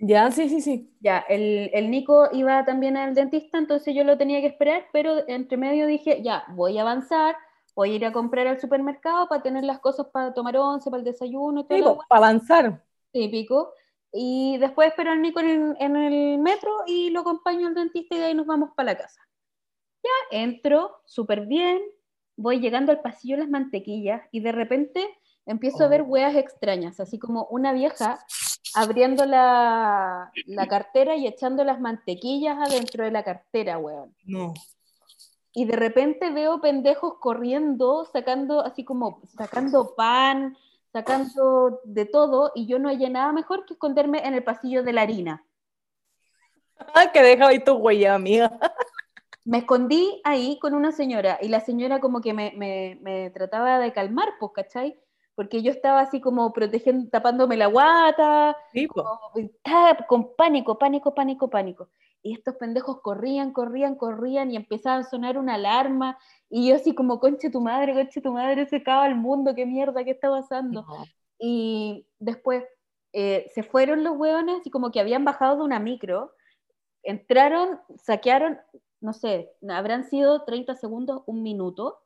Ya, 0.00 0.30
sí, 0.30 0.48
sí, 0.48 0.62
sí. 0.62 0.96
Ya, 1.00 1.18
el, 1.28 1.70
el, 1.74 1.90
Nico 1.90 2.30
iba 2.32 2.64
también 2.64 2.96
al 2.96 3.14
dentista, 3.14 3.58
entonces 3.58 3.94
yo 3.94 4.02
lo 4.02 4.16
tenía 4.16 4.40
que 4.40 4.46
esperar, 4.46 4.86
pero 4.94 5.28
entre 5.28 5.58
medio 5.58 5.86
dije, 5.86 6.22
ya, 6.22 6.44
voy 6.54 6.78
a 6.78 6.80
avanzar, 6.80 7.36
voy 7.76 7.92
a 7.92 7.94
ir 7.96 8.04
a 8.06 8.12
comprar 8.12 8.46
al 8.46 8.58
supermercado 8.58 9.28
para 9.28 9.42
tener 9.42 9.62
las 9.64 9.78
cosas 9.78 10.06
para 10.06 10.32
tomar 10.32 10.56
once, 10.56 10.90
para 10.90 11.00
el 11.00 11.04
desayuno. 11.04 11.66
Todo 11.66 11.78
sí, 11.78 12.00
para 12.08 12.26
avanzar. 12.26 12.82
Típico. 13.12 13.74
Y 14.12 14.58
después 14.58 14.88
espero 14.88 15.12
al 15.12 15.22
Nico 15.22 15.40
en, 15.40 15.76
en, 15.78 15.96
el 15.96 16.38
metro 16.38 16.70
y 16.86 17.10
lo 17.10 17.20
acompaño 17.20 17.68
al 17.68 17.74
dentista 17.74 18.14
y 18.14 18.18
de 18.18 18.24
ahí 18.26 18.34
nos 18.34 18.46
vamos 18.46 18.70
para 18.74 18.92
la 18.92 18.98
casa. 18.98 19.20
Ya 20.02 20.38
entro 20.38 21.02
súper 21.04 21.46
bien, 21.46 21.80
voy 22.36 22.58
llegando 22.58 22.90
al 22.90 23.00
pasillo 23.00 23.36
de 23.36 23.42
las 23.42 23.50
mantequillas 23.50 24.22
y 24.32 24.40
de 24.40 24.52
repente 24.52 25.06
empiezo 25.46 25.84
a 25.84 25.88
ver 25.88 26.02
hueas 26.02 26.34
extrañas, 26.34 27.00
así 27.00 27.18
como 27.18 27.46
una 27.50 27.72
vieja 27.72 28.18
abriendo 28.74 29.26
la, 29.26 30.30
la, 30.46 30.66
cartera 30.68 31.16
y 31.16 31.26
echando 31.26 31.64
las 31.64 31.80
mantequillas 31.80 32.56
adentro 32.58 33.04
de 33.04 33.10
la 33.10 33.24
cartera, 33.24 33.78
weón. 33.78 34.14
No. 34.24 34.54
Y 35.52 35.64
de 35.64 35.76
repente 35.76 36.30
veo 36.30 36.60
pendejos 36.60 37.14
corriendo, 37.20 38.04
sacando 38.12 38.60
así 38.60 38.84
como, 38.84 39.20
sacando 39.36 39.94
pan, 39.96 40.56
sacando 40.92 41.80
de 41.84 42.04
todo 42.04 42.52
y 42.54 42.66
yo 42.66 42.78
no 42.78 42.88
hallé 42.88 43.10
nada 43.10 43.32
mejor 43.32 43.64
que 43.66 43.74
esconderme 43.74 44.26
en 44.26 44.34
el 44.34 44.44
pasillo 44.44 44.82
de 44.82 44.92
la 44.92 45.02
harina. 45.02 45.44
Ah, 46.94 47.12
que 47.12 47.22
deja 47.22 47.48
ahí 47.48 47.62
tu 47.62 47.74
huella, 47.74 48.14
amiga. 48.14 48.58
Me 49.44 49.58
escondí 49.58 50.20
ahí 50.24 50.58
con 50.60 50.74
una 50.74 50.92
señora 50.92 51.38
y 51.40 51.48
la 51.48 51.60
señora 51.60 52.00
como 52.00 52.20
que 52.20 52.34
me, 52.34 52.52
me, 52.56 52.98
me 53.02 53.30
trataba 53.30 53.78
de 53.78 53.92
calmar, 53.92 54.28
pues, 54.38 54.52
¿cachai? 54.54 55.00
Porque 55.34 55.62
yo 55.62 55.70
estaba 55.70 56.00
así 56.00 56.20
como 56.20 56.52
protegiendo, 56.52 57.08
tapándome 57.10 57.56
la 57.56 57.66
guata, 57.66 58.56
sí, 58.72 58.86
como, 58.86 59.18
estaba 59.36 60.06
con 60.06 60.34
pánico, 60.34 60.78
pánico, 60.78 61.14
pánico, 61.14 61.48
pánico. 61.48 61.88
Y 62.22 62.34
estos 62.34 62.56
pendejos 62.56 63.00
corrían, 63.00 63.52
corrían, 63.52 63.94
corrían 63.94 64.50
y 64.50 64.56
empezaba 64.56 64.98
a 64.98 65.04
sonar 65.04 65.38
una 65.38 65.54
alarma 65.54 66.18
y 66.50 66.68
yo 66.68 66.76
así 66.76 66.94
como, 66.94 67.20
conche 67.20 67.48
tu 67.48 67.60
madre, 67.60 67.94
conche 67.94 68.20
tu 68.20 68.32
madre, 68.32 68.66
se 68.66 68.76
acaba 68.76 69.06
el 69.06 69.14
mundo, 69.14 69.54
qué 69.54 69.64
mierda, 69.64 70.04
qué 70.04 70.10
está 70.10 70.28
pasando. 70.28 70.84
Y 71.38 72.06
después 72.18 72.64
eh, 73.12 73.50
se 73.54 73.62
fueron 73.62 74.04
los 74.04 74.16
hueones 74.16 74.66
y 74.66 74.70
como 74.70 74.90
que 74.90 75.00
habían 75.00 75.24
bajado 75.24 75.56
de 75.56 75.62
una 75.62 75.78
micro, 75.78 76.32
entraron, 77.02 77.80
saquearon, 77.96 78.58
no 79.00 79.12
sé, 79.12 79.52
habrán 79.68 80.04
sido 80.04 80.44
30 80.44 80.74
segundos, 80.74 81.22
un 81.26 81.42
minuto. 81.42 82.02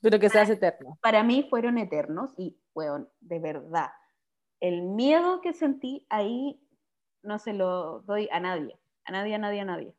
Pero 0.00 0.18
que 0.18 0.28
se 0.28 0.38
hace 0.38 0.54
eterno. 0.54 0.98
Para 1.00 1.22
mí 1.22 1.46
fueron 1.48 1.78
eternos 1.78 2.32
y, 2.36 2.58
hueón, 2.74 3.08
de 3.20 3.38
verdad, 3.38 3.90
el 4.60 4.82
miedo 4.82 5.40
que 5.40 5.52
sentí 5.52 6.06
ahí 6.08 6.60
no 7.22 7.38
se 7.38 7.52
lo 7.52 8.00
doy 8.02 8.28
a 8.32 8.40
nadie, 8.40 8.78
a 9.04 9.12
nadie, 9.12 9.34
a 9.34 9.38
nadie, 9.38 9.60
a 9.60 9.64
nadie. 9.64 9.94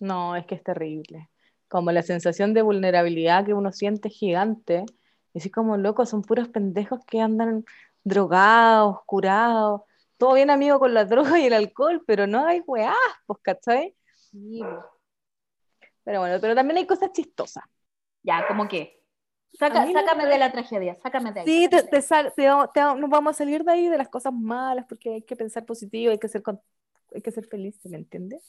No, 0.00 0.36
es 0.36 0.46
que 0.46 0.54
es 0.54 0.62
terrible 0.62 1.30
como 1.68 1.92
la 1.92 2.02
sensación 2.02 2.54
de 2.54 2.62
vulnerabilidad 2.62 3.44
que 3.44 3.54
uno 3.54 3.72
siente 3.72 4.08
gigante. 4.08 4.84
Y 5.32 5.38
así 5.38 5.50
como 5.50 5.76
locos, 5.76 6.10
son 6.10 6.22
puros 6.22 6.48
pendejos 6.48 7.00
que 7.06 7.20
andan 7.20 7.64
drogados, 8.04 8.98
curados. 9.06 9.82
Todo 10.16 10.34
bien 10.34 10.50
amigo 10.50 10.78
con 10.78 10.94
la 10.94 11.04
droga 11.36 11.38
y 11.38 11.46
el 11.46 11.52
alcohol, 11.52 12.02
pero 12.06 12.26
no 12.26 12.46
hay 12.46 12.60
weás, 12.66 12.94
pues, 13.26 13.38
¿cachai? 13.42 13.94
Sí. 14.30 14.62
Pero 16.04 16.20
bueno, 16.20 16.38
pero 16.40 16.54
también 16.54 16.78
hay 16.78 16.86
cosas 16.86 17.12
chistosas. 17.12 17.64
Ya, 18.22 18.46
como 18.46 18.68
que. 18.68 19.02
sácame 19.58 20.26
de 20.26 20.38
la 20.38 20.52
tragedia, 20.52 20.96
sácame 21.02 21.32
de 21.32 21.40
ahí. 21.40 21.46
Sí, 21.46 21.68
te, 21.68 21.82
te, 21.82 22.00
te, 22.00 22.80
nos 22.96 23.10
vamos 23.10 23.32
a 23.32 23.38
salir 23.38 23.64
de 23.64 23.72
ahí, 23.72 23.88
de 23.88 23.98
las 23.98 24.08
cosas 24.08 24.32
malas, 24.32 24.86
porque 24.88 25.14
hay 25.14 25.22
que 25.22 25.36
pensar 25.36 25.64
positivo, 25.64 26.12
hay 26.12 26.18
que 26.18 26.28
ser, 26.28 26.42
hay 27.16 27.22
que 27.22 27.32
ser 27.32 27.46
feliz, 27.46 27.78
¿me 27.84 27.96
entiendes? 27.96 28.42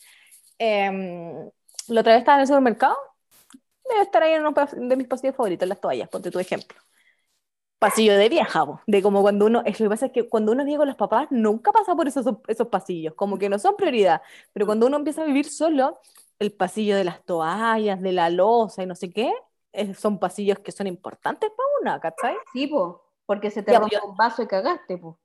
Eh, 0.60 1.49
la 1.88 2.01
otra 2.01 2.13
vez 2.13 2.19
estaba 2.19 2.38
en 2.38 2.41
el 2.41 2.47
supermercado, 2.47 2.95
debe 3.89 4.01
estar 4.01 4.23
ahí 4.23 4.34
en 4.34 4.45
uno 4.45 4.53
de 4.53 4.95
mis 4.95 5.08
pasillos 5.08 5.36
favoritos, 5.36 5.67
las 5.67 5.80
toallas, 5.80 6.10
ponte 6.10 6.32
tu 6.32 6.39
ejemplo. 6.39 6.77
Pasillo 7.80 8.17
de 8.17 8.27
vieja, 8.27 8.65
de 8.88 9.03
como 9.03 9.21
cuando 9.21 9.45
uno, 9.45 9.62
es 9.63 9.80
lo 9.80 9.86
que 9.86 9.89
pasa 9.91 10.06
es 10.08 10.12
que 10.12 10.27
cuando 10.27 10.51
uno 10.51 10.65
vive 10.65 10.77
con 10.77 10.88
los 10.88 10.95
papás, 10.95 11.27
nunca 11.30 11.71
pasa 11.71 11.95
por 11.95 12.08
esos, 12.08 12.25
esos 12.47 12.67
pasillos, 12.69 13.13
como 13.13 13.38
que 13.38 13.49
no 13.49 13.60
son 13.60 13.75
prioridad, 13.75 14.21
pero 14.51 14.65
cuando 14.65 14.88
uno 14.88 14.97
empieza 14.97 15.21
a 15.21 15.25
vivir 15.25 15.47
solo, 15.47 15.99
el 16.39 16.51
pasillo 16.51 16.95
de 16.95 17.03
las 17.03 17.23
toallas, 17.23 18.01
de 18.01 18.12
la 18.13 18.30
losa 18.32 18.82
y 18.82 18.88
no 18.88 18.95
sé 18.95 19.12
qué, 19.12 19.32
son 19.95 20.17
pasillos 20.17 20.60
que 20.60 20.71
son 20.71 20.88
importantes 20.88 21.51
para 21.51 21.69
una, 21.82 21.99
¿cachai? 21.99 22.36
Sí, 22.51 22.65
po, 22.65 23.03
porque 23.27 23.51
se 23.51 23.62
te 23.62 23.71
ya, 23.71 23.80
rompe 23.80 23.97
un 24.03 24.17
vaso 24.17 24.41
y 24.41 24.47
cagaste, 24.47 24.97
po. 24.97 25.19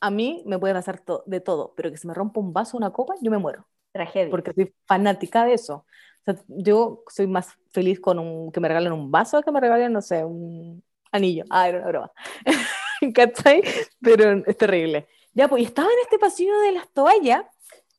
A 0.00 0.10
mí 0.10 0.42
me 0.46 0.58
puede 0.58 0.74
pasar 0.74 1.02
de 1.26 1.40
todo, 1.40 1.74
pero 1.76 1.90
que 1.90 1.96
se 1.96 2.06
me 2.06 2.14
rompa 2.14 2.40
un 2.40 2.52
vaso 2.52 2.76
una 2.76 2.90
copa, 2.90 3.14
yo 3.20 3.30
me 3.30 3.38
muero. 3.38 3.66
Tragedia. 3.92 4.30
Porque 4.30 4.52
soy 4.52 4.74
fanática 4.86 5.44
de 5.44 5.54
eso. 5.54 5.84
O 6.20 6.24
sea, 6.24 6.36
yo 6.48 7.02
soy 7.08 7.26
más 7.26 7.48
feliz 7.70 8.00
con 8.00 8.18
un, 8.18 8.52
que 8.52 8.60
me 8.60 8.68
regalen 8.68 8.92
un 8.92 9.10
vaso 9.10 9.42
que 9.42 9.50
me 9.50 9.60
regalen, 9.60 9.92
no 9.92 10.02
sé, 10.02 10.24
un 10.24 10.82
anillo. 11.12 11.44
Ah, 11.50 11.68
era 11.68 11.78
una 11.78 11.88
broma. 11.88 12.12
¿Cachai? 13.14 13.62
Pero 14.00 14.42
es 14.46 14.56
terrible. 14.56 15.08
Ya, 15.32 15.48
pues 15.48 15.64
estaba 15.64 15.88
en 15.88 15.98
este 16.02 16.18
pasillo 16.18 16.58
de 16.60 16.72
las 16.72 16.88
toallas. 16.92 17.44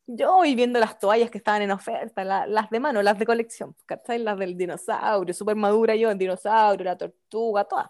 Yo 0.07 0.33
voy 0.33 0.55
viendo 0.55 0.79
las 0.79 0.99
toallas 0.99 1.31
que 1.31 1.37
estaban 1.37 1.61
en 1.61 1.71
oferta, 1.71 2.23
las 2.23 2.69
de 2.69 2.79
mano, 2.79 3.01
las 3.01 3.17
de 3.17 3.25
colección, 3.25 3.75
¿cachai? 3.85 4.19
Las 4.19 4.37
del 4.37 4.57
dinosaurio, 4.57 5.33
súper 5.33 5.55
madura 5.55 5.95
yo, 5.95 6.11
el 6.11 6.17
dinosaurio, 6.17 6.83
la 6.85 6.97
tortuga, 6.97 7.63
todas. 7.63 7.89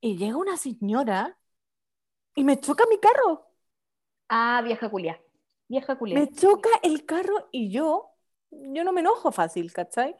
Y 0.00 0.16
llega 0.16 0.36
una 0.36 0.56
señora 0.56 1.36
y 2.38 2.44
me 2.44 2.60
choca 2.60 2.84
mi 2.88 2.98
carro. 2.98 3.48
Ah, 4.28 4.62
vieja 4.64 4.88
culia. 4.88 5.20
Vieja 5.66 5.98
culia. 5.98 6.20
Me 6.20 6.30
choca 6.30 6.70
el 6.84 7.04
carro 7.04 7.48
y 7.50 7.68
yo, 7.68 8.12
yo 8.50 8.84
no 8.84 8.92
me 8.92 9.00
enojo 9.00 9.32
fácil, 9.32 9.72
¿cachai? 9.72 10.14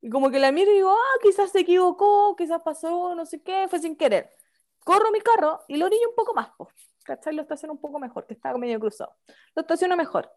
Y 0.00 0.08
como 0.08 0.30
que 0.30 0.38
la 0.38 0.50
miro 0.50 0.70
y 0.70 0.76
digo, 0.76 0.90
ah, 0.90 1.18
quizás 1.22 1.52
se 1.52 1.60
equivocó, 1.60 2.34
quizás 2.36 2.62
pasó, 2.62 3.14
no 3.14 3.26
sé 3.26 3.42
qué, 3.42 3.66
fue 3.68 3.80
sin 3.80 3.96
querer. 3.96 4.30
Corro 4.82 5.10
mi 5.10 5.20
carro 5.20 5.60
y 5.68 5.76
lo 5.76 5.84
orillo 5.84 6.08
un 6.08 6.14
poco 6.14 6.32
más, 6.32 6.48
¿cachai? 7.04 7.34
Lo 7.34 7.42
estaciono 7.42 7.74
un 7.74 7.80
poco 7.80 7.98
mejor, 7.98 8.26
que 8.26 8.32
estaba 8.32 8.56
medio 8.56 8.80
cruzado. 8.80 9.14
Lo 9.54 9.60
estaciono 9.60 9.94
mejor. 9.94 10.32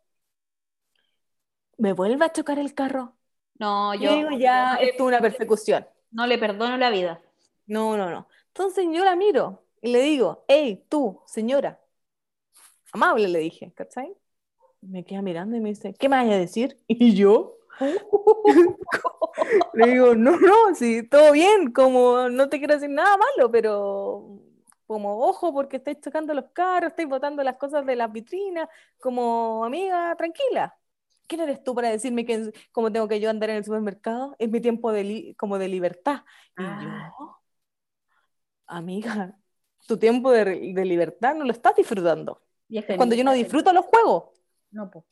Me 1.78 1.94
vuelve 1.94 2.26
a 2.26 2.32
chocar 2.34 2.60
el 2.60 2.74
carro. 2.74 3.16
No, 3.58 3.96
yo. 3.96 4.14
digo, 4.16 4.32
ya, 4.32 4.76
esto 4.76 5.04
es 5.04 5.08
una 5.08 5.22
persecución. 5.22 5.88
No 6.12 6.28
le 6.28 6.38
perdono 6.38 6.76
la 6.78 6.90
vida. 6.90 7.22
No, 7.68 7.96
no, 7.96 8.10
no. 8.10 8.28
Entonces 8.48 8.86
yo 8.92 9.06
la 9.06 9.16
miro 9.16 9.64
y 9.82 9.92
le 9.92 10.02
digo, 10.02 10.46
hey, 10.48 10.86
tú, 10.90 11.22
señora. 11.26 11.80
Amable 12.94 13.28
le 13.28 13.40
dije, 13.40 13.72
¿cachai? 13.76 14.16
me 14.82 15.04
queda 15.06 15.22
mirando 15.22 15.56
y 15.56 15.60
me 15.60 15.70
dice, 15.70 15.94
¿qué 15.94 16.10
me 16.10 16.18
vas 16.18 16.26
a 16.28 16.38
decir? 16.38 16.78
Y 16.88 17.16
yo, 17.16 17.58
Le 19.74 19.88
digo, 19.92 20.16
no, 20.16 20.40
no, 20.40 20.76
sí, 20.76 21.04
todo 21.04 21.32
bien, 21.32 21.72
como 21.72 22.30
no 22.30 22.50
te 22.50 22.60
quiero 22.60 22.76
decir 22.76 22.90
nada 22.90 23.18
malo, 23.18 23.52
pero 23.52 24.40
como 24.88 25.20
ojo 25.26 25.54
porque 25.54 25.78
estáis 25.78 26.00
chocando 26.02 26.34
los 26.34 26.46
carros, 26.54 26.90
estáis 26.92 27.08
botando 27.08 27.44
las 27.44 27.56
cosas 27.58 27.86
de 27.86 27.96
las 27.96 28.12
vitrinas, 28.12 28.68
como 29.00 29.64
amiga, 29.66 30.16
tranquila. 30.18 30.78
¿Quién 31.28 31.42
eres 31.42 31.64
tú 31.64 31.74
para 31.74 31.90
decirme 31.90 32.26
que 32.26 32.52
cómo 32.74 32.92
tengo 32.92 33.08
que 33.08 33.20
yo 33.22 33.30
andar 33.30 33.50
en 33.52 33.58
el 33.58 33.64
supermercado? 33.64 34.36
Es 34.38 34.50
mi 34.50 34.60
tiempo 34.60 34.92
de 34.92 35.34
como 35.38 35.58
de 35.58 35.70
libertad. 35.70 36.24
Y 36.58 36.64
Ah. 36.64 37.14
yo, 37.18 37.42
amiga, 38.68 39.38
tu 39.88 39.98
tiempo 39.98 40.32
de, 40.32 40.46
de 40.74 40.86
libertad 40.86 41.36
no 41.36 41.46
lo 41.46 41.52
estás 41.52 41.76
disfrutando. 41.76 42.42
Cuando 42.96 43.16
yo 43.16 43.24
no 43.24 43.34
disfruto 43.34 43.74
los 43.74 43.86
juegos. 43.86 44.26
No, 44.72 44.90
po. 44.90 45.06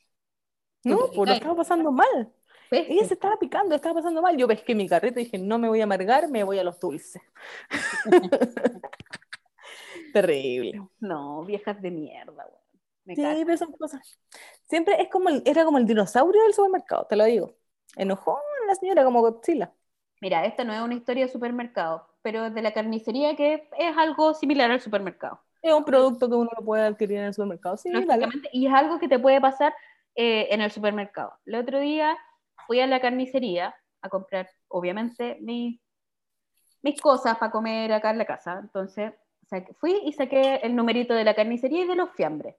No, 0.84 0.97
pues 1.13 1.30
lo 1.30 1.36
estaba 1.36 1.55
pasando 1.55 1.91
mal. 1.91 2.32
Peste. 2.70 2.93
Ella 2.93 3.05
se 3.05 3.15
estaba 3.15 3.38
picando, 3.38 3.76
estaba 3.76 3.95
pasando 3.95 4.22
mal. 4.22 4.38
Yo 4.38 4.47
pesqué 4.47 4.76
mi 4.76 4.88
carreta 4.88 5.20
y 5.20 5.26
dije, 5.26 5.38
no 5.38 5.57
me 5.57 5.67
voy 5.67 5.82
a 5.82 5.86
amargar, 5.86 6.30
me 6.30 6.43
voy 6.43 6.59
a 6.59 6.63
los 6.63 6.80
dulces. 6.80 7.22
Terrible. 10.13 10.82
No, 10.99 11.43
viejas 11.45 11.82
de 11.82 11.91
mierda. 11.91 12.47
Me 13.05 13.15
Sí, 13.15 13.22
cago. 13.22 13.41
pero 13.45 13.57
son 13.57 13.72
cosas. 13.74 14.20
Siempre 14.70 15.01
es 15.01 15.09
como 15.09 15.30
el- 15.30 15.43
era 15.45 15.65
como 15.65 15.78
el 15.78 15.86
dinosaurio 15.86 16.43
del 16.43 16.53
supermercado, 16.53 17.05
te 17.07 17.15
lo 17.15 17.26
digo. 17.26 17.55
Enojó 17.95 18.39
la 18.67 18.76
señora 18.76 19.03
como 19.03 19.22
Godzilla. 19.22 19.74
Mira, 20.22 20.45
esta 20.45 20.63
no 20.63 20.74
es 20.74 20.82
una 20.82 20.95
historia 20.95 21.26
de 21.26 21.32
supermercado, 21.32 22.07
pero 22.22 22.49
de 22.49 22.61
la 22.61 22.72
carnicería 22.74 23.36
que 23.36 23.70
es 23.78 23.97
algo 23.97 24.34
similar 24.34 24.72
al 24.72 24.82
supermercado. 24.82 25.39
Es 25.61 25.74
un 25.74 25.84
producto 25.86 26.30
que 26.30 26.36
uno 26.36 26.49
lo 26.57 26.65
puede 26.65 26.84
adquirir 26.86 27.17
en 27.17 27.26
el 27.26 27.34
supermercado. 27.34 27.78
Sí, 27.78 27.91
y 28.53 28.67
es 28.67 28.74
algo 28.74 28.99
que 28.99 29.07
te 29.07 29.20
puede 29.20 29.41
pasar 29.41 29.74
eh, 30.15 30.47
en 30.51 30.61
el 30.61 30.72
supermercado. 30.72 31.34
El 31.45 31.55
otro 31.55 31.80
día 31.80 32.17
fui 32.67 32.80
a 32.80 32.88
la 32.88 32.99
carnicería 33.01 33.76
a 34.01 34.09
comprar, 34.09 34.49
obviamente, 34.70 35.38
mi- 35.41 35.82
mis 36.82 36.99
cosas 37.01 37.38
para 37.38 37.51
comer 37.51 37.91
acá 37.91 38.11
en 38.11 38.17
la 38.17 38.26
casa. 38.26 38.59
Entonces, 38.61 39.11
saqué- 39.49 39.74
fui 39.80 39.99
y 40.05 40.13
saqué 40.13 40.55
el 40.63 40.76
numerito 40.76 41.13
de 41.13 41.24
la 41.26 41.36
carnicería 41.36 41.82
y 41.84 41.88
de 41.88 41.95
los 41.95 42.11
fiambres. 42.11 42.55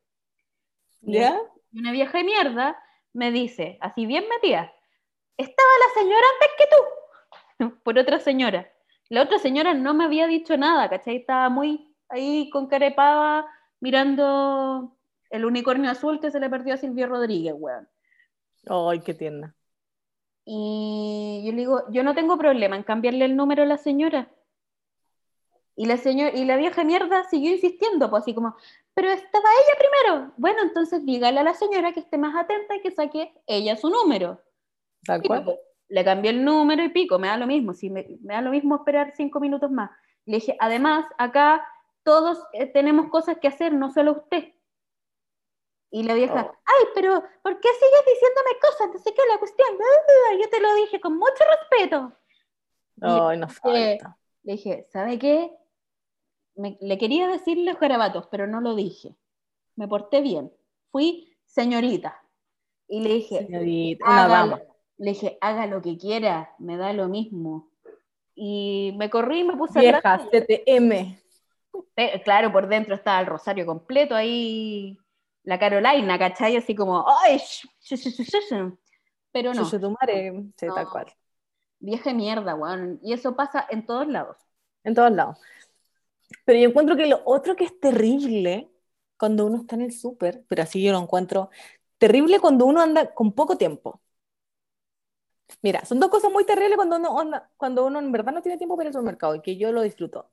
¿Ya? 1.02 1.40
Y 1.72 1.80
una 1.80 1.92
vieja 1.92 2.18
de 2.18 2.24
mierda 2.24 2.82
me 3.12 3.30
dice, 3.32 3.78
así 3.80 4.04
bien 4.06 4.24
metida, 4.28 4.72
estaba 5.36 5.68
la 5.86 6.00
señora 6.00 6.26
antes 6.34 6.50
que 6.58 6.64
tú, 7.66 7.74
por 7.82 7.98
otra 7.98 8.20
señora. 8.20 8.70
La 9.10 9.22
otra 9.22 9.38
señora 9.38 9.74
no 9.74 9.92
me 9.92 10.04
había 10.04 10.28
dicho 10.28 10.56
nada, 10.56 10.88
¿cachai? 10.88 11.16
Estaba 11.16 11.48
muy 11.48 11.92
ahí 12.08 12.48
con 12.48 12.68
pava 12.68 13.44
mirando 13.80 14.96
el 15.30 15.44
unicornio 15.44 15.90
azul 15.90 16.20
que 16.20 16.30
se 16.30 16.38
le 16.38 16.48
perdió 16.48 16.74
a 16.74 16.76
Silvio 16.76 17.08
Rodríguez, 17.08 17.54
weón. 17.56 17.88
Ay, 18.68 19.00
qué 19.00 19.12
tierna. 19.14 19.54
Y 20.44 21.42
yo 21.44 21.52
le 21.52 21.58
digo, 21.58 21.90
yo 21.90 22.04
no 22.04 22.14
tengo 22.14 22.38
problema 22.38 22.76
en 22.76 22.84
cambiarle 22.84 23.24
el 23.24 23.36
número 23.36 23.64
a 23.64 23.66
la 23.66 23.78
señora. 23.78 24.30
Y 25.74 25.86
la, 25.86 25.96
señora, 25.96 26.36
y 26.36 26.44
la 26.44 26.56
vieja 26.56 26.84
mierda 26.84 27.24
siguió 27.30 27.50
insistiendo, 27.50 28.10
pues 28.10 28.22
así 28.22 28.34
como, 28.34 28.54
pero 28.94 29.10
estaba 29.10 29.48
ella 29.48 29.78
primero. 29.78 30.32
Bueno, 30.36 30.62
entonces 30.62 31.04
dígale 31.04 31.40
a 31.40 31.44
la 31.44 31.54
señora 31.54 31.92
que 31.92 32.00
esté 32.00 32.16
más 32.16 32.36
atenta 32.36 32.76
y 32.76 32.80
que 32.80 32.92
saque 32.92 33.32
ella 33.46 33.76
su 33.76 33.90
número. 33.90 34.40
Tal 35.04 35.22
cual. 35.22 35.44
pues, 35.44 35.58
Le 35.90 36.04
cambié 36.04 36.30
el 36.30 36.44
número 36.44 36.82
y 36.82 36.88
pico, 36.88 37.18
me 37.18 37.28
da 37.28 37.36
lo 37.36 37.46
mismo, 37.46 37.74
si 37.74 37.90
me, 37.90 38.06
me 38.22 38.34
da 38.34 38.40
lo 38.40 38.50
mismo 38.50 38.76
esperar 38.76 39.12
cinco 39.16 39.38
minutos 39.40 39.70
más. 39.70 39.90
Le 40.24 40.36
dije, 40.36 40.56
además, 40.58 41.04
acá 41.18 41.62
todos 42.04 42.38
eh, 42.54 42.66
tenemos 42.66 43.10
cosas 43.10 43.36
que 43.38 43.48
hacer, 43.48 43.72
no 43.74 43.90
solo 43.92 44.12
usted. 44.12 44.54
Y 45.90 46.04
la 46.04 46.14
vieja, 46.14 46.46
Oh. 46.48 46.56
ay, 46.64 46.86
pero 46.94 47.22
¿por 47.42 47.58
qué 47.60 47.68
sigues 47.68 48.04
diciéndome 48.06 48.50
cosas? 48.62 48.88
No 48.94 48.98
sé 49.00 49.12
qué 49.12 49.22
la 49.30 49.38
cuestión. 49.38 49.68
Yo 50.40 50.48
te 50.48 50.60
lo 50.60 50.74
dije 50.76 51.00
con 51.00 51.16
mucho 51.18 51.42
respeto. 51.58 52.12
Ay, 53.02 53.38
no 53.38 53.46
Eh, 53.46 53.50
falta. 53.50 54.16
Le 54.44 54.52
dije, 54.52 54.86
¿sabe 54.92 55.18
qué? 55.18 55.50
Me- 56.54 56.78
le 56.80 56.96
quería 56.98 57.26
decirle 57.26 57.74
garabatos, 57.74 58.28
pero 58.30 58.46
no 58.46 58.60
lo 58.60 58.74
dije. 58.76 59.16
Me 59.76 59.88
porté 59.88 60.20
bien. 60.20 60.52
Fui 60.92 61.36
señorita. 61.44 62.22
Y 62.86 63.00
le 63.00 63.14
dije, 63.14 63.38
Señorita, 63.38 64.04
una 64.04 64.28
dama. 64.28 64.62
Le 65.00 65.12
dije, 65.12 65.38
haga 65.40 65.66
lo 65.66 65.80
que 65.80 65.96
quiera, 65.96 66.54
me 66.58 66.76
da 66.76 66.92
lo 66.92 67.08
mismo. 67.08 67.70
Y 68.34 68.94
me 68.96 69.08
corrí 69.08 69.40
y 69.40 69.44
me 69.44 69.56
puse. 69.56 69.80
Vieja, 69.80 70.28
Claro, 72.22 72.52
por 72.52 72.68
dentro 72.68 72.94
estaba 72.94 73.20
el 73.20 73.26
rosario 73.26 73.64
completo 73.64 74.14
ahí, 74.14 74.98
la 75.42 75.58
Carolina, 75.58 76.18
¿cachai? 76.18 76.56
Así 76.56 76.74
como, 76.74 77.06
¡ay! 77.22 77.36
sh- 77.38 77.68
sh- 77.82 77.96
sh- 77.96 78.14
sh- 78.14 78.24
sh- 78.24 78.48
sh". 78.48 78.78
Pero 79.32 79.54
no, 79.54 79.68
tu 79.68 79.90
madre. 79.90 80.32
Sí, 80.56 80.66
tal 80.74 80.84
No. 80.84 80.90
cual. 80.90 81.06
vieja 81.78 82.12
mierda, 82.12 82.54
weón. 82.54 83.00
Y 83.02 83.14
eso 83.14 83.34
pasa 83.34 83.66
en 83.70 83.86
todos 83.86 84.06
lados. 84.06 84.36
En 84.84 84.94
todos 84.94 85.12
lados. 85.12 85.38
Pero 86.44 86.58
yo 86.58 86.68
encuentro 86.68 86.94
que 86.96 87.06
lo 87.06 87.22
otro 87.24 87.56
que 87.56 87.64
es 87.64 87.80
terrible 87.80 88.70
cuando 89.18 89.46
uno 89.46 89.58
está 89.62 89.76
en 89.76 89.82
el 89.82 89.92
súper, 89.92 90.44
pero 90.46 90.62
así 90.62 90.82
yo 90.82 90.92
lo 90.92 90.98
encuentro 90.98 91.48
terrible 91.96 92.38
cuando 92.38 92.66
uno 92.66 92.82
anda 92.82 93.14
con 93.14 93.32
poco 93.32 93.56
tiempo. 93.56 94.00
Mira, 95.62 95.84
son 95.84 96.00
dos 96.00 96.10
cosas 96.10 96.30
muy 96.32 96.44
terribles 96.44 96.76
cuando 96.76 96.96
uno, 96.96 97.20
anda- 97.20 97.50
cuando 97.56 97.86
uno 97.86 97.98
en 97.98 98.12
verdad 98.12 98.32
no 98.32 98.42
tiene 98.42 98.58
tiempo 98.58 98.76
para 98.76 98.84
ir 98.84 98.88
al 98.88 98.94
supermercado 98.94 99.34
y 99.34 99.42
que 99.42 99.56
yo 99.56 99.72
lo 99.72 99.82
disfruto. 99.82 100.30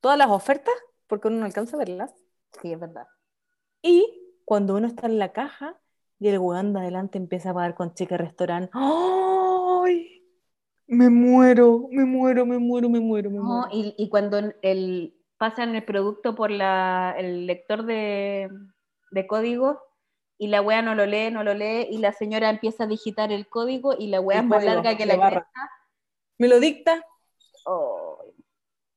Todas 0.00 0.18
las 0.18 0.30
ofertas, 0.30 0.74
porque 1.06 1.28
uno 1.28 1.38
no 1.38 1.46
alcanza 1.46 1.76
a 1.76 1.80
verlas, 1.80 2.12
Sí, 2.60 2.72
es 2.72 2.80
verdad. 2.80 3.06
y 3.82 4.22
cuando 4.44 4.76
uno 4.76 4.86
está 4.86 5.06
en 5.06 5.18
la 5.18 5.32
caja 5.32 5.78
y 6.18 6.28
el 6.28 6.38
weón 6.38 6.72
de 6.72 6.80
adelante 6.80 7.18
empieza 7.18 7.50
a 7.50 7.54
pagar 7.54 7.74
con 7.74 7.94
cheque 7.94 8.16
restaurante. 8.16 8.70
¡Ay! 8.74 10.22
Me 10.86 11.08
muero, 11.08 11.88
me 11.90 12.04
muero, 12.04 12.44
me 12.46 12.58
muero, 12.58 12.88
me 12.90 13.00
muero, 13.00 13.30
me 13.30 13.38
No, 13.38 13.44
muero. 13.44 13.68
y, 13.72 13.94
y 13.96 14.08
cuando 14.08 14.38
el, 14.62 15.14
pasan 15.38 15.74
el 15.76 15.84
producto 15.84 16.34
por 16.34 16.50
la, 16.50 17.14
el 17.16 17.46
lector 17.46 17.84
de, 17.84 18.50
de 19.12 19.26
código 19.26 19.80
y 20.40 20.46
la 20.48 20.62
wea 20.62 20.80
no 20.80 20.94
lo 20.94 21.04
lee, 21.04 21.30
no 21.30 21.44
lo 21.44 21.52
lee, 21.52 21.86
y 21.90 21.98
la 21.98 22.12
señora 22.14 22.48
empieza 22.48 22.84
a 22.84 22.86
digitar 22.86 23.30
el 23.30 23.46
código 23.46 23.94
y 23.98 24.06
la 24.06 24.22
wea 24.22 24.38
El 24.38 24.44
es 24.44 24.48
más 24.48 24.64
larga 24.64 24.96
que 24.96 25.04
de 25.04 25.06
la 25.06 25.16
barra. 25.16 25.40
cresta. 25.42 25.70
¿Me 26.38 26.48
lo 26.48 26.58
dicta? 26.58 27.04
Oh, 27.66 28.18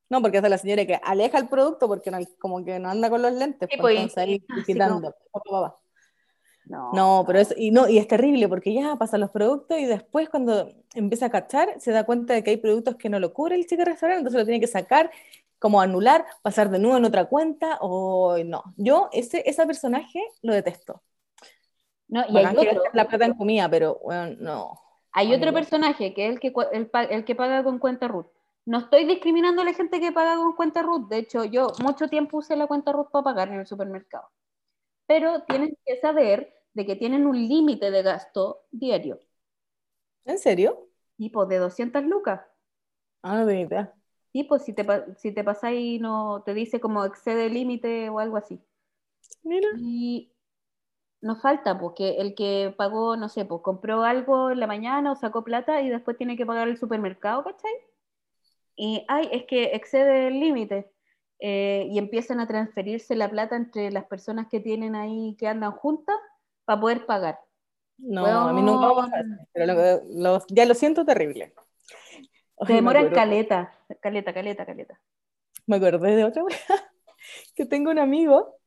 No, 0.09 0.21
porque 0.21 0.37
es 0.37 0.43
de 0.43 0.49
la 0.49 0.57
señora 0.57 0.85
que 0.85 0.95
aleja 1.03 1.37
el 1.37 1.49
producto 1.49 1.89
porque 1.89 2.11
no, 2.11 2.19
como 2.39 2.63
que 2.63 2.79
no 2.79 2.89
anda 2.89 3.09
con 3.09 3.21
los 3.21 3.33
lentes, 3.33 3.67
Sí, 3.69 3.77
pues, 3.77 3.81
pues, 3.81 3.95
entonces 3.95 4.17
ahí 4.19 4.45
así 4.47 4.59
digitando. 4.61 5.13
Pa. 5.33 5.77
no. 6.65 6.91
No, 6.93 7.23
pero 7.27 7.39
es, 7.39 7.53
y 7.57 7.71
no, 7.71 7.89
y 7.89 7.97
es 7.97 8.07
terrible 8.07 8.47
porque 8.47 8.73
ya 8.73 8.95
pasan 8.95 9.19
los 9.19 9.31
productos 9.31 9.77
y 9.77 9.85
después 9.85 10.29
cuando 10.29 10.71
empieza 10.95 11.25
a 11.25 11.29
cachar 11.29 11.75
se 11.81 11.91
da 11.91 12.05
cuenta 12.05 12.33
de 12.35 12.41
que 12.43 12.51
hay 12.51 12.57
productos 12.57 12.95
que 12.95 13.09
no 13.09 13.19
lo 13.19 13.33
cubre 13.33 13.55
el 13.55 13.65
chico 13.67 13.83
restaurante, 13.83 14.19
entonces 14.19 14.39
lo 14.39 14.45
tiene 14.45 14.61
que 14.61 14.67
sacar, 14.67 15.11
como 15.59 15.81
anular, 15.81 16.25
pasar 16.41 16.69
de 16.69 16.79
nuevo 16.79 16.95
en 16.95 17.03
otra 17.05 17.25
cuenta, 17.25 17.79
o 17.81 18.37
no. 18.45 18.63
Yo 18.77 19.09
ese, 19.11 19.43
ese 19.45 19.65
personaje 19.65 20.21
lo 20.41 20.53
detesto. 20.53 21.01
No, 22.07 22.23
y 22.27 22.37
hay 22.37 22.47
Bacán 22.47 22.55
que 22.55 22.69
otro, 22.69 22.83
la 22.93 23.07
plata 23.07 23.25
en 23.25 23.33
comida, 23.33 23.69
pero 23.69 23.99
bueno, 24.03 24.35
no. 24.39 24.79
hay 25.11 25.33
otro 25.33 25.53
personaje 25.53 26.13
que 26.13 26.27
es 26.27 26.33
el 26.33 26.39
que, 26.39 26.53
el, 26.71 26.89
el 27.09 27.25
que 27.25 27.35
paga 27.35 27.63
con 27.63 27.79
cuenta 27.79 28.07
RUT. 28.07 28.27
No 28.65 28.79
estoy 28.79 29.05
discriminando 29.05 29.61
a 29.61 29.65
la 29.65 29.73
gente 29.73 29.99
que 29.99 30.11
paga 30.11 30.35
con 30.37 30.53
cuenta 30.55 30.81
RUT. 30.81 31.09
De 31.09 31.17
hecho, 31.19 31.43
yo 31.45 31.75
mucho 31.79 32.07
tiempo 32.09 32.37
usé 32.37 32.55
la 32.55 32.67
cuenta 32.67 32.91
RUT 32.91 33.11
para 33.11 33.23
pagar 33.23 33.49
en 33.49 33.59
el 33.59 33.67
supermercado. 33.67 34.29
Pero 35.07 35.43
tienen 35.43 35.77
que 35.85 35.97
saber 35.97 36.53
de 36.73 36.85
que 36.85 36.95
tienen 36.97 37.27
un 37.27 37.37
límite 37.37 37.91
de 37.91 38.03
gasto 38.03 38.65
diario, 38.71 39.21
¿En 40.25 40.37
serio? 40.37 40.89
tipo 41.17 41.45
de 41.47 41.57
200 41.57 42.03
lucas. 42.03 42.41
Ah, 43.21 43.39
no 43.39 43.47
tenía 43.47 43.65
idea. 43.65 43.93
Tipo, 44.31 44.59
si 44.59 44.73
te, 44.73 44.85
si 45.17 45.31
te 45.31 45.43
pasáis, 45.43 46.01
no 46.01 46.41
te 46.43 46.53
dice 46.53 46.79
como 46.81 47.05
excede 47.05 47.45
el 47.47 47.53
límite 47.53 48.09
o 48.09 48.19
algo 48.19 48.37
así. 48.37 48.59
Mira. 49.43 49.69
Y 49.77 50.32
nos 51.23 51.41
falta, 51.41 51.79
porque 51.79 52.17
el 52.19 52.35
que 52.35 52.73
pagó, 52.77 53.17
no 53.17 53.29
sé, 53.29 53.45
pues 53.45 53.61
compró 53.63 54.03
algo 54.03 54.51
en 54.51 54.59
la 54.61 54.67
mañana 54.67 55.11
o 55.13 55.15
sacó 55.15 55.43
plata 55.43 55.81
y 55.81 55.89
después 55.89 56.17
tiene 56.17 56.37
que 56.37 56.45
pagar 56.45 56.67
el 56.69 56.77
supermercado, 56.77 57.43
¿cachai? 57.43 57.71
Y, 58.75 59.05
ay, 59.07 59.29
es 59.31 59.45
que 59.45 59.65
excede 59.75 60.27
el 60.27 60.39
límite. 60.39 60.89
eh, 61.45 61.87
y 61.91 61.97
empiezan 61.97 62.39
a 62.39 62.47
transferirse 62.47 63.15
la 63.17 63.29
plata 63.29 63.57
entre 63.57 63.91
las 63.91 64.05
personas 64.05 64.47
que 64.49 64.61
tienen 64.61 64.95
ahí, 64.95 65.35
que 65.37 65.47
andan 65.47 65.73
juntas, 65.73 66.15
para 66.63 66.79
poder 66.79 67.05
pagar. 67.05 67.37
No, 67.97 68.47
a 68.47 68.53
mí 68.53 68.61
nunca 68.61 68.87
me 68.87 68.93
pasa 68.95 69.23
pero 69.51 69.73
lo- 69.73 70.37
lo- 70.37 70.45
ya 70.49 70.65
lo 70.65 70.73
siento 70.73 71.05
terrible. 71.05 71.53
Me 72.67 72.75
demoran 72.75 73.11
caleta, 73.11 73.73
caleta, 74.01 74.33
caleta, 74.33 74.65
caleta. 74.65 74.99
Me 75.67 75.75
acordé 75.77 76.15
de 76.15 76.23
otra 76.23 76.43
que 77.55 77.65
tengo 77.65 77.91
un 77.91 77.99
amigo 77.99 78.57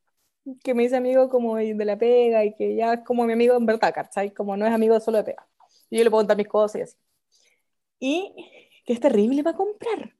que 0.63 0.73
me 0.73 0.83
dice 0.83 0.95
amigo 0.97 1.29
como 1.29 1.55
de 1.57 1.85
la 1.85 1.97
pega 1.97 2.45
y 2.45 2.53
que 2.55 2.75
ya 2.75 2.93
es 2.93 2.99
como 3.05 3.25
mi 3.25 3.33
amigo 3.33 3.55
en 3.55 3.65
verdad, 3.65 3.93
¿cachai? 3.93 4.33
Como 4.33 4.55
no 4.57 4.65
es 4.65 4.73
amigo 4.73 4.99
solo 4.99 5.17
de 5.19 5.23
pega. 5.25 5.47
Y 5.89 5.97
yo 5.97 6.03
le 6.03 6.09
puedo 6.09 6.21
contar 6.21 6.37
mis 6.37 6.47
cosas 6.47 6.79
y 6.79 6.81
así. 6.83 6.97
Y 7.99 8.81
que 8.85 8.93
es 8.93 8.99
terrible 8.99 9.43
para 9.43 9.57
comprar. 9.57 10.15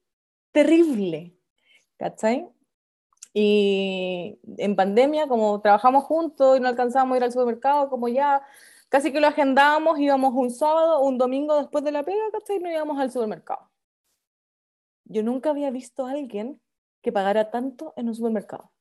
Terrible. 0.52 1.36
¿Cachai? 1.96 2.48
Y 3.34 4.40
en 4.58 4.76
pandemia, 4.76 5.28
como 5.28 5.60
trabajamos 5.60 6.04
juntos 6.04 6.56
y 6.56 6.60
no 6.60 6.68
alcanzábamos 6.68 7.14
a 7.14 7.16
ir 7.18 7.24
al 7.24 7.32
supermercado, 7.32 7.90
como 7.90 8.08
ya 8.08 8.42
casi 8.88 9.12
que 9.12 9.20
lo 9.20 9.28
agendábamos, 9.28 9.98
íbamos 9.98 10.34
un 10.34 10.50
sábado 10.50 11.00
un 11.00 11.18
domingo 11.18 11.56
después 11.58 11.84
de 11.84 11.92
la 11.92 12.04
pega, 12.04 12.22
¿cachai? 12.32 12.56
Y 12.56 12.60
nos 12.60 12.72
íbamos 12.72 12.98
al 12.98 13.10
supermercado. 13.12 13.70
Yo 15.04 15.22
nunca 15.22 15.50
había 15.50 15.70
visto 15.70 16.06
a 16.06 16.12
alguien 16.12 16.60
que 17.02 17.12
pagara 17.12 17.50
tanto 17.50 17.94
en 17.96 18.08
un 18.08 18.14
supermercado. 18.14 18.72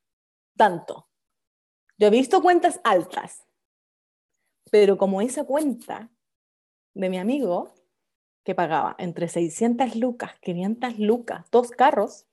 Tanto. 0.56 1.08
Yo 1.98 2.08
he 2.08 2.12
visto 2.12 2.42
cuentas 2.42 2.80
altas, 2.84 3.46
pero 4.72 4.98
como 4.98 5.22
esa 5.22 5.46
cuenta 5.46 6.10
de 6.94 7.10
mi 7.10 7.18
amigo, 7.18 7.74
que 8.44 8.56
pagaba 8.56 8.96
entre 9.00 9.28
600 9.28 9.96
lucas, 9.96 10.32
500 10.42 11.00
lucas, 11.00 11.50
dos 11.52 11.72
carros, 11.72 12.26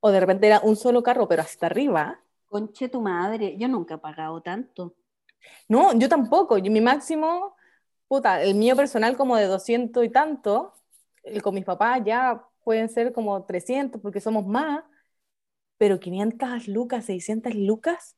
o 0.00 0.10
de 0.10 0.20
repente 0.20 0.46
era 0.46 0.60
un 0.60 0.76
solo 0.76 1.02
carro, 1.02 1.28
pero 1.28 1.42
hasta 1.42 1.66
arriba. 1.66 2.20
Conche 2.48 2.88
tu 2.88 3.00
madre, 3.00 3.56
yo 3.58 3.68
nunca 3.68 3.94
he 3.94 3.98
pagado 3.98 4.40
tanto. 4.40 4.96
No, 5.68 5.92
yo 5.98 6.08
tampoco. 6.08 6.58
Yo, 6.58 6.70
mi 6.72 6.80
máximo, 6.80 7.54
puta, 8.08 8.42
el 8.42 8.54
mío 8.54 8.76
personal 8.76 9.16
como 9.16 9.36
de 9.36 9.44
200 9.46 10.04
y 10.04 10.08
tanto, 10.10 10.72
el 11.22 11.42
con 11.42 11.54
mis 11.54 11.64
papás 11.64 12.00
ya 12.04 12.46
pueden 12.64 12.88
ser 12.88 13.12
como 13.12 13.44
300 13.44 14.00
porque 14.00 14.20
somos 14.20 14.46
más, 14.46 14.82
pero 15.76 16.00
500 16.00 16.68
lucas, 16.68 17.04
600 17.04 17.54
lucas, 17.54 18.16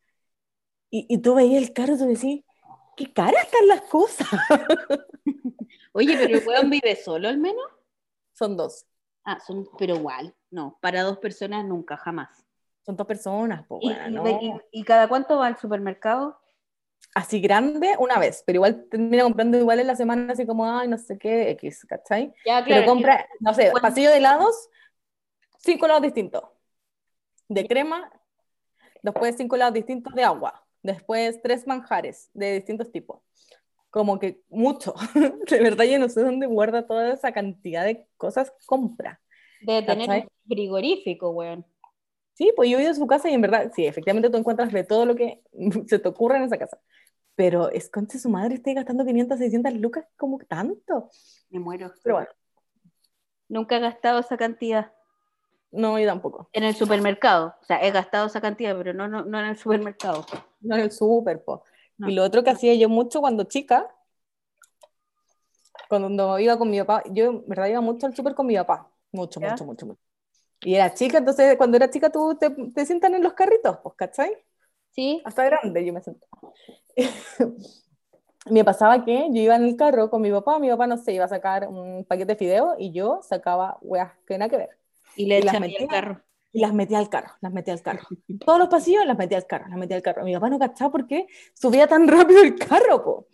y, 0.92 1.06
y 1.08 1.18
tú 1.18 1.34
veías 1.34 1.62
el 1.62 1.72
carro 1.72 1.94
y 1.94 1.98
tú 1.98 2.06
decís, 2.06 2.44
qué 2.96 3.12
caras 3.12 3.44
están 3.46 3.66
las 3.66 3.80
cosas. 3.82 4.28
Oye, 5.92 6.16
pero 6.16 6.38
el 6.38 6.46
weón 6.46 6.70
vive 6.70 6.94
solo 6.96 7.28
al 7.28 7.38
menos. 7.38 7.64
Son 8.34 8.56
dos. 8.56 8.86
Ah, 9.24 9.40
son, 9.40 9.68
pero 9.78 9.96
igual, 9.96 10.34
no, 10.50 10.78
para 10.80 11.02
dos 11.02 11.18
personas 11.18 11.64
nunca, 11.64 11.96
jamás. 11.96 12.44
Son 12.84 12.96
dos 12.96 13.06
personas, 13.06 13.66
po, 13.66 13.78
¿Y, 13.80 13.88
weá, 13.88 14.08
y- 14.08 14.14
no. 14.14 14.26
y- 14.26 14.80
y 14.80 14.84
cada 14.84 15.08
cuánto 15.08 15.38
va 15.38 15.46
al 15.46 15.56
supermercado? 15.56 16.38
Así 17.14 17.40
grande 17.40 17.94
una 17.98 18.18
vez, 18.18 18.42
pero 18.46 18.56
igual 18.56 18.86
termina 18.90 19.22
comprando 19.22 19.58
igual 19.58 19.80
en 19.80 19.86
la 19.86 19.96
semana, 19.96 20.32
así 20.32 20.46
como, 20.46 20.66
ay, 20.70 20.88
no 20.88 20.98
sé 20.98 21.18
qué, 21.18 21.50
X, 21.50 21.86
¿cachai? 21.88 22.32
Ya, 22.44 22.64
Pero 22.64 22.84
compra, 22.84 23.26
no 23.40 23.54
sé, 23.54 23.70
Bueno. 23.70 23.80
pasillo 23.82 24.10
de 24.10 24.16
helados, 24.16 24.68
cinco 25.58 25.86
helados 25.86 26.02
distintos. 26.02 26.42
De 27.48 27.66
crema, 27.68 28.10
después 29.02 29.36
cinco 29.36 29.56
helados 29.56 29.74
distintos 29.74 30.14
de 30.14 30.24
agua, 30.24 30.64
después 30.82 31.40
tres 31.42 31.66
manjares 31.66 32.30
de 32.34 32.54
distintos 32.54 32.90
tipos. 32.90 33.20
Como 33.90 34.18
que 34.18 34.42
mucho. 34.48 34.94
De 35.50 35.60
verdad, 35.60 35.84
yo 35.84 35.98
no 35.98 36.08
sé 36.08 36.22
dónde 36.22 36.46
guarda 36.46 36.86
toda 36.86 37.12
esa 37.12 37.32
cantidad 37.32 37.84
de 37.84 38.06
cosas 38.16 38.50
que 38.50 38.66
compra. 38.66 39.20
Debe 39.60 39.82
tener 39.82 40.06
¿cachai? 40.06 40.22
un 40.22 40.28
frigorífico, 40.48 41.30
weón. 41.30 41.66
Sí, 42.34 42.52
pues 42.56 42.70
yo 42.70 42.78
he 42.78 42.82
ido 42.82 42.90
a 42.90 42.94
su 42.94 43.06
casa 43.06 43.28
y 43.28 43.34
en 43.34 43.42
verdad, 43.42 43.70
sí, 43.74 43.84
efectivamente 43.84 44.30
tú 44.30 44.38
encuentras 44.38 44.72
de 44.72 44.84
todo 44.84 45.04
lo 45.04 45.14
que 45.14 45.42
se 45.86 45.98
te 45.98 46.08
ocurre 46.08 46.38
en 46.38 46.44
esa 46.44 46.58
casa. 46.58 46.78
Pero 47.34 47.70
es 47.70 47.90
concha 47.90 48.18
su 48.18 48.28
madre 48.28 48.56
esté 48.56 48.74
gastando 48.74 49.04
500, 49.04 49.38
600 49.38 49.74
lucas, 49.74 50.06
como 50.16 50.38
tanto. 50.38 51.10
Me 51.50 51.60
muero. 51.60 51.92
Pero 52.02 52.16
bueno, 52.16 52.30
Nunca 53.52 53.76
he 53.76 53.80
gastado 53.80 54.20
esa 54.20 54.38
cantidad 54.38 54.92
no, 55.72 55.98
yo 55.98 56.06
tampoco. 56.06 56.48
en 56.52 56.64
el 56.64 56.74
supermercado. 56.74 57.54
O 57.60 57.64
sea, 57.64 57.82
he 57.82 57.90
gastado 57.90 58.26
esa 58.26 58.40
cantidad, 58.40 58.76
pero 58.76 58.92
no, 58.92 59.08
no, 59.08 59.24
no 59.24 59.40
en 59.40 59.46
el 59.46 59.56
supermercado. 59.56 60.24
No 60.60 60.76
en 60.76 60.82
el 60.82 60.92
súper, 60.92 61.42
po. 61.42 61.64
No. 61.98 62.08
Y 62.08 62.14
lo 62.14 62.22
otro 62.22 62.44
que 62.44 62.50
hacía 62.50 62.74
yo 62.74 62.88
mucho 62.88 63.20
cuando 63.20 63.44
chica, 63.44 63.88
cuando 65.88 66.38
iba 66.38 66.56
con 66.58 66.70
mi 66.70 66.78
papá, 66.80 67.02
yo 67.10 67.24
en 67.26 67.44
verdad 67.46 67.66
iba 67.66 67.80
mucho 67.80 68.06
al 68.06 68.14
súper 68.14 68.34
con 68.34 68.46
mi 68.46 68.56
papá. 68.56 68.90
Mucho, 69.12 69.40
¿Ya? 69.40 69.50
mucho, 69.50 69.64
mucho, 69.64 69.86
mucho. 69.86 70.00
Y 70.60 70.74
era 70.74 70.94
chica, 70.94 71.18
entonces 71.18 71.56
cuando 71.56 71.76
era 71.76 71.90
chica 71.90 72.10
tú 72.10 72.36
te, 72.36 72.50
te 72.50 72.86
sientan 72.86 73.14
en 73.14 73.22
los 73.22 73.32
carritos, 73.32 73.78
pues, 73.82 73.94
¿cachai? 73.96 74.32
¿Sí? 74.90 75.20
Hasta 75.24 75.44
grande 75.44 75.84
yo 75.84 75.92
me 75.92 76.00
sentaba. 76.00 76.52
me 78.50 78.64
pasaba 78.64 79.04
que 79.04 79.28
yo 79.30 79.42
iba 79.42 79.56
en 79.56 79.64
el 79.64 79.76
carro 79.76 80.10
con 80.10 80.22
mi 80.22 80.30
papá, 80.30 80.58
mi 80.58 80.68
papá, 80.68 80.86
no 80.86 80.96
sé, 80.96 81.12
iba 81.12 81.24
a 81.24 81.28
sacar 81.28 81.68
un 81.68 82.04
paquete 82.04 82.32
de 82.32 82.36
fideo 82.36 82.74
y 82.78 82.92
yo 82.92 83.20
sacaba 83.22 83.78
weas 83.80 84.12
que 84.26 84.38
nada 84.38 84.50
que 84.50 84.56
ver. 84.56 84.81
Y 85.16 85.26
le 85.26 85.36
Y 85.36 85.42
echan 85.42 85.62
el 85.64 85.70
metía. 85.72 85.88
carro. 85.88 86.22
Y 86.54 86.60
las 86.60 86.74
metía 86.74 86.98
al 86.98 87.08
carro, 87.08 87.30
las 87.40 87.50
metía 87.52 87.72
al 87.72 87.80
carro. 87.82 88.06
Todos 88.44 88.58
los 88.58 88.68
pasillos 88.68 89.06
las 89.06 89.16
metía 89.16 89.38
al 89.38 89.46
carro, 89.46 89.68
las 89.68 89.78
metía 89.78 89.96
al 89.96 90.02
carro. 90.02 90.22
Mi 90.24 90.34
papá 90.34 90.50
no 90.50 90.58
cachaba 90.58 90.92
por 90.92 91.06
qué 91.06 91.26
subía 91.54 91.86
tan 91.86 92.06
rápido 92.08 92.42
el 92.42 92.56
carro, 92.56 93.02
po. 93.02 93.26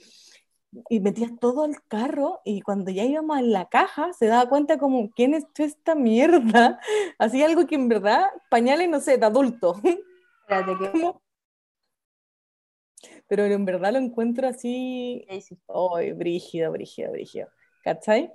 Y 0.91 1.01
metía 1.01 1.29
todo 1.41 1.65
al 1.65 1.83
carro 1.89 2.41
y 2.45 2.61
cuando 2.61 2.91
ya 2.91 3.03
íbamos 3.03 3.37
a 3.39 3.43
la 3.43 3.69
caja 3.69 4.13
se 4.13 4.27
daba 4.27 4.49
cuenta 4.49 4.79
como, 4.79 5.11
¿quién 5.11 5.35
echó 5.35 5.65
esta 5.65 5.95
mierda? 5.95 6.79
Hacía 7.19 7.47
algo 7.47 7.67
que 7.67 7.75
en 7.75 7.89
verdad, 7.89 8.27
pañales, 8.51 8.89
no 8.89 9.01
sé, 9.01 9.17
de 9.19 9.27
adulto. 9.27 9.81
Como- 10.93 11.21
Pero 13.27 13.45
en 13.45 13.65
verdad 13.65 13.93
lo 13.93 13.99
encuentro 13.99 14.47
así, 14.49 15.25
¿qué 15.29 15.37
hiciste? 15.37 15.65
¡ay, 15.97 16.13
brígido, 16.13 16.71
brígido, 16.73 17.13
brígido! 17.13 17.49
¿Cachai? 17.83 18.33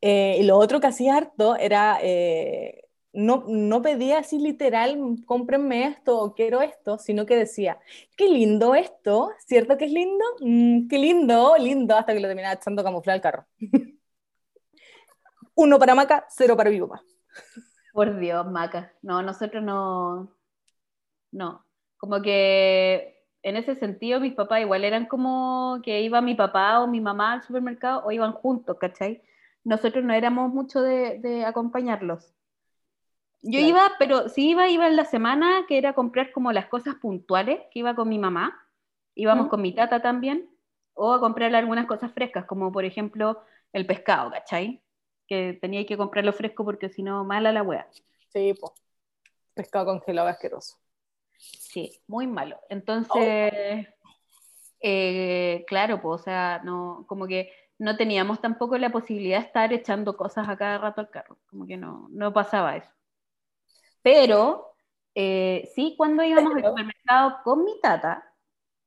Eh, 0.00 0.38
y 0.40 0.44
lo 0.44 0.56
otro 0.56 0.80
que 0.80 0.86
hacía 0.86 1.16
harto 1.16 1.56
era, 1.56 1.98
eh, 2.02 2.84
no, 3.12 3.44
no 3.48 3.82
pedía 3.82 4.18
así 4.18 4.38
literal, 4.38 4.96
cómprenme 5.26 5.86
esto 5.86 6.18
o 6.18 6.34
quiero 6.34 6.60
esto, 6.60 6.98
sino 6.98 7.26
que 7.26 7.36
decía, 7.36 7.78
qué 8.16 8.28
lindo 8.28 8.74
esto, 8.74 9.30
¿cierto 9.46 9.76
que 9.76 9.86
es 9.86 9.92
lindo? 9.92 10.24
Mm, 10.40 10.88
qué 10.88 10.98
lindo, 10.98 11.56
lindo, 11.58 11.96
hasta 11.96 12.12
que 12.14 12.20
lo 12.20 12.28
terminaba 12.28 12.54
echando 12.54 12.84
camuflar 12.84 13.14
al 13.14 13.20
carro. 13.22 13.46
Uno 15.54 15.78
para 15.78 15.94
Maca, 15.96 16.24
cero 16.28 16.56
para 16.56 16.70
mi. 16.70 16.78
Por 17.92 18.18
Dios, 18.20 18.46
Maca. 18.46 18.92
No, 19.02 19.22
nosotros 19.22 19.60
no. 19.64 20.32
No. 21.32 21.64
Como 21.96 22.22
que 22.22 23.24
en 23.42 23.56
ese 23.56 23.74
sentido, 23.74 24.20
mis 24.20 24.34
papás 24.34 24.60
igual 24.60 24.84
eran 24.84 25.06
como 25.06 25.80
que 25.82 26.02
iba 26.02 26.20
mi 26.20 26.36
papá 26.36 26.80
o 26.80 26.86
mi 26.86 27.00
mamá 27.00 27.32
al 27.32 27.42
supermercado 27.42 28.04
o 28.04 28.12
iban 28.12 28.32
juntos, 28.32 28.76
¿cachai? 28.78 29.22
Nosotros 29.64 30.04
no 30.04 30.12
éramos 30.14 30.52
mucho 30.52 30.80
de, 30.80 31.18
de 31.18 31.44
acompañarlos. 31.44 32.34
Yo 33.42 33.60
Claro. 33.60 33.68
iba, 33.68 33.92
pero 33.98 34.28
sí 34.28 34.50
iba, 34.50 34.68
iba 34.68 34.86
en 34.88 34.96
la 34.96 35.04
semana, 35.04 35.64
que 35.68 35.78
era 35.78 35.94
comprar 35.94 36.32
como 36.32 36.52
las 36.52 36.66
cosas 36.66 36.96
puntuales, 36.96 37.60
que 37.70 37.80
iba 37.80 37.94
con 37.94 38.08
mi 38.08 38.18
mamá, 38.18 38.60
íbamos 39.14 39.48
con 39.48 39.62
mi 39.62 39.72
tata 39.72 40.02
también, 40.02 40.50
o 40.94 41.12
a 41.12 41.20
comprarle 41.20 41.58
algunas 41.58 41.86
cosas 41.86 42.12
frescas, 42.12 42.46
como 42.46 42.72
por 42.72 42.84
ejemplo 42.84 43.40
el 43.72 43.86
pescado, 43.86 44.30
¿cachai? 44.30 44.82
Que 45.26 45.52
tenía 45.60 45.86
que 45.86 45.96
comprarlo 45.96 46.32
fresco 46.32 46.64
porque 46.64 46.88
si 46.88 47.02
no, 47.02 47.24
mala 47.24 47.52
la 47.52 47.62
wea. 47.62 47.86
Sí, 48.32 48.54
po. 48.54 48.74
Pescado 49.54 49.86
congelado 49.86 50.28
asqueroso. 50.28 50.76
Sí, 51.36 52.00
muy 52.08 52.26
malo. 52.26 52.58
Entonces, 52.68 53.86
eh, 54.80 55.64
claro, 55.68 56.00
pues, 56.02 56.20
o 56.20 56.24
sea, 56.24 56.60
no, 56.64 57.04
como 57.06 57.26
que 57.26 57.52
no 57.78 57.96
teníamos 57.96 58.40
tampoco 58.40 58.76
la 58.76 58.90
posibilidad 58.90 59.38
de 59.38 59.46
estar 59.46 59.72
echando 59.72 60.16
cosas 60.16 60.48
a 60.48 60.56
cada 60.56 60.78
rato 60.78 61.00
al 61.00 61.10
carro, 61.10 61.38
como 61.48 61.66
que 61.66 61.76
no, 61.76 62.08
no 62.10 62.32
pasaba 62.32 62.76
eso. 62.76 62.90
Pero, 64.02 64.74
eh, 65.14 65.68
sí, 65.74 65.94
cuando 65.96 66.22
íbamos 66.22 66.54
al 66.56 66.64
supermercado 66.64 67.38
con 67.44 67.64
mi 67.64 67.80
tata, 67.80 68.24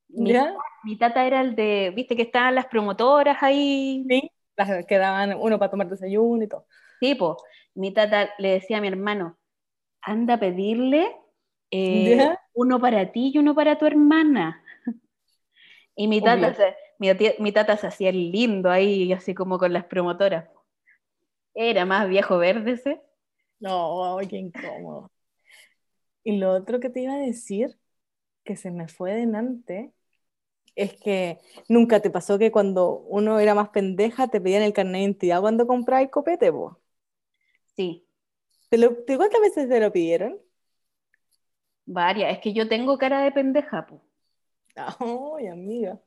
mi, 0.10 0.98
tata 0.98 1.26
era 1.26 1.42
el 1.42 1.56
de, 1.56 1.94
viste 1.96 2.16
que 2.16 2.24
estaban 2.24 2.56
las 2.56 2.66
promotoras 2.66 3.42
ahí, 3.42 4.06
Sí, 4.10 4.30
las 4.58 4.86
que 4.86 4.98
daban 4.98 5.36
uno 5.40 5.58
para 5.58 5.72
tomar 5.72 5.88
desayuno 5.88 6.44
y 6.44 6.48
todo. 6.48 6.66
tipo, 7.00 7.38
mi 7.74 7.94
tata 7.94 8.30
le 8.38 8.50
decía 8.50 8.80
a 8.80 8.82
mi 8.82 8.90
hermano, 8.90 9.38
anda 10.02 10.34
a 10.34 10.40
pedirle 10.40 11.16
eh, 11.72 12.36
uno 12.54 12.80
para 12.80 13.12
ti 13.12 13.32
y 13.34 13.38
uno 13.38 13.56
para 13.56 13.78
tu 13.78 13.86
hermana. 13.86 14.64
Y 15.94 16.08
mi 16.08 16.22
tata, 16.22 16.54
se, 16.54 16.74
mi, 17.02 17.08
tía- 17.18 17.36
mi 17.40 17.52
tata 17.52 17.76
se 17.78 17.88
hacía 17.88 18.10
el 18.12 18.32
lindo 18.32 18.70
ahí, 18.72 19.12
así 19.14 19.34
como 19.36 19.58
con 19.60 19.74
las 19.74 19.86
promotoras. 19.86 20.50
Era 21.56 21.86
más 21.86 22.10
viejo 22.10 22.38
verde 22.40 22.74
ese. 22.74 23.02
No, 23.62 24.20
qué 24.30 24.38
incómodo. 24.38 25.10
Y 26.24 26.38
lo 26.38 26.52
otro 26.54 26.80
que 26.80 26.90
te 26.90 27.02
iba 27.02 27.14
a 27.14 27.18
decir, 27.18 27.78
que 28.46 28.56
se 28.58 28.72
me 28.72 28.88
fue 28.90 29.14
delante, 29.16 29.94
es 30.76 30.94
que 30.96 31.40
nunca 31.70 32.00
te 32.02 32.10
pasó 32.12 32.38
que 32.40 32.52
cuando 32.52 32.92
uno 33.10 33.40
era 33.40 33.56
más 33.56 33.70
pendeja 33.70 34.28
te 34.30 34.42
pedían 34.42 34.64
el 34.64 34.74
carnet 34.74 34.94
de 34.96 35.00
identidad 35.04 35.42
cuando 35.42 35.68
comprabas 35.68 36.10
copete, 36.12 36.52
po. 36.52 36.80
Sí, 37.76 38.06
¿Te 38.70 38.78
lo, 38.80 38.96
te- 39.06 39.18
¿Cuántas 39.18 39.40
veces 39.42 39.70
te 39.70 39.80
lo 39.80 39.92
pidieron? 39.92 40.40
varias. 41.86 42.34
Es 42.34 42.40
que 42.40 42.54
yo 42.54 42.68
tengo 42.68 42.98
cara 42.98 43.22
de 43.22 43.32
pendeja, 43.32 43.86
po. 43.86 44.02
Ay, 44.76 45.48
amiga. 45.48 46.00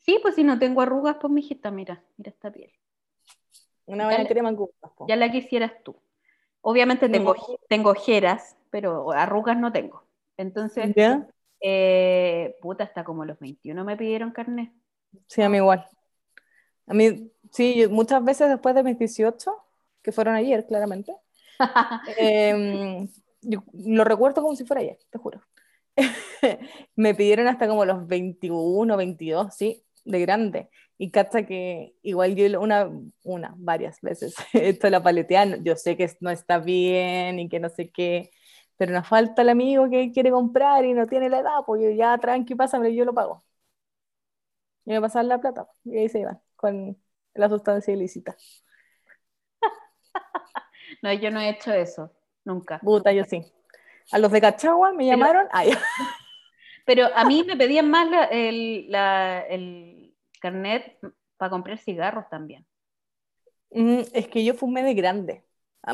Sí, 0.00 0.18
pues 0.22 0.34
si 0.34 0.44
no 0.44 0.58
tengo 0.58 0.80
arrugas, 0.80 1.16
pues 1.20 1.32
mijita, 1.32 1.70
mira, 1.70 2.02
mira 2.16 2.30
esta 2.30 2.50
piel. 2.50 2.72
Una 3.86 4.06
buena 4.06 4.26
crema 4.26 4.48
en 4.48 4.56
po. 4.56 5.06
Ya 5.08 5.16
la 5.16 5.30
quisieras 5.30 5.72
tú. 5.82 5.96
Obviamente 6.62 7.08
tengo, 7.08 7.34
No. 7.34 7.42
tengo 7.68 7.90
ojeras, 7.90 8.56
pero 8.70 9.12
arrugas 9.12 9.58
no 9.58 9.72
tengo. 9.72 10.04
Entonces, 10.38 10.94
¿Ya? 10.96 11.26
eh, 11.60 12.56
puta, 12.62 12.84
hasta 12.84 13.04
como 13.04 13.24
los 13.24 13.38
21 13.38 13.84
me 13.84 13.96
pidieron 13.96 14.30
carnet. 14.30 14.72
Sí, 15.26 15.42
a 15.42 15.48
mí 15.48 15.58
igual. 15.58 15.86
A 16.86 16.94
mí, 16.94 17.30
sí, 17.50 17.86
muchas 17.90 18.24
veces 18.24 18.48
después 18.48 18.74
de 18.74 18.82
mis 18.82 18.98
18, 18.98 19.54
que 20.02 20.12
fueron 20.12 20.34
ayer, 20.34 20.66
claramente, 20.66 21.14
em, 22.18 23.08
yo 23.42 23.62
lo 23.72 24.04
recuerdo 24.04 24.42
como 24.42 24.56
si 24.56 24.64
fuera 24.64 24.80
ayer, 24.80 24.98
te 25.10 25.18
juro. 25.18 25.40
Me 26.96 27.14
pidieron 27.14 27.46
hasta 27.48 27.68
como 27.68 27.84
los 27.84 28.06
21, 28.06 28.96
22, 28.96 29.54
sí, 29.54 29.84
de 30.04 30.20
grande. 30.20 30.70
Y 30.98 31.10
cacha 31.10 31.44
que 31.44 31.94
igual 32.02 32.36
yo 32.36 32.60
una, 32.60 32.88
una, 33.24 33.54
varias 33.56 34.00
veces, 34.00 34.34
esto 34.52 34.86
de 34.86 34.90
la 34.92 35.02
paleteada, 35.02 35.56
yo 35.62 35.76
sé 35.76 35.96
que 35.96 36.10
no 36.20 36.30
está 36.30 36.58
bien 36.58 37.38
y 37.40 37.48
que 37.48 37.60
no 37.60 37.68
sé 37.68 37.90
qué, 37.90 38.30
pero 38.76 38.92
nos 38.92 39.08
falta 39.08 39.42
el 39.42 39.48
amigo 39.48 39.88
que 39.90 40.12
quiere 40.12 40.30
comprar 40.30 40.84
y 40.84 40.94
no 40.94 41.06
tiene 41.06 41.28
la 41.28 41.40
edad, 41.40 41.60
pues 41.66 41.82
yo 41.82 41.90
ya 41.90 42.16
tranqui, 42.18 42.54
pásame, 42.54 42.94
yo 42.94 43.04
lo 43.04 43.14
pago. 43.14 43.44
Y 44.84 44.90
me 44.92 45.00
pasan 45.00 45.28
la 45.28 45.40
plata, 45.40 45.66
y 45.84 45.98
ahí 45.98 46.08
se 46.08 46.20
iban, 46.20 46.40
con 46.56 46.96
la 47.34 47.48
sustancia 47.48 47.92
ilícita. 47.94 48.36
no, 51.02 51.12
yo 51.12 51.30
no 51.30 51.40
he 51.40 51.50
hecho 51.50 51.72
eso, 51.72 52.12
nunca. 52.44 52.78
Puta, 52.80 53.12
yo 53.12 53.24
sí. 53.24 53.44
A 54.12 54.18
los 54.18 54.30
de 54.30 54.40
Cachagua 54.40 54.92
me 54.92 55.06
llamaron, 55.06 55.48
pero 56.84 57.08
a 57.14 57.24
mí 57.24 57.42
me 57.44 57.56
pedían 57.56 57.90
más 57.90 58.08
el, 58.30 60.14
carnet 60.40 60.98
para 61.36 61.50
comprar 61.50 61.78
cigarros 61.78 62.28
también. 62.28 62.66
Mm, 63.70 64.02
es 64.12 64.28
que 64.28 64.44
yo 64.44 64.54
fumé 64.54 64.82
de 64.82 64.94
grande, 64.94 65.44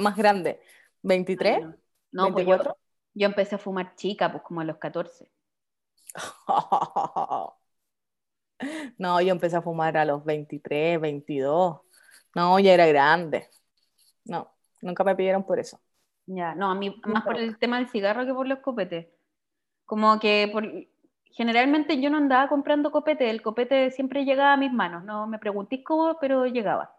más 0.00 0.16
grande. 0.16 0.60
¿23? 1.02 1.76
no, 2.12 2.32
pues 2.32 2.46
yo, 2.46 3.26
empecé 3.26 3.54
a 3.54 3.58
fumar 3.58 3.94
chica, 3.96 4.30
pues 4.30 4.42
como 4.42 4.60
a 4.60 4.64
los 4.64 4.76
14. 4.78 5.30
no, 8.98 9.20
yo 9.20 9.32
empecé 9.32 9.56
a 9.56 9.62
fumar 9.62 9.96
a 9.96 10.04
los 10.04 10.24
23, 10.24 11.00
22. 11.00 11.80
No, 12.34 12.58
ya 12.58 12.74
era 12.74 12.86
grande. 12.86 13.48
No, 14.24 14.52
nunca 14.82 15.04
me 15.04 15.16
pidieron 15.16 15.44
por 15.44 15.58
eso. 15.58 15.80
Ya, 16.32 16.54
no, 16.54 16.70
a 16.70 16.76
mí 16.76 16.94
más 17.06 17.24
por 17.24 17.36
el 17.36 17.58
tema 17.58 17.78
del 17.78 17.88
cigarro 17.88 18.24
que 18.24 18.32
por 18.32 18.46
los 18.46 18.60
copetes. 18.60 19.08
Como 19.84 20.20
que 20.20 20.48
por, 20.52 20.64
generalmente 21.32 22.00
yo 22.00 22.08
no 22.08 22.18
andaba 22.18 22.48
comprando 22.48 22.92
copete, 22.92 23.30
el 23.30 23.42
copete 23.42 23.90
siempre 23.90 24.24
llegaba 24.24 24.52
a 24.52 24.56
mis 24.56 24.72
manos, 24.72 25.02
no 25.02 25.26
me 25.26 25.40
preguntéis 25.40 25.82
cómo, 25.84 26.18
pero 26.20 26.46
llegaba. 26.46 26.94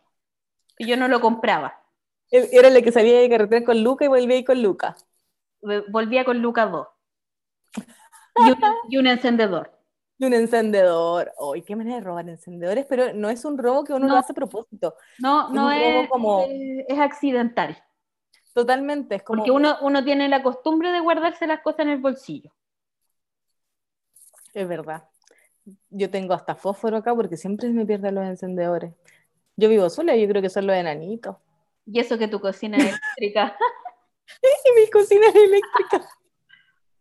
Y 0.78 0.86
yo 0.86 0.98
no 0.98 1.08
lo 1.08 1.22
compraba. 1.22 1.82
Era 2.30 2.68
el 2.68 2.84
que 2.84 2.92
salía 2.92 3.22
de 3.22 3.30
carretera 3.30 3.66
con 3.66 3.82
Luca 3.82 4.04
y 4.04 4.10
volvía 4.10 4.44
con 4.44 4.62
Luca. 4.62 4.98
Volvía 5.62 6.26
con 6.26 6.42
Luca 6.42 6.66
2. 6.66 6.88
Y 8.90 8.98
un, 8.98 9.08
encendedor. 9.08 9.72
Y 10.18 10.26
un 10.26 10.34
encendedor. 10.34 11.32
¡Ay, 11.54 11.62
qué 11.62 11.76
manera 11.76 11.98
de 11.98 12.02
robar 12.02 12.28
encendedores! 12.28 12.86
Pero 12.90 13.14
no 13.14 13.30
es 13.30 13.46
un 13.46 13.58
robo 13.58 13.86
que 13.86 13.94
uno 13.94 14.08
no, 14.08 14.14
lo 14.14 14.20
hace 14.20 14.34
a 14.34 14.36
propósito. 14.36 14.96
No, 15.20 15.50
no 15.50 15.72
es, 15.72 16.10
como... 16.10 16.46
es, 16.48 17.00
accidental. 17.00 17.82
Totalmente. 18.54 19.16
Es 19.16 19.24
como... 19.24 19.40
Porque 19.40 19.52
uno, 19.52 19.78
uno 19.82 20.04
tiene 20.04 20.28
la 20.30 20.44
costumbre 20.44 20.92
de 20.92 21.00
guardarse 21.00 21.48
las 21.48 21.62
cosas 21.62 21.82
en 21.82 21.90
el 21.90 22.00
bolsillo. 22.00 22.52
Es 24.54 24.68
verdad. 24.68 25.08
Yo 25.90 26.10
tengo 26.10 26.34
hasta 26.34 26.56
fósforo 26.56 26.98
acá 26.98 27.16
porque 27.16 27.38
siempre 27.38 27.70
me 27.70 27.86
pierden 27.86 28.16
los 28.16 28.26
encendedores. 28.26 28.94
Yo 29.56 29.70
vivo 29.70 29.90
sola, 29.90 30.16
yo 30.16 30.28
creo 30.28 30.42
que 30.42 30.50
son 30.50 30.68
los 30.68 30.76
enanitos. 30.76 31.38
Y 31.86 32.00
eso 32.00 32.18
que 32.18 32.28
tu 32.28 32.40
cocina 32.40 32.78
es 32.78 32.84
eléctrica. 33.18 33.56
y 34.42 34.80
mi 34.82 34.90
cocina 34.90 35.28
es 35.28 35.36
eléctrica. 35.36 36.10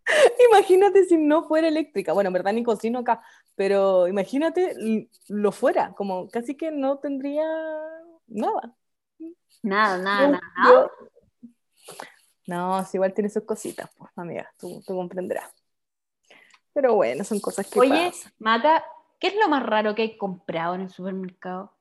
imagínate 0.50 1.04
si 1.04 1.16
no 1.16 1.44
fuera 1.44 1.68
eléctrica. 1.68 2.12
Bueno, 2.12 2.28
en 2.28 2.34
verdad 2.34 2.52
ni 2.52 2.62
cocino 2.62 3.00
acá, 3.00 3.22
pero 3.54 4.08
imagínate 4.08 5.08
lo 5.28 5.52
fuera, 5.52 5.92
como 5.96 6.28
casi 6.28 6.56
que 6.56 6.70
no 6.70 6.98
tendría 6.98 7.46
nada. 8.26 8.74
Nada, 9.62 9.98
nada, 9.98 10.40
nada. 10.56 10.90
No, 12.50 12.84
si 12.84 12.96
igual 12.96 13.14
tiene 13.14 13.30
sus 13.30 13.44
cositas, 13.44 13.88
pues, 13.96 14.10
amiga, 14.16 14.52
tú, 14.58 14.82
tú 14.84 14.96
comprenderás. 14.96 15.54
Pero 16.72 16.96
bueno, 16.96 17.22
son 17.22 17.38
cosas 17.38 17.70
que 17.70 17.78
Oye, 17.78 18.10
Mata, 18.40 18.84
¿qué 19.20 19.28
es 19.28 19.36
lo 19.36 19.48
más 19.48 19.64
raro 19.64 19.94
que 19.94 20.02
hay 20.02 20.18
comprado 20.18 20.74
en 20.74 20.80
el 20.80 20.90
supermercado? 20.90 21.72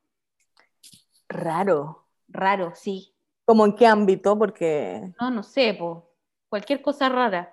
Raro. 1.28 2.06
Raro, 2.28 2.74
sí. 2.76 3.16
¿Cómo 3.46 3.66
en 3.66 3.76
qué 3.76 3.88
ámbito? 3.88 4.38
Porque... 4.38 5.12
No, 5.20 5.32
no 5.32 5.42
sé, 5.42 5.74
pues. 5.74 6.04
Cualquier 6.50 6.84
cosa 6.84 7.10
rara. 7.10 7.52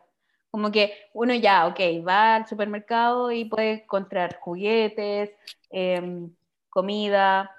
Como 0.51 0.71
que 0.71 0.93
uno 1.14 1.33
ya, 1.33 1.69
ok, 1.69 1.81
va 2.07 2.37
al 2.37 2.47
supermercado 2.47 3.33
y 3.33 3.47
puede 3.47 3.85
encontrar 3.85 4.39
juguetes, 4.41 5.31
em, 5.71 6.35
comida, 6.69 7.51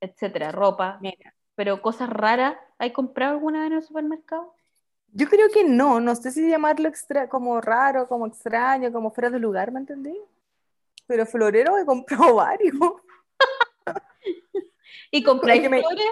etcétera, 0.00 0.52
ropa. 0.52 0.98
Mira. 1.00 1.34
Pero 1.54 1.80
cosas 1.80 2.10
raras, 2.10 2.58
¿hay 2.80 2.92
comprado 2.92 3.34
alguna 3.34 3.60
vez 3.60 3.66
en 3.68 3.76
el 3.76 3.82
supermercado? 3.82 4.54
Yo 5.12 5.28
creo 5.28 5.48
que 5.50 5.64
no, 5.64 6.00
no 6.00 6.16
sé 6.16 6.30
si 6.30 6.48
llamarlo 6.48 6.88
extra, 6.88 7.28
como 7.28 7.60
raro, 7.60 8.08
como 8.08 8.26
extraño, 8.26 8.90
como 8.90 9.10
fuera 9.10 9.28
de 9.28 9.38
lugar, 9.38 9.70
¿me 9.70 9.80
entendí? 9.80 10.18
Pero 11.06 11.26
florero 11.26 11.76
he 11.76 11.84
comprado 11.84 12.34
varios. 12.36 12.74
¿Y 15.10 15.22
compráis 15.22 15.66
flores? 15.68 16.06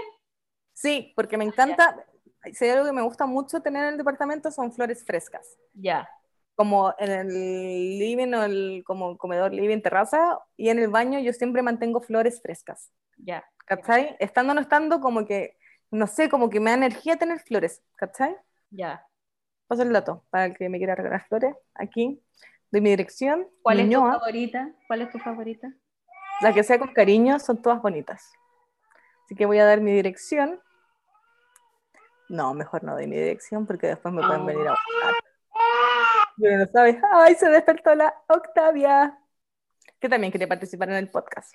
Sí, 0.75 1.13
porque 1.17 1.39
me 1.39 1.45
encanta, 1.45 2.05
si 2.53 2.65
hay 2.67 2.73
algo 2.73 2.85
que 2.85 2.93
me 2.93 3.03
gusta 3.03 3.25
mucho 3.25 3.63
tener 3.63 3.85
en 3.85 3.93
el 3.93 3.99
departamento 3.99 4.51
son 4.51 4.71
flores 4.73 5.05
frescas. 5.05 5.57
Ya. 5.73 6.09
Como 6.55 6.93
en 6.99 7.11
el 7.11 7.99
living 7.99 8.35
o 8.35 8.45
el 8.45 8.83
como 8.85 9.17
comedor 9.17 9.55
living 9.55 9.81
terraza 9.81 10.39
y 10.57 10.69
en 10.69 10.81
el 10.81 10.89
baño 10.89 11.19
yo 11.21 11.33
siempre 11.33 11.63
mantengo 11.63 12.01
flores 12.01 12.43
frescas. 12.43 12.93
Ya. 13.17 13.45
¿Cachai? 13.65 14.17
Estando 14.19 14.53
o 14.53 14.55
no 14.55 14.61
estando, 14.61 15.01
como 15.01 15.27
que, 15.27 15.58
no 15.91 16.07
sé, 16.07 16.29
como 16.29 16.51
que 16.51 16.61
me 16.61 16.71
da 16.71 16.77
energía 16.77 17.17
tener 17.17 17.41
flores, 17.41 17.83
¿cachai? 17.97 18.37
Ya. 18.71 19.07
Paso 19.67 19.83
el 19.83 19.93
dato 19.93 20.25
para 20.31 20.47
el 20.47 20.57
que 20.57 20.69
me 20.69 20.79
quiera 20.79 20.95
regalar 20.95 21.27
flores. 21.29 21.55
Aquí, 21.75 22.23
de 22.71 22.81
mi 22.81 22.91
dirección. 22.91 23.49
¿Cuál 23.63 23.81
es 23.81 23.91
tu 23.91 24.01
favorita? 24.01 24.71
¿Cuál 24.87 25.03
es 25.03 25.11
tu 25.11 25.19
favorita? 25.19 25.73
La 26.41 26.53
que 26.53 26.63
sea 26.63 26.79
con 26.79 26.93
cariño, 26.93 27.39
son 27.39 27.61
todas 27.61 27.83
bonitas. 27.83 28.33
Así 29.25 29.35
que 29.35 29.47
voy 29.47 29.59
a 29.59 29.65
dar 29.65 29.81
mi 29.81 29.93
dirección. 29.93 30.61
No, 32.29 32.55
mejor 32.55 32.85
no 32.85 32.95
doy 32.95 33.07
mi 33.07 33.17
dirección 33.17 33.67
porque 33.67 33.89
después 33.89 34.15
me 34.15 34.23
pueden 34.23 34.47
venir 34.47 34.69
a 34.69 34.73
buscar. 34.73 35.15
Pero 36.37 36.59
no 36.59 36.67
sabes. 36.71 36.97
¡Ay, 37.13 37.35
se 37.35 37.49
despertó 37.49 37.95
la 37.95 38.15
Octavia! 38.29 39.19
Que 39.99 40.09
también 40.09 40.31
quería 40.31 40.47
participar 40.47 40.91
en 40.91 40.97
el 40.97 41.11
podcast. 41.11 41.55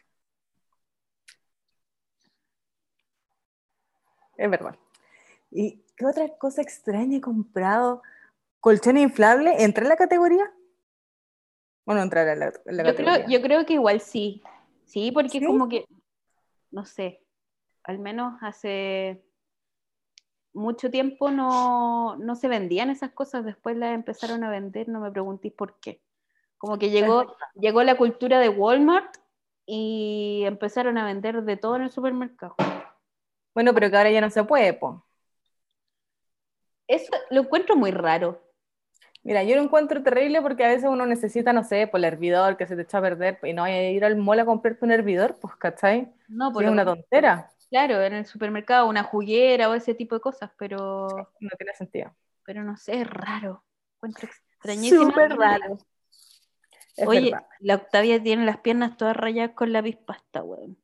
Es 4.38 4.50
verdad. 4.50 4.76
¿Y 5.52 5.84
qué 5.96 6.06
otra 6.06 6.28
cosa 6.38 6.62
extraña 6.62 7.18
he 7.18 7.22
comprado? 7.22 8.02
¿Colchón 8.60 8.98
inflable? 8.98 9.64
¿Entra 9.64 9.84
en 9.84 9.90
la 9.90 9.96
categoría? 9.96 10.52
¿O 11.86 11.94
no 11.94 12.02
entra 12.02 12.32
en 12.32 12.40
la, 12.40 12.52
yo 12.52 12.84
categoría? 12.84 13.26
Creo, 13.26 13.30
yo 13.30 13.42
creo 13.42 13.66
que 13.66 13.74
igual 13.74 14.02
sí. 14.02 14.42
Sí, 14.86 15.12
porque 15.12 15.46
como 15.46 15.70
que, 15.70 15.86
no 16.72 16.86
sé, 16.86 17.22
al 17.84 18.00
menos 18.00 18.36
hace 18.42 19.24
mucho 20.54 20.92
tiempo 20.92 21.32
no, 21.32 22.16
no, 22.18 22.36
se 22.36 22.48
vendían 22.48 22.90
esas 22.90 23.12
cosas, 23.12 23.44
después 23.44 23.76
las 23.76 23.96
empezaron 23.96 24.44
a 24.44 24.50
vender, 24.50 24.88
no 24.88 25.00
me 25.00 25.12
preguntéis 25.12 25.54
por 25.54 25.80
qué. 25.80 26.02
Como 26.58 26.78
que 26.78 26.92
llegó, 26.92 27.36
llegó 27.56 27.84
la 27.84 27.98
cultura 27.98 28.40
de 28.40 28.50
Walmart 28.50 29.18
y 29.66 30.44
empezaron 30.46 30.98
a 30.98 31.06
vender 31.06 31.44
de 31.44 31.58
todo 31.58 31.76
en 31.76 31.82
el 31.84 31.92
supermercado. 31.92 32.56
Bueno, 33.54 33.74
pero 33.74 33.89
que 33.89 33.97
ahora 33.97 34.12
ya 34.12 34.22
no 34.22 34.30
se 34.30 34.43
puede, 34.43 34.74
po. 34.74 35.06
Eso 36.88 37.12
lo 37.30 37.41
encuentro 37.41 37.76
muy 37.76 37.91
raro. 37.91 38.41
Mira, 39.24 39.43
yo 39.43 39.56
lo 39.56 39.62
encuentro 39.62 40.04
terrible 40.04 40.41
porque 40.41 40.66
a 40.66 40.68
veces 40.68 40.89
uno 40.89 41.06
necesita, 41.06 41.54
no 41.54 41.64
sé, 41.64 41.88
por 41.88 41.99
el 41.99 42.06
hervidor 42.06 42.58
que 42.58 42.68
se 42.68 42.76
te 42.76 42.82
echa 42.82 42.97
a 42.97 43.01
perder 43.01 43.39
y 43.43 43.54
no 43.54 43.64
hay 43.64 43.74
que 43.74 43.91
ir 43.93 44.06
al 44.06 44.18
mall 44.18 44.39
a 44.41 44.45
comprarte 44.45 44.84
un 44.84 44.91
hervidor, 44.91 45.38
pues, 45.39 45.56
¿cachai? 45.56 46.12
No, 46.28 46.51
por 46.51 46.64
es 46.64 46.70
una 46.70 46.84
tontera. 46.84 47.49
Claro, 47.70 48.04
en 48.04 48.14
el 48.14 48.26
supermercado, 48.26 48.88
una 48.88 49.04
juguera 49.04 49.70
o 49.70 49.76
ese 49.76 49.93
tipo 49.93 50.16
de 50.16 50.22
cosas, 50.22 50.51
pero. 50.58 51.08
no 51.39 51.49
tiene 51.58 51.74
sentido. 51.74 52.14
Pero 52.45 52.64
no 52.64 52.76
sé, 52.76 53.01
es 53.01 53.08
raro. 53.10 53.64
Encuentro 53.95 54.28
extrañísimo. 54.28 55.06
Súper 55.06 55.38
raro. 55.38 55.78
Oye, 57.08 57.34
la 57.60 57.76
Octavia 57.76 58.22
tiene 58.22 58.45
las 58.45 58.58
piernas 58.58 58.97
todas 58.97 59.16
rayadas 59.16 59.56
con 59.56 59.72
la 59.72 59.84
pasta, 60.06 60.43
weón. 60.43 60.78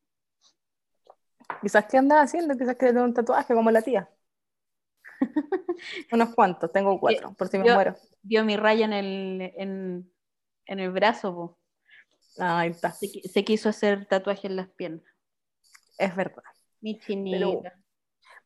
Quizás 1.62 1.86
que 1.86 1.98
anda 1.98 2.22
haciendo, 2.22 2.58
quizás 2.58 2.76
que 2.76 2.88
tiene 2.88 3.02
un 3.02 3.14
tatuaje 3.14 3.54
como 3.54 3.72
la 3.72 3.82
tía. 3.82 4.10
Unos 6.12 6.34
cuantos, 6.34 6.72
tengo 6.72 7.00
cuatro, 7.00 7.34
por 7.34 7.48
si 7.48 7.58
me 7.58 7.74
muero. 7.74 7.96
Vio 8.22 8.44
mi 8.46 8.56
raya 8.56 8.86
en 8.86 8.94
el, 8.94 9.54
en, 9.56 10.12
el 10.66 10.92
brazo, 10.92 11.58
Ahí 12.38 12.70
está. 12.70 12.92
Se, 12.94 13.44
quiso 13.44 13.68
hacer 13.68 14.06
tatuaje 14.06 14.48
en 14.48 14.56
las 14.56 14.70
piernas. 14.70 15.04
Es 15.98 16.16
verdad. 16.16 16.44
Mi 16.80 16.98
chinita. 16.98 17.74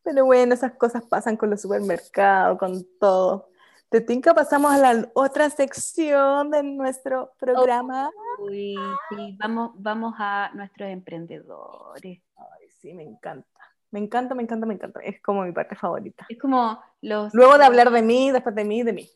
Pero, 0.01 0.25
bueno, 0.25 0.55
esas 0.55 0.73
cosas 0.73 1.03
pasan 1.03 1.37
con 1.37 1.51
los 1.51 1.61
supermercados, 1.61 2.57
con 2.57 2.83
todo. 2.99 3.49
De 3.91 4.01
Tinka 4.01 4.33
pasamos 4.33 4.71
a 4.71 4.79
la 4.79 5.11
otra 5.13 5.49
sección 5.51 6.49
de 6.49 6.63
nuestro 6.63 7.31
programa. 7.37 8.09
Uy, 8.39 8.75
sí, 9.09 9.37
vamos, 9.39 9.71
vamos 9.75 10.15
a 10.17 10.49
nuestros 10.55 10.89
emprendedores. 10.89 12.19
Ay, 12.35 12.67
sí, 12.83 12.93
me 12.93 13.03
encanta. 13.03 13.47
Me 13.91 13.99
encanta, 13.99 14.35
me 14.35 14.43
encanta, 14.43 14.65
me 14.65 14.73
encanta. 14.73 14.99
Es 15.01 15.21
como 15.21 15.43
mi 15.43 15.51
parte 15.51 15.75
favorita. 15.75 16.25
Es 16.27 16.37
como 16.39 16.79
los... 17.01 17.33
Luego 17.33 17.57
de 17.57 17.65
hablar 17.65 17.91
de 17.91 18.01
mí, 18.01 18.31
después 18.31 18.53
de 18.55 18.65
mí, 18.65 18.83
de 18.83 18.93
mí. 18.93 19.09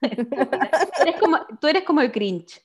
como, 1.20 1.38
tú 1.60 1.66
eres 1.66 1.84
como 1.84 2.00
el 2.00 2.10
cringe. 2.10 2.64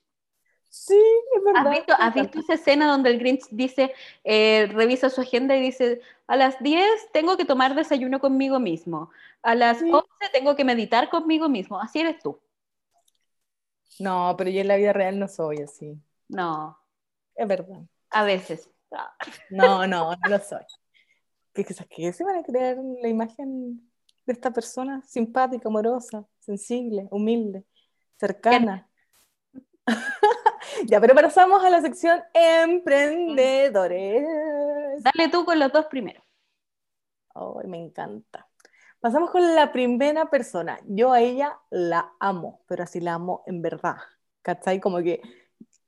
Sí, 0.69 1.01
es 1.35 1.43
verdad. 1.43 1.67
¿Has 1.67 1.77
visto, 1.77 1.93
¿Has 1.97 2.13
visto 2.13 2.39
esa 2.39 2.53
escena 2.53 2.91
donde 2.91 3.09
el 3.09 3.17
Grinch 3.19 3.47
dice, 3.49 3.91
eh, 4.23 4.69
revisa 4.71 5.09
su 5.09 5.21
agenda 5.21 5.57
y 5.57 5.61
dice, 5.61 5.99
a 6.27 6.35
las 6.35 6.61
10 6.61 7.11
tengo 7.11 7.37
que 7.37 7.45
tomar 7.45 7.73
desayuno 7.73 8.19
conmigo 8.19 8.59
mismo, 8.59 9.09
a 9.41 9.55
las 9.55 9.81
11 9.81 10.05
tengo 10.31 10.55
que 10.55 10.63
meditar 10.63 11.09
conmigo 11.09 11.49
mismo, 11.49 11.81
así 11.81 12.01
eres 12.01 12.19
tú. 12.19 12.39
No, 13.99 14.35
pero 14.37 14.51
yo 14.51 14.61
en 14.61 14.67
la 14.67 14.75
vida 14.75 14.93
real 14.93 15.17
no 15.17 15.27
soy 15.27 15.57
así. 15.63 15.99
No. 16.27 16.77
Es 17.35 17.47
verdad. 17.47 17.81
A 18.11 18.23
veces. 18.23 18.69
No, 19.49 19.87
no, 19.87 20.11
no 20.11 20.29
lo 20.29 20.39
soy. 20.39 20.63
¿Qué, 21.53 21.63
qué 21.63 22.13
se 22.13 22.23
van 22.23 22.37
a 22.37 22.43
crear 22.43 22.77
la 23.01 23.07
imagen 23.07 23.89
de 24.25 24.33
esta 24.33 24.51
persona 24.51 25.01
simpática, 25.07 25.69
amorosa, 25.69 26.25
sensible, 26.39 27.07
humilde, 27.11 27.65
cercana? 28.17 28.87
ya, 30.85 30.99
pero 31.01 31.15
pasamos 31.15 31.63
a 31.63 31.69
la 31.69 31.81
sección 31.81 32.21
emprendedores. 32.33 34.23
Dale 35.03 35.29
tú 35.29 35.45
con 35.45 35.57
los 35.59 35.71
dos 35.71 35.85
primeros. 35.85 36.23
Ay, 37.33 37.67
me 37.67 37.77
encanta. 37.77 38.47
Pasamos 38.99 39.31
con 39.31 39.55
la 39.55 39.71
primera 39.71 40.29
persona. 40.29 40.77
Yo 40.85 41.13
a 41.13 41.21
ella 41.21 41.57
la 41.69 42.11
amo, 42.19 42.61
pero 42.67 42.83
así 42.83 42.99
la 42.99 43.13
amo 43.13 43.43
en 43.45 43.61
verdad. 43.61 43.95
¿Cachai? 44.41 44.79
Como 44.79 44.99
que 44.99 45.21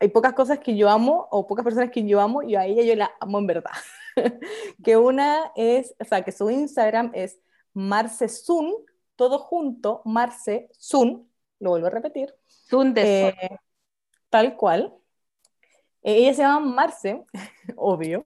hay 0.01 0.09
pocas 0.09 0.33
cosas 0.33 0.59
que 0.59 0.75
yo 0.75 0.89
amo 0.89 1.27
o 1.29 1.45
pocas 1.45 1.63
personas 1.63 1.91
que 1.91 2.03
yo 2.05 2.19
amo 2.19 2.41
y 2.41 2.55
a 2.55 2.65
ella 2.65 2.81
yo 2.81 2.95
la 2.95 3.11
amo 3.19 3.37
en 3.37 3.47
verdad. 3.47 3.71
que 4.83 4.97
una 4.97 5.51
es, 5.55 5.95
o 5.99 6.03
sea, 6.03 6.23
que 6.23 6.31
su 6.31 6.49
Instagram 6.49 7.11
es 7.13 7.39
Marce 7.73 8.27
Sun, 8.27 8.73
todo 9.15 9.37
junto, 9.37 10.01
Marce 10.03 10.69
Sun, 10.73 11.29
lo 11.59 11.69
vuelvo 11.69 11.87
a 11.87 11.91
repetir. 11.91 12.33
Sun 12.47 12.95
de 12.95 13.27
eh, 13.27 13.59
Tal 14.29 14.57
cual. 14.57 14.91
Eh, 16.01 16.15
ella 16.17 16.33
se 16.33 16.41
llama 16.41 16.59
Marce, 16.61 17.23
obvio. 17.75 18.25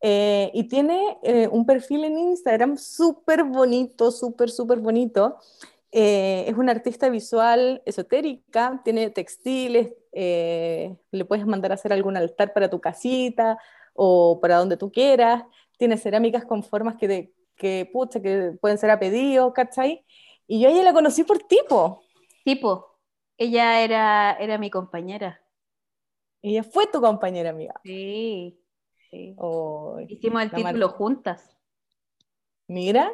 Eh, 0.00 0.50
y 0.54 0.64
tiene 0.64 1.18
eh, 1.22 1.46
un 1.48 1.66
perfil 1.66 2.04
en 2.04 2.18
Instagram 2.18 2.78
súper 2.78 3.44
bonito, 3.44 4.10
súper, 4.10 4.50
súper 4.50 4.78
bonito. 4.78 5.36
Eh, 5.92 6.44
es 6.46 6.56
una 6.56 6.72
artista 6.72 7.08
visual 7.10 7.82
esotérica, 7.84 8.80
tiene 8.84 9.10
textiles, 9.10 9.92
le 10.12 11.24
puedes 11.26 11.46
mandar 11.46 11.70
a 11.72 11.74
hacer 11.74 11.92
algún 11.92 12.16
altar 12.16 12.52
para 12.52 12.70
tu 12.70 12.80
casita 12.80 13.58
o 13.94 14.40
para 14.40 14.56
donde 14.56 14.76
tú 14.76 14.90
quieras. 14.90 15.44
Tiene 15.78 15.96
cerámicas 15.96 16.44
con 16.44 16.62
formas 16.62 16.96
que, 16.96 17.08
de, 17.08 17.34
que, 17.56 17.88
pucha, 17.92 18.20
que 18.20 18.56
pueden 18.60 18.78
ser 18.78 18.90
a 18.90 18.98
pedido, 18.98 19.52
¿cachai? 19.52 20.04
Y 20.46 20.60
yo 20.60 20.68
a 20.68 20.72
ella 20.72 20.82
la 20.82 20.92
conocí 20.92 21.24
por 21.24 21.38
tipo. 21.38 22.02
Tipo, 22.44 22.98
ella 23.36 23.82
era, 23.82 24.32
era 24.32 24.58
mi 24.58 24.70
compañera. 24.70 25.40
Ella 26.42 26.62
fue 26.62 26.86
tu 26.86 27.00
compañera, 27.00 27.50
amiga. 27.50 27.74
Sí. 27.84 28.58
Hicimos 30.08 30.42
el 30.42 30.50
título 30.52 30.88
juntas. 30.90 31.56
Mira, 32.66 33.12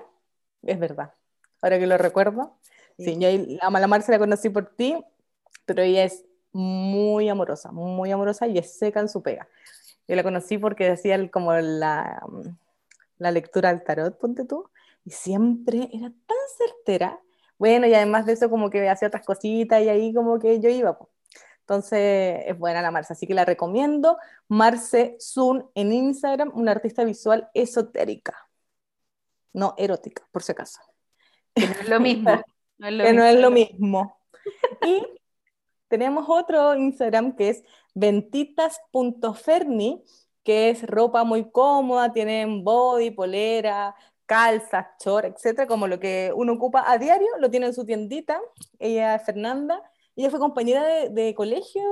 es 0.63 0.79
verdad. 0.79 1.15
Ahora 1.63 1.79
que 1.79 1.87
lo 1.87 1.97
recuerdo. 1.97 2.59
Sí, 2.99 3.17
yo 3.19 3.29
a 3.61 3.71
la 3.71 3.87
Marce 3.87 4.13
la 4.13 4.19
conocí 4.19 4.49
por 4.49 4.75
ti, 4.75 4.97
pero 5.65 5.83
ella 5.83 6.05
es 6.05 6.26
muy 6.57 7.29
amorosa, 7.29 7.71
muy 7.71 8.11
amorosa 8.11 8.47
y 8.47 8.59
es 8.59 8.79
seca 8.79 9.01
en 9.01 9.09
su 9.09 9.23
pega. 9.23 9.49
Yo 10.09 10.17
la 10.17 10.23
conocí 10.23 10.57
porque 10.59 10.89
hacía 10.89 11.31
como 11.31 11.53
la, 11.53 12.23
la 13.19 13.31
lectura 13.31 13.69
al 13.71 13.85
tarot, 13.85 14.19
ponte 14.19 14.45
tú, 14.45 14.71
y 15.05 15.11
siempre 15.11 15.91
era 15.93 16.11
tan 16.27 16.37
certera. 16.57 17.21
Bueno, 17.59 17.87
y 17.87 17.95
además 17.95 18.27
de 18.27 18.33
eso 18.33 18.49
como 18.49 18.71
que 18.71 18.89
hacía 18.89 19.09
otras 19.09 19.25
cositas 19.25 19.83
y 19.83 19.89
ahí 19.89 20.15
como 20.15 20.39
que 20.39 20.61
yo 20.61 20.71
iba. 20.71 20.99
Entonces 21.61 22.45
es 22.47 22.59
buena 22.59 22.81
la 22.81 22.91
Marce, 22.91 23.13
así 23.13 23.27
que 23.27 23.35
la 23.35 23.45
recomiendo. 23.45 24.19
Marce 24.49 25.17
Sun 25.19 25.69
en 25.75 25.93
Instagram, 25.93 26.53
una 26.55 26.71
artista 26.71 27.05
visual 27.05 27.51
esotérica, 27.55 28.49
no 29.53 29.75
erótica, 29.77 30.27
por 30.31 30.43
si 30.43 30.53
acaso. 30.53 30.81
Que 31.55 31.67
no 31.67 31.73
es 31.73 31.89
lo 31.89 32.01
mismo. 32.01 32.31
No 32.79 32.89
es 32.89 32.93
lo 32.93 33.05
que 33.05 33.13
mismo. 33.13 33.23
no 33.23 33.27
es 33.27 33.41
lo 33.41 33.51
mismo. 33.51 34.21
Y 34.85 35.16
tenemos 35.89 36.27
otro 36.29 36.75
Instagram 36.75 37.37
que 37.37 37.51
es 37.51 37.63
ventitas.ferni, 37.95 40.03
que 40.45 40.71
es 40.71 40.87
ropa 40.87 41.25
muy 41.25 41.51
cómoda, 41.51 42.13
tienen 42.13 42.65
body, 42.65 43.11
polera, 43.11 43.95
calzas, 44.27 44.87
short, 45.05 45.27
etcétera, 45.27 45.67
como 45.67 45.87
lo 45.89 46.01
que 46.01 46.33
uno 46.35 46.55
ocupa 46.55 46.85
a 46.91 46.99
diario, 46.99 47.29
lo 47.39 47.51
tiene 47.51 47.67
en 47.67 47.75
su 47.75 47.85
tiendita. 47.85 48.41
Ella 48.79 49.17
es 49.17 49.25
Fernanda 49.25 49.83
ella 50.17 50.31
fue 50.31 50.41
compañera 50.41 51.09
de, 51.11 51.35
colegio, 51.35 51.83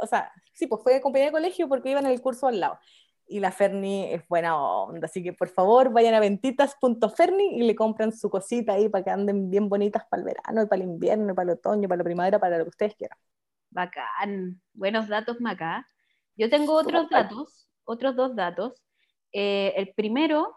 o 0.00 0.06
sea, 0.06 0.32
sí, 0.52 0.66
pues 0.66 0.82
fue 0.82 1.00
compañera 1.02 1.30
de 1.30 1.32
colegio 1.32 1.68
porque 1.68 1.90
iba 1.90 2.00
en 2.00 2.06
el 2.06 2.20
curso 2.22 2.46
al 2.48 2.60
lado. 2.60 2.78
Y 3.26 3.40
la 3.40 3.52
Ferni 3.52 4.04
es 4.12 4.26
buena 4.28 4.58
onda, 4.58 5.06
así 5.06 5.22
que 5.22 5.32
por 5.32 5.48
favor 5.48 5.92
vayan 5.92 6.14
a 6.14 6.20
ventitas.ferni 6.20 7.58
y 7.58 7.62
le 7.62 7.74
compran 7.74 8.12
su 8.12 8.30
cosita 8.30 8.74
ahí 8.74 8.88
para 8.88 9.04
que 9.04 9.10
anden 9.10 9.50
bien 9.50 9.68
bonitas 9.68 10.04
para 10.10 10.20
el 10.20 10.26
verano, 10.26 10.68
para 10.68 10.82
el 10.82 10.88
invierno, 10.88 11.34
para 11.34 11.52
el 11.52 11.58
otoño, 11.58 11.88
para 11.88 11.98
la 11.98 12.04
primavera, 12.04 12.38
para 12.38 12.58
lo 12.58 12.64
que 12.64 12.70
ustedes 12.70 12.94
quieran. 12.96 13.18
Bacán, 13.74 14.62
buenos 14.72 15.08
datos, 15.08 15.40
Maca. 15.40 15.86
Yo 16.36 16.48
tengo 16.48 16.74
otros 16.74 17.10
datos, 17.10 17.68
otros 17.84 18.14
dos 18.14 18.36
datos. 18.36 18.80
Eh, 19.32 19.74
el 19.76 19.92
primero 19.94 20.56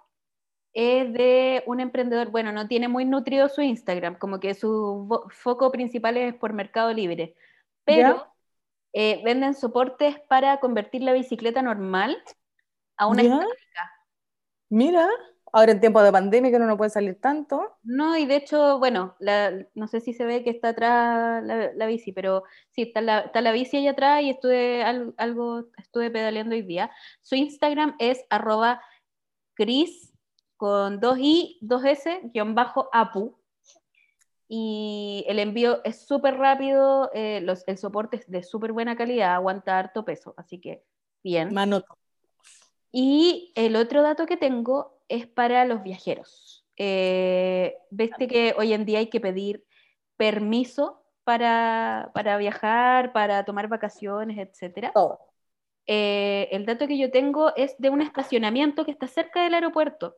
es 0.71 1.11
de 1.13 1.63
un 1.65 1.79
emprendedor, 1.79 2.29
bueno, 2.29 2.51
no 2.51 2.67
tiene 2.67 2.87
muy 2.87 3.05
nutrido 3.05 3.49
su 3.49 3.61
Instagram, 3.61 4.19
como 4.19 4.39
que 4.39 4.53
su 4.53 5.09
foco 5.31 5.71
principal 5.71 6.17
es 6.17 6.35
por 6.35 6.53
Mercado 6.53 6.93
Libre, 6.93 7.35
pero 7.83 8.31
eh, 8.93 9.19
venden 9.25 9.55
soportes 9.55 10.19
para 10.29 10.59
convertir 10.59 11.01
la 11.01 11.13
bicicleta 11.13 11.63
normal 11.63 12.15
a 12.97 13.07
una 13.07 13.23
estática. 13.23 13.91
Mira, 14.69 15.09
ahora 15.57 15.71
en 15.71 15.79
tiempo 15.79 16.03
de 16.03 16.11
pandemia 16.11 16.51
que 16.51 16.59
no, 16.59 16.67
no 16.67 16.77
puede 16.77 16.91
salir 16.91 17.19
tanto. 17.19 17.77
No, 17.81 18.15
y 18.15 18.27
de 18.27 18.35
hecho, 18.35 18.77
bueno, 18.77 19.15
no 19.73 19.87
sé 19.87 20.01
si 20.01 20.13
se 20.13 20.23
ve 20.23 20.43
que 20.43 20.51
está 20.51 20.69
atrás 20.69 21.43
la, 21.43 21.87
bici, 21.87 22.11
pero 22.11 22.43
sí, 22.69 22.83
está 22.83 23.01
la, 23.01 23.19
está 23.21 23.41
la, 23.41 23.51
bici 23.51 23.77
allá 23.77 23.91
atrás 23.91 24.21
y 24.21 24.29
estuve 24.29 24.83
algo, 24.83 25.65
estuve 25.77 26.11
pedaleando 26.11 26.53
hoy 26.53 26.61
día. 26.61 26.91
Su 27.21 27.35
Instagram 27.35 27.95
es 27.97 28.23
arroba 28.29 28.81
Cris 29.55 30.13
con 30.57 31.01
2i, 31.01 31.57
2s, 31.61 32.31
guion 32.33 32.53
bajo 32.53 32.89
APU. 32.93 33.39
Y 34.47 35.25
el 35.27 35.39
envío 35.39 35.83
es 35.83 36.05
súper 36.05 36.37
rápido, 36.37 37.09
eh, 37.13 37.41
los, 37.41 37.67
el 37.67 37.79
soporte 37.79 38.17
es 38.17 38.29
de 38.29 38.43
súper 38.43 38.73
buena 38.73 38.95
calidad, 38.95 39.33
aguanta 39.33 39.79
harto 39.79 40.05
peso, 40.05 40.35
así 40.37 40.61
que 40.61 40.83
bien. 41.23 41.51
Manoto. 41.51 41.97
Y 42.91 43.51
el 43.55 43.75
otro 43.75 44.03
dato 44.03 44.25
que 44.27 44.37
tengo 44.37 44.96
es 45.07 45.27
para 45.27 45.65
los 45.65 45.83
viajeros. 45.83 46.65
Eh, 46.77 47.75
Viste 47.89 48.27
que 48.27 48.53
hoy 48.57 48.73
en 48.73 48.85
día 48.85 48.99
hay 48.99 49.07
que 49.07 49.19
pedir 49.19 49.65
permiso 50.15 51.03
para, 51.23 52.11
para 52.13 52.37
viajar, 52.37 53.13
para 53.13 53.43
tomar 53.45 53.67
vacaciones, 53.67 54.37
etc. 54.37 54.91
Eh, 55.85 56.49
el 56.51 56.65
dato 56.65 56.87
que 56.87 56.97
yo 56.97 57.11
tengo 57.11 57.55
es 57.55 57.75
de 57.79 57.89
un 57.89 58.01
estacionamiento 58.01 58.85
que 58.85 58.91
está 58.91 59.07
cerca 59.07 59.43
del 59.43 59.53
aeropuerto. 59.53 60.15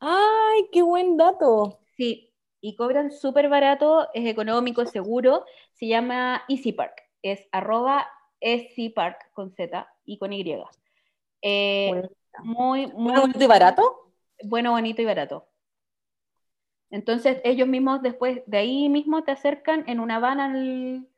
¡Ay, 0.00 0.68
qué 0.72 0.82
buen 0.82 1.16
dato! 1.16 1.80
Sí, 1.96 2.32
y 2.60 2.76
cobran 2.76 3.10
súper 3.10 3.48
barato, 3.48 4.08
es 4.12 4.26
económico, 4.26 4.84
seguro. 4.86 5.44
Se 5.72 5.86
llama 5.86 6.42
Easy 6.48 6.72
Park. 6.72 7.02
Es 7.22 7.46
arroba 7.52 8.08
Park 8.94 9.30
con 9.32 9.52
Z 9.52 9.88
y 10.04 10.18
con 10.18 10.32
Y. 10.32 10.44
Eh, 11.42 12.08
muy, 12.38 12.86
muy. 12.88 13.12
¿Bueno, 13.12 13.20
bonito 13.22 13.44
y 13.44 13.46
barato? 13.46 14.12
Bueno, 14.42 14.70
bonito 14.72 15.02
y 15.02 15.04
barato. 15.04 15.46
Entonces, 16.90 17.40
ellos 17.44 17.68
mismos 17.68 18.02
después 18.02 18.42
de 18.46 18.58
ahí 18.58 18.88
mismo 18.88 19.22
te 19.22 19.32
acercan 19.32 19.84
en 19.86 20.00
una 20.00 20.18
van 20.18 20.40
al, 20.40 21.08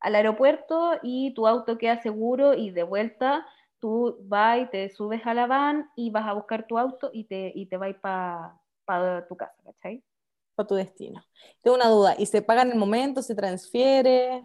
al 0.00 0.14
aeropuerto 0.14 0.98
y 1.02 1.32
tu 1.34 1.46
auto 1.46 1.78
queda 1.78 2.02
seguro 2.02 2.54
y 2.54 2.70
de 2.70 2.82
vuelta 2.82 3.46
tú 3.82 4.16
vas 4.22 4.60
y 4.60 4.66
te 4.66 4.88
subes 4.90 5.26
a 5.26 5.34
la 5.34 5.46
van 5.46 5.90
y 5.96 6.10
vas 6.10 6.28
a 6.28 6.34
buscar 6.34 6.68
tu 6.68 6.78
auto 6.78 7.10
y 7.12 7.24
te, 7.24 7.50
y 7.54 7.66
te 7.66 7.76
vas 7.76 7.96
para 8.84 9.26
tu 9.26 9.36
casa, 9.36 9.60
¿cachai? 9.64 10.04
Para 10.54 10.68
tu 10.68 10.76
destino. 10.76 11.20
Tengo 11.62 11.76
una 11.76 11.88
duda, 11.88 12.14
¿y 12.16 12.26
se 12.26 12.42
paga 12.42 12.62
en 12.62 12.70
el 12.70 12.78
momento, 12.78 13.22
se 13.22 13.34
transfiere? 13.34 14.44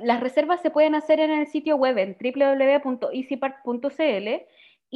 las 0.00 0.20
reservas 0.20 0.60
se 0.62 0.70
pueden 0.70 0.96
hacer 0.96 1.20
en 1.20 1.30
el 1.30 1.46
sitio 1.46 1.76
web 1.76 1.96
en 1.98 2.16
www.easypark.cl 2.18 4.28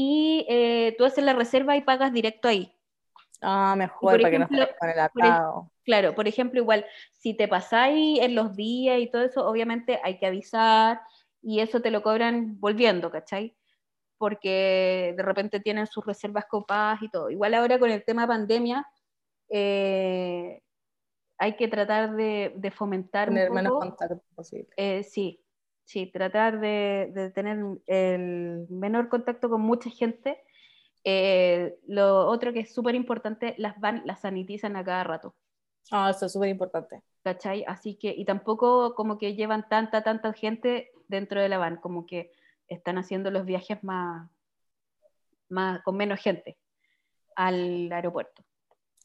y 0.01 0.47
eh, 0.49 0.95
tú 0.97 1.05
haces 1.05 1.25
la 1.25 1.33
reserva 1.33 1.77
y 1.77 1.81
pagas 1.81 2.13
directo 2.13 2.47
ahí. 2.47 2.73
Ah, 3.43 3.75
mejor, 3.77 4.13
para 4.13 4.31
que 4.31 4.39
no 4.39 4.45
estés 4.45 4.69
con 4.79 4.91
el 4.91 5.01
atado. 5.01 5.73
Claro, 5.83 6.15
por 6.15 6.29
ejemplo, 6.29 6.61
igual, 6.61 6.87
si 7.11 7.35
te 7.35 7.49
pasáis 7.49 8.21
en 8.21 8.37
los 8.37 8.55
días 8.55 9.01
y 9.01 9.11
todo 9.11 9.23
eso, 9.23 9.45
obviamente 9.45 9.99
hay 10.05 10.19
que 10.19 10.27
avisar 10.27 11.01
y 11.43 11.59
eso 11.59 11.81
te 11.81 11.91
lo 11.91 12.05
cobran 12.05 12.61
volviendo, 12.61 13.11
¿cachai? 13.11 13.57
porque 14.19 15.15
de 15.17 15.23
repente 15.23 15.61
tienen 15.61 15.87
sus 15.87 16.05
reservas 16.05 16.45
copadas 16.47 17.03
y 17.03 17.09
todo. 17.09 17.31
Igual 17.31 17.55
ahora 17.55 17.79
con 17.79 17.91
el 17.91 18.05
tema 18.05 18.27
pandemia, 18.27 18.87
eh, 19.49 20.61
hay 21.39 21.57
que 21.57 21.69
tratar 21.69 22.15
de, 22.15 22.73
fomentar 22.75 23.29
Tener 23.29 23.51
menos 23.51 23.73
contacto 23.73 24.21
posible. 24.35 24.69
Eh, 24.77 25.03
sí, 25.05 25.41
sí, 25.89 26.07
tratar 26.13 26.61
de, 26.61 27.11
de 27.15 27.31
tener 27.31 27.59
el 27.87 28.67
menor 28.69 29.09
contacto 29.09 29.49
con 29.49 29.63
mucha 29.63 29.89
gente. 29.89 30.39
Eh, 31.03 31.79
lo 31.87 32.27
otro 32.27 32.53
que 32.53 32.61
es 32.61 32.75
súper 32.75 32.95
importante, 32.95 33.55
las 33.57 33.81
van, 33.81 34.03
las 34.05 34.21
sanitizan 34.21 34.77
a 34.77 34.85
cada 34.85 35.03
rato. 35.05 35.35
Ah, 35.91 36.11
eso 36.11 36.27
es 36.27 36.33
súper 36.33 36.51
importante. 36.51 37.03
¿Cachai? 37.25 37.65
Así 37.67 37.95
que, 37.95 38.15
y 38.15 38.27
tampoco 38.27 38.95
como 38.95 39.17
que 39.17 39.35
llevan 39.35 39.67
tanta, 39.71 40.05
tanta 40.05 40.35
gente 40.35 40.91
dentro 41.09 41.41
de 41.41 41.49
la 41.49 41.57
van, 41.57 41.79
como 41.79 42.05
que 42.05 42.33
están 42.69 42.99
haciendo 42.99 43.31
los 43.31 43.47
viajes 43.47 43.83
más, 43.83 44.31
más 45.49 45.83
con 45.85 45.97
menos 45.97 46.21
gente 46.21 46.59
al 47.35 47.91
aeropuerto. 47.91 48.45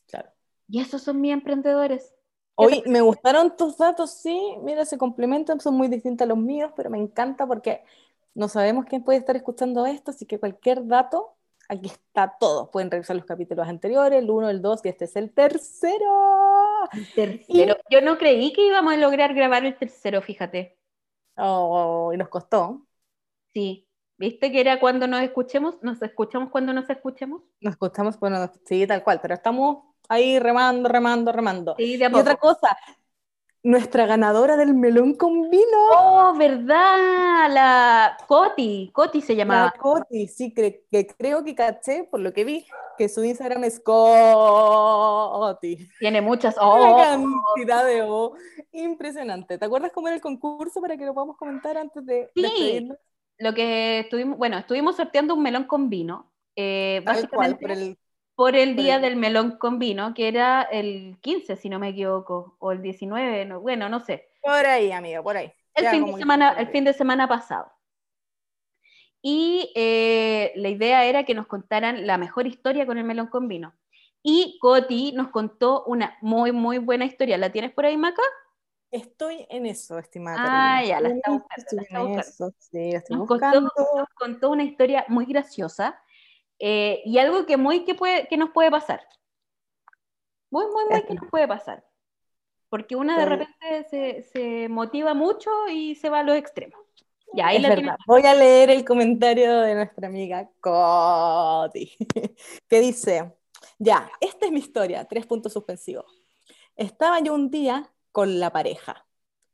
Claro. 0.09 0.29
Y 0.67 0.81
esos 0.81 1.01
son 1.01 1.21
mis 1.21 1.31
emprendedores. 1.31 2.13
Hoy 2.55 2.83
me 2.85 3.01
gustaron 3.01 3.55
tus 3.57 3.77
datos, 3.77 4.11
sí, 4.11 4.55
mira, 4.61 4.85
se 4.85 4.97
complementan, 4.97 5.59
son 5.59 5.75
muy 5.75 5.87
distintos 5.87 6.25
a 6.25 6.27
los 6.27 6.37
míos, 6.37 6.71
pero 6.75 6.89
me 6.89 6.99
encanta 6.99 7.47
porque 7.47 7.83
no 8.35 8.47
sabemos 8.47 8.85
quién 8.85 9.03
puede 9.03 9.19
estar 9.19 9.35
escuchando 9.35 9.85
esto, 9.85 10.11
así 10.11 10.25
que 10.25 10.39
cualquier 10.39 10.85
dato, 10.87 11.35
aquí 11.67 11.87
está 11.87 12.35
todo. 12.39 12.69
Pueden 12.71 12.91
revisar 12.91 13.15
los 13.15 13.25
capítulos 13.25 13.67
anteriores, 13.67 14.19
el 14.19 14.29
1, 14.29 14.49
el 14.49 14.61
2 14.61 14.81
y 14.83 14.89
este 14.89 15.05
es 15.05 15.15
el 15.15 15.31
tercero. 15.31 16.89
tercero. 17.15 17.75
Yo 17.89 18.01
no 18.01 18.17
creí 18.17 18.53
que 18.53 18.67
íbamos 18.67 18.93
a 18.93 18.97
lograr 18.97 19.33
grabar 19.33 19.65
el 19.65 19.77
tercero, 19.77 20.21
fíjate. 20.21 20.77
Oh, 21.37 22.11
y 22.13 22.17
nos 22.17 22.29
costó. 22.29 22.85
Sí, 23.53 23.87
¿viste 24.17 24.51
que 24.51 24.61
era 24.61 24.79
cuando 24.79 25.07
nos 25.07 25.21
escuchemos? 25.21 25.81
¿Nos 25.81 26.01
escuchamos 26.01 26.49
cuando 26.49 26.73
nos 26.73 26.89
escuchemos? 26.89 27.41
Nos 27.61 27.73
escuchamos, 27.73 28.19
bueno, 28.19 28.51
sí, 28.65 28.85
tal 28.85 29.03
cual, 29.03 29.19
pero 29.21 29.33
estamos 29.33 29.92
ahí 30.09 30.39
remando, 30.39 30.89
remando, 30.89 31.31
remando. 31.31 31.75
Sí, 31.77 31.95
Y 31.95 32.03
otra 32.03 32.35
cosa, 32.35 32.77
nuestra 33.63 34.05
ganadora 34.05 34.57
del 34.57 34.73
melón 34.73 35.15
con 35.15 35.49
vino, 35.49 35.63
Oh, 35.95 36.33
¿verdad? 36.37 37.49
La 37.49 38.17
Coti, 38.27 38.89
Coti 38.93 39.21
se 39.21 39.33
la 39.33 39.37
llamaba. 39.39 39.71
Coti, 39.71 40.27
sí, 40.27 40.53
cre- 40.53 40.83
que 40.91 41.07
creo 41.07 41.43
que 41.43 41.55
caché, 41.55 42.03
por 42.03 42.19
lo 42.19 42.33
que 42.33 42.43
vi, 42.43 42.65
que 42.97 43.07
su 43.07 43.23
Instagram 43.23 43.63
es 43.63 43.79
Coti. 43.79 45.77
Tiene 45.99 46.21
muchas. 46.21 46.55
Una 46.57 46.65
Oh, 46.67 46.97
cantidad 46.97 47.85
de 47.85 48.01
O 48.03 48.35
impresionante. 48.73 49.57
¿Te 49.57 49.65
acuerdas 49.65 49.91
cómo 49.93 50.07
era 50.07 50.15
el 50.15 50.21
concurso 50.21 50.81
para 50.81 50.97
que 50.97 51.05
lo 51.05 51.13
podamos 51.13 51.37
comentar 51.37 51.77
antes 51.77 52.05
de 52.05 52.29
Sí. 52.35 52.89
lo 53.37 53.53
que 53.53 53.99
estuvimos, 54.01 54.37
bueno, 54.37 54.57
estuvimos 54.57 54.95
sorteando 54.95 55.33
un 55.35 55.41
melón 55.43 55.63
con 55.65 55.89
vino, 55.89 56.31
eh, 56.55 57.01
cual, 57.03 57.15
básicamente 57.15 57.61
por 57.61 57.71
el 57.71 57.97
por 58.35 58.55
el 58.55 58.75
día 58.75 58.95
el- 58.95 59.01
del 59.01 59.15
melón 59.15 59.57
con 59.57 59.79
vino, 59.79 60.13
que 60.13 60.27
era 60.27 60.63
el 60.63 61.17
15, 61.21 61.55
si 61.55 61.69
no 61.69 61.79
me 61.79 61.89
equivoco, 61.89 62.55
o 62.59 62.71
el 62.71 62.81
19, 62.81 63.45
no- 63.45 63.61
bueno, 63.61 63.89
no 63.89 63.99
sé. 63.99 64.27
Por 64.41 64.65
ahí, 64.65 64.91
amiga, 64.91 65.21
por 65.23 65.37
ahí. 65.37 65.51
El 65.75 65.87
fin, 65.87 66.05
de 66.05 66.13
semana, 66.13 66.55
el 66.57 66.67
fin 66.67 66.83
de 66.83 66.93
semana 66.93 67.27
pasado. 67.27 67.71
Y 69.21 69.71
eh, 69.75 70.51
la 70.55 70.69
idea 70.69 71.05
era 71.05 71.23
que 71.23 71.33
nos 71.33 71.47
contaran 71.47 72.05
la 72.05 72.17
mejor 72.17 72.45
historia 72.45 72.85
con 72.85 72.97
el 72.97 73.03
melón 73.05 73.27
con 73.27 73.47
vino. 73.47 73.73
Y 74.21 74.57
Coti 74.61 75.11
nos 75.13 75.29
contó 75.29 75.83
una 75.85 76.17
muy, 76.21 76.51
muy 76.51 76.77
buena 76.77 77.05
historia. 77.05 77.37
¿La 77.37 77.51
tienes 77.51 77.71
por 77.71 77.85
ahí, 77.85 77.97
Maca? 77.97 78.21
Estoy 78.91 79.45
en 79.49 79.65
eso, 79.65 79.97
estimada. 79.97 80.37
Ah, 80.37 80.81
Carolina. 80.81 80.87
ya, 80.87 81.01
la 81.01 81.09
en 81.09 81.15
buscando, 81.15 81.43
estoy 81.57 81.77
la 81.77 81.83
está 81.83 81.99
buscando. 81.99 82.21
eso, 82.29 82.53
sí, 82.59 82.91
la 82.91 83.03
Nos 83.09 83.27
contó, 83.27 83.61
nos 83.61 84.09
contó 84.15 84.49
una 84.51 84.63
historia 84.63 85.05
muy 85.07 85.25
graciosa 85.25 85.99
eh, 86.65 87.01
y 87.03 87.17
algo 87.17 87.45
que, 87.45 87.57
muy 87.57 87.83
que, 87.83 87.93
puede, 87.93 88.25
que 88.27 88.37
nos 88.37 88.51
puede 88.51 88.71
pasar. 88.71 89.05
Muy, 90.49 90.65
muy, 90.67 90.85
muy 90.89 91.03
que 91.03 91.13
nos 91.13 91.29
puede 91.29 91.45
pasar. 91.45 91.83
Porque 92.69 92.95
una 92.95 93.19
de 93.19 93.25
repente 93.25 93.83
se, 93.89 94.23
se 94.23 94.69
motiva 94.69 95.13
mucho 95.13 95.51
y 95.69 95.95
se 95.95 96.09
va 96.09 96.19
a 96.19 96.23
los 96.23 96.37
extremos. 96.37 96.79
Ya, 97.33 97.47
ahí 97.47 97.57
Es 97.57 97.63
la 97.63 97.69
verdad. 97.69 97.97
Voy 98.07 98.21
a 98.21 98.33
leer 98.33 98.69
el 98.69 98.85
comentario 98.85 99.59
de 99.59 99.75
nuestra 99.75 100.07
amiga 100.07 100.49
Coti, 100.61 101.97
que 102.69 102.79
dice, 102.79 103.33
ya, 103.77 104.09
esta 104.21 104.45
es 104.45 104.51
mi 104.53 104.59
historia, 104.59 105.03
tres 105.03 105.25
puntos 105.25 105.51
suspensivos. 105.51 106.05
Estaba 106.77 107.19
yo 107.19 107.33
un 107.33 107.51
día 107.51 107.91
con 108.13 108.39
la 108.39 108.51
pareja, 108.51 109.05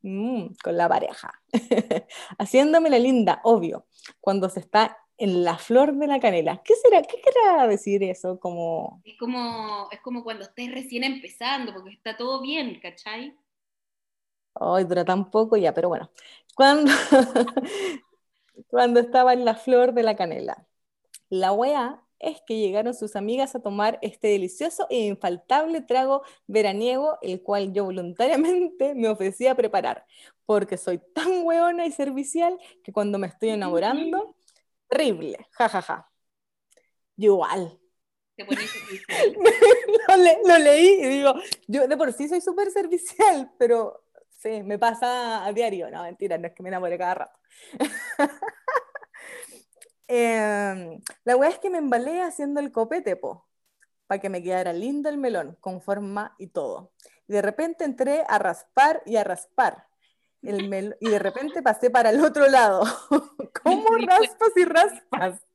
Mm, 0.01 0.53
con 0.63 0.77
la 0.77 0.87
pareja, 0.87 1.41
haciéndome 2.37 2.89
la 2.89 2.99
linda, 2.99 3.41
obvio, 3.43 3.85
cuando 4.21 4.49
se 4.49 4.61
está 4.61 4.97
en 5.19 5.43
la 5.43 5.57
flor 5.57 5.93
de 5.95 6.07
la 6.07 6.19
canela. 6.19 6.61
¿Qué 6.63 6.75
será? 6.75 7.01
¿Qué 7.03 7.21
querrá 7.21 7.67
decir 7.67 8.03
eso? 8.03 8.39
Como, 8.39 9.03
Es 9.03 9.17
como, 9.17 9.89
es 9.91 9.99
como 9.99 10.23
cuando 10.23 10.45
estés 10.45 10.71
recién 10.71 11.03
empezando, 11.03 11.73
porque 11.73 11.91
está 11.95 12.15
todo 12.15 12.41
bien, 12.41 12.79
¿cachai? 12.79 13.37
Ay, 14.55 14.83
dura 14.85 15.05
tan 15.05 15.29
poco 15.31 15.57
ya, 15.57 15.73
pero 15.73 15.89
bueno. 15.89 16.11
Cuando, 16.55 16.91
cuando 18.67 18.99
estaba 18.99 19.33
en 19.33 19.45
la 19.45 19.55
flor 19.55 19.93
de 19.93 20.03
la 20.03 20.15
canela. 20.15 20.67
La 21.29 21.53
wea 21.53 22.03
es 22.19 22.41
que 22.47 22.59
llegaron 22.59 22.93
sus 22.95 23.15
amigas 23.15 23.55
a 23.55 23.61
tomar 23.61 23.99
este 24.01 24.29
delicioso 24.29 24.87
e 24.89 25.07
infaltable 25.07 25.81
trago 25.81 26.23
veraniego, 26.47 27.17
el 27.21 27.43
cual 27.43 27.73
yo 27.73 27.85
voluntariamente 27.85 28.95
me 28.95 29.09
ofrecía 29.09 29.53
a 29.53 29.55
preparar, 29.55 30.05
porque 30.45 30.77
soy 30.77 30.99
tan 31.13 31.43
weona 31.45 31.85
y 31.85 31.91
servicial 31.91 32.59
que 32.83 32.93
cuando 32.93 33.19
me 33.19 33.27
estoy 33.27 33.49
enamorando, 33.51 34.35
terrible, 34.89 35.47
jajaja. 35.51 36.09
Yo 37.17 37.33
igual. 37.33 37.79
Te 38.35 38.45
pones 38.45 38.69
servicial. 38.71 39.35
lo, 40.07 40.17
le- 40.17 40.39
lo 40.45 40.57
leí 40.59 41.01
y 41.03 41.07
digo, 41.07 41.33
yo 41.67 41.87
de 41.87 41.97
por 41.97 42.13
sí 42.13 42.29
soy 42.29 42.41
súper 42.41 42.71
servicial, 42.71 43.51
pero 43.59 44.03
sí, 44.29 44.63
me 44.63 44.79
pasa 44.79 45.45
a 45.45 45.53
diario. 45.53 45.89
No, 45.91 46.03
mentira, 46.03 46.37
no 46.37 46.47
es 46.47 46.53
que 46.53 46.63
me 46.63 46.69
enamore 46.69 46.97
cada 46.97 47.15
rato. 47.15 47.39
Em, 50.07 51.01
la 51.23 51.35
weá 51.37 51.49
es 51.49 51.59
que 51.59 51.69
me 51.69 51.77
embalé 51.77 52.21
haciendo 52.21 52.59
el 52.59 52.71
copete, 52.71 53.15
po, 53.15 53.47
para 54.07 54.21
que 54.21 54.29
me 54.29 54.43
quedara 54.43 54.73
lindo 54.73 55.09
el 55.09 55.19
melón, 55.19 55.57
con 55.61 55.81
forma 55.81 56.35
y 56.39 56.49
todo. 56.49 56.93
Y 57.27 57.33
de 57.33 57.43
repente 57.43 57.85
entré 57.85 58.23
a 58.29 58.39
raspar 58.39 59.03
y 59.07 59.17
a 59.17 59.25
raspar. 59.25 59.88
El 60.41 60.69
mel- 60.69 60.95
y 60.99 61.09
de 61.09 61.19
repente 61.19 61.61
pasé 61.61 61.89
para 61.89 62.11
el 62.11 62.23
otro 62.23 62.47
lado. 62.47 62.83
¿Cómo 63.63 63.85
pues. 63.87 64.05
raspas 64.05 64.51
y 64.55 64.65
raspas? 64.65 65.45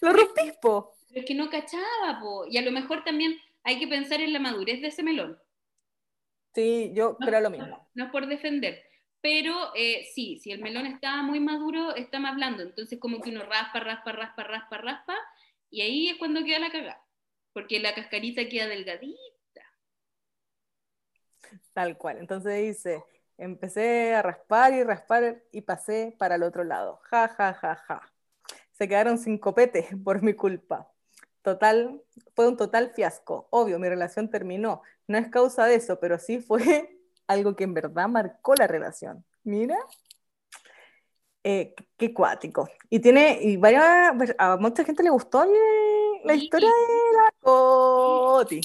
Lo 0.00 0.12
rompís, 0.12 0.52
po. 0.60 0.94
Pero 1.08 1.20
es 1.20 1.26
que 1.26 1.34
no 1.34 1.50
cachaba, 1.50 2.20
po. 2.20 2.46
Y 2.48 2.56
a 2.58 2.62
lo 2.62 2.72
mejor 2.72 3.04
también 3.04 3.38
hay 3.64 3.78
que 3.78 3.86
pensar 3.88 4.20
en 4.20 4.32
la 4.32 4.40
madurez 4.40 4.80
de 4.80 4.88
ese 4.88 5.02
melón. 5.02 5.38
Sí, 6.54 6.92
yo 6.94 7.16
creo 7.16 7.40
lo 7.40 7.50
mismo. 7.50 7.88
no 7.94 8.04
es 8.04 8.10
por 8.10 8.26
defender, 8.26 8.82
pero 9.22 9.74
eh, 9.74 10.06
sí, 10.14 10.38
si 10.38 10.52
el 10.52 10.60
melón 10.60 10.86
está 10.86 11.22
muy 11.22 11.40
maduro, 11.40 11.94
está 11.94 12.18
más 12.18 12.34
blando, 12.34 12.62
entonces 12.62 12.98
como 12.98 13.22
que 13.22 13.30
uno 13.30 13.42
raspa, 13.44 13.80
raspa, 13.80 14.12
raspa, 14.12 14.44
raspa, 14.44 14.78
raspa, 14.78 15.14
y 15.70 15.80
ahí 15.80 16.08
es 16.08 16.18
cuando 16.18 16.44
queda 16.44 16.58
la 16.58 16.70
cagada, 16.70 17.02
porque 17.54 17.80
la 17.80 17.94
cascarita 17.94 18.48
queda 18.50 18.66
delgadita. 18.66 19.62
Tal 21.72 21.96
cual. 21.96 22.18
Entonces 22.18 22.60
dice, 22.62 23.02
empecé 23.38 24.14
a 24.14 24.22
raspar 24.22 24.72
y 24.72 24.82
raspar 24.82 25.42
y 25.52 25.62
pasé 25.62 26.14
para 26.18 26.36
el 26.36 26.42
otro 26.42 26.64
lado. 26.64 27.00
Ja, 27.10 27.28
ja, 27.28 27.54
ja, 27.54 27.76
ja. 27.76 28.12
Se 28.72 28.88
quedaron 28.88 29.18
sin 29.18 29.38
copete 29.38 29.88
por 30.04 30.22
mi 30.22 30.34
culpa. 30.34 30.88
Total, 31.42 32.00
fue 32.34 32.48
un 32.48 32.56
total 32.56 32.92
fiasco. 32.94 33.48
Obvio, 33.50 33.78
mi 33.78 33.88
relación 33.88 34.30
terminó. 34.30 34.82
No 35.08 35.18
es 35.18 35.28
causa 35.28 35.66
de 35.66 35.74
eso, 35.76 35.98
pero 35.98 36.18
sí 36.18 36.40
fue 36.40 36.98
algo 37.26 37.56
que 37.56 37.64
en 37.64 37.74
verdad 37.74 38.08
marcó 38.08 38.54
la 38.54 38.66
relación. 38.66 39.24
Mira. 39.44 39.76
Eh, 41.44 41.74
qué 41.96 42.14
cuático. 42.14 42.68
Y 42.88 43.00
tiene, 43.00 43.38
y 43.42 43.56
varias, 43.56 44.14
a 44.38 44.56
mucha 44.58 44.84
gente 44.84 45.02
le 45.02 45.10
gustó 45.10 45.44
la 46.24 46.34
historia 46.34 46.68
de 46.68 47.16
la 47.16 47.34
Coti. 47.40 48.60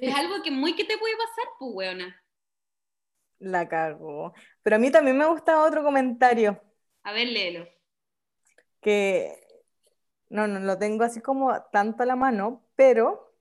Es 0.00 0.14
algo 0.14 0.42
que 0.42 0.50
muy 0.50 0.74
que 0.74 0.84
te 0.84 0.96
puede 0.96 1.14
pasar, 1.16 1.44
pues, 1.58 1.70
weona. 1.74 2.21
La 3.42 3.68
cagó. 3.68 4.32
Pero 4.62 4.76
a 4.76 4.78
mí 4.78 4.90
también 4.90 5.18
me 5.18 5.26
gusta 5.26 5.62
otro 5.62 5.82
comentario 5.84 6.62
A 7.04 7.12
ver, 7.12 7.28
léelo. 7.28 7.66
que 8.80 9.38
no, 10.30 10.46
no 10.48 10.60
lo 10.60 10.78
tengo 10.78 11.04
así 11.04 11.20
como 11.20 11.62
tanto 11.72 12.02
a 12.02 12.06
la 12.06 12.16
mano, 12.16 12.64
pero 12.76 13.34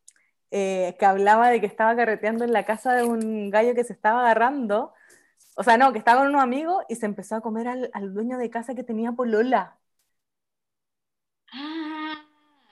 eh, 0.51 0.95
que 0.99 1.05
hablaba 1.07 1.49
de 1.51 1.61
que 1.61 1.67
estaba 1.67 1.95
carreteando 1.95 2.45
en 2.45 2.53
la 2.53 2.65
casa 2.65 2.93
de 2.95 3.03
un 3.03 3.49
gallo 3.51 3.75
que 3.75 3.83
se 3.83 3.93
estaba 3.93 4.21
agarrando. 4.21 4.93
O 5.55 5.63
sea, 5.63 5.77
no, 5.77 5.93
que 5.93 5.99
estaba 5.99 6.21
con 6.21 6.29
unos 6.29 6.43
amigos 6.43 6.85
y 6.89 6.95
se 6.97 7.07
empezó 7.07 7.35
a 7.37 7.41
comer 7.41 7.67
al, 7.69 7.91
al 7.93 8.13
dueño 8.15 8.37
de 8.37 8.49
casa 8.51 8.75
que 8.75 8.83
tenía 8.85 9.13
polola. 9.13 9.79
Ah, 11.53 12.25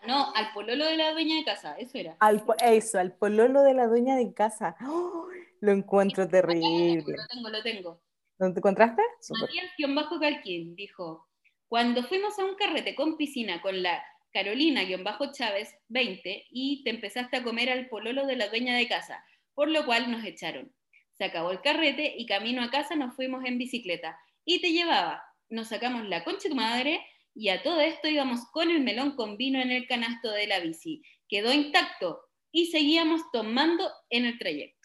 no, 0.08 0.34
al 0.36 0.52
pololo 0.54 0.86
de 0.86 0.98
la 0.98 1.12
dueña 1.14 1.36
de 1.38 1.46
casa, 1.46 1.76
eso 1.78 1.98
era. 1.98 2.20
Al, 2.20 2.44
eso, 2.64 2.98
al 3.00 3.14
pololo 3.14 3.62
de 3.64 3.74
la 3.74 3.88
dueña 3.88 4.16
de 4.16 4.34
casa. 4.34 4.76
¡Oh! 4.82 5.28
Lo 5.62 5.72
encuentro 5.72 6.28
terrible. 6.28 7.16
Lo 7.18 7.28
tengo, 7.28 7.49
lo 7.49 7.64
tengo. 7.64 8.01
¿No 8.39 8.53
te 8.53 8.60
encontraste? 8.60 9.01
Matías-Calquín 9.30 10.76
dijo, 10.76 11.28
cuando 11.68 12.03
fuimos 12.03 12.39
a 12.39 12.45
un 12.45 12.55
carrete 12.55 12.95
con 12.95 13.18
piscina 13.18 13.62
con 13.62 13.84
la 13.84 14.01
Carolina-Chávez 14.32 15.76
20 15.89 16.47
y 16.49 16.84
te 16.84 16.89
empezaste 16.89 17.38
a 17.38 17.43
comer 17.43 17.70
al 17.70 17.89
pololo 17.89 18.26
de 18.26 18.38
la 18.38 18.47
dueña 18.47 18.76
de 18.78 18.88
casa, 18.88 19.24
por 19.53 19.70
lo 19.70 19.86
cual 19.86 20.10
nos 20.10 20.24
echaron. 20.24 20.74
Se 21.14 21.26
acabó 21.26 21.51
el 21.51 21.62
carrete 21.62 22.16
y 22.18 22.26
camino 22.26 22.64
a 22.64 22.70
casa 22.70 22.95
nos 22.95 23.14
fuimos 23.16 23.43
en 23.43 23.57
bicicleta 23.57 24.18
y 24.45 24.62
te 24.62 24.72
llevaba. 24.72 25.22
Nos 25.49 25.68
sacamos 25.68 26.07
la 26.07 26.24
concha 26.24 26.43
de 26.43 26.49
tu 26.49 26.55
madre 26.55 27.05
y 27.36 27.49
a 27.49 27.62
todo 27.62 27.82
esto 27.82 28.07
íbamos 28.07 28.45
con 28.51 28.72
el 28.72 28.80
melón 28.82 29.16
con 29.16 29.36
vino 29.36 29.60
en 29.60 29.72
el 29.72 29.86
canasto 29.86 30.32
de 30.32 30.47
la 30.47 30.60
bici. 30.60 31.01
Quedó 31.28 31.51
intacto 31.51 32.22
y 32.51 32.68
seguíamos 32.68 33.22
tomando 33.34 33.91
en 34.10 34.26
el 34.26 34.39
trayecto. 34.39 34.79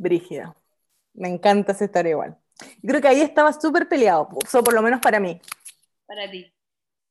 Brígida. 0.00 0.56
Me 1.12 1.28
encanta 1.28 1.72
esa 1.72 1.84
historia 1.84 2.12
igual. 2.12 2.38
Creo 2.82 3.00
que 3.02 3.08
ahí 3.08 3.20
estaba 3.20 3.52
súper 3.52 3.86
peleado, 3.86 4.28
o 4.30 4.64
por 4.64 4.72
lo 4.72 4.80
menos 4.80 5.00
para 5.00 5.20
mí. 5.20 5.38
Para 6.06 6.30
ti. 6.30 6.50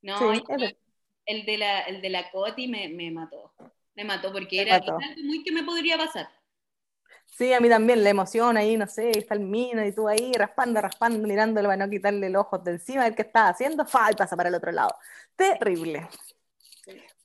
No, 0.02 0.34
el, 0.34 1.46
de 1.46 1.58
la, 1.58 1.82
el 1.82 2.02
de 2.02 2.10
la 2.10 2.32
Coti 2.32 2.68
me, 2.68 2.90
me 2.90 3.12
mató. 3.12 3.54
Me 3.96 4.04
mató 4.04 4.32
porque 4.32 4.62
era 4.62 4.76
algo 4.76 4.98
muy 5.24 5.44
que 5.44 5.52
me 5.52 5.64
podría 5.64 5.98
pasar. 5.98 6.30
Sí, 7.28 7.54
a 7.54 7.60
mí 7.60 7.70
también, 7.70 8.04
la 8.04 8.10
emoción 8.10 8.58
ahí, 8.58 8.76
no 8.76 8.88
sé, 8.88 9.12
está 9.12 9.36
el 9.36 9.42
mino 9.42 9.86
y 9.86 9.94
tú 9.94 10.08
ahí 10.08 10.34
raspando, 10.34 10.82
raspando, 10.82 11.28
mirándolo 11.28 11.70
para 11.70 11.86
no 11.86 11.92
quitarle 11.92 12.26
el 12.26 12.36
ojo 12.36 12.58
de 12.58 12.72
encima, 12.72 13.04
ver 13.04 13.14
qué 13.14 13.22
está 13.22 13.50
haciendo, 13.50 13.86
fa, 13.86 14.12
y 14.12 14.16
pasa 14.16 14.36
para 14.36 14.50
el 14.50 14.56
otro 14.56 14.72
lado. 14.72 14.96
Terrible. 15.36 16.08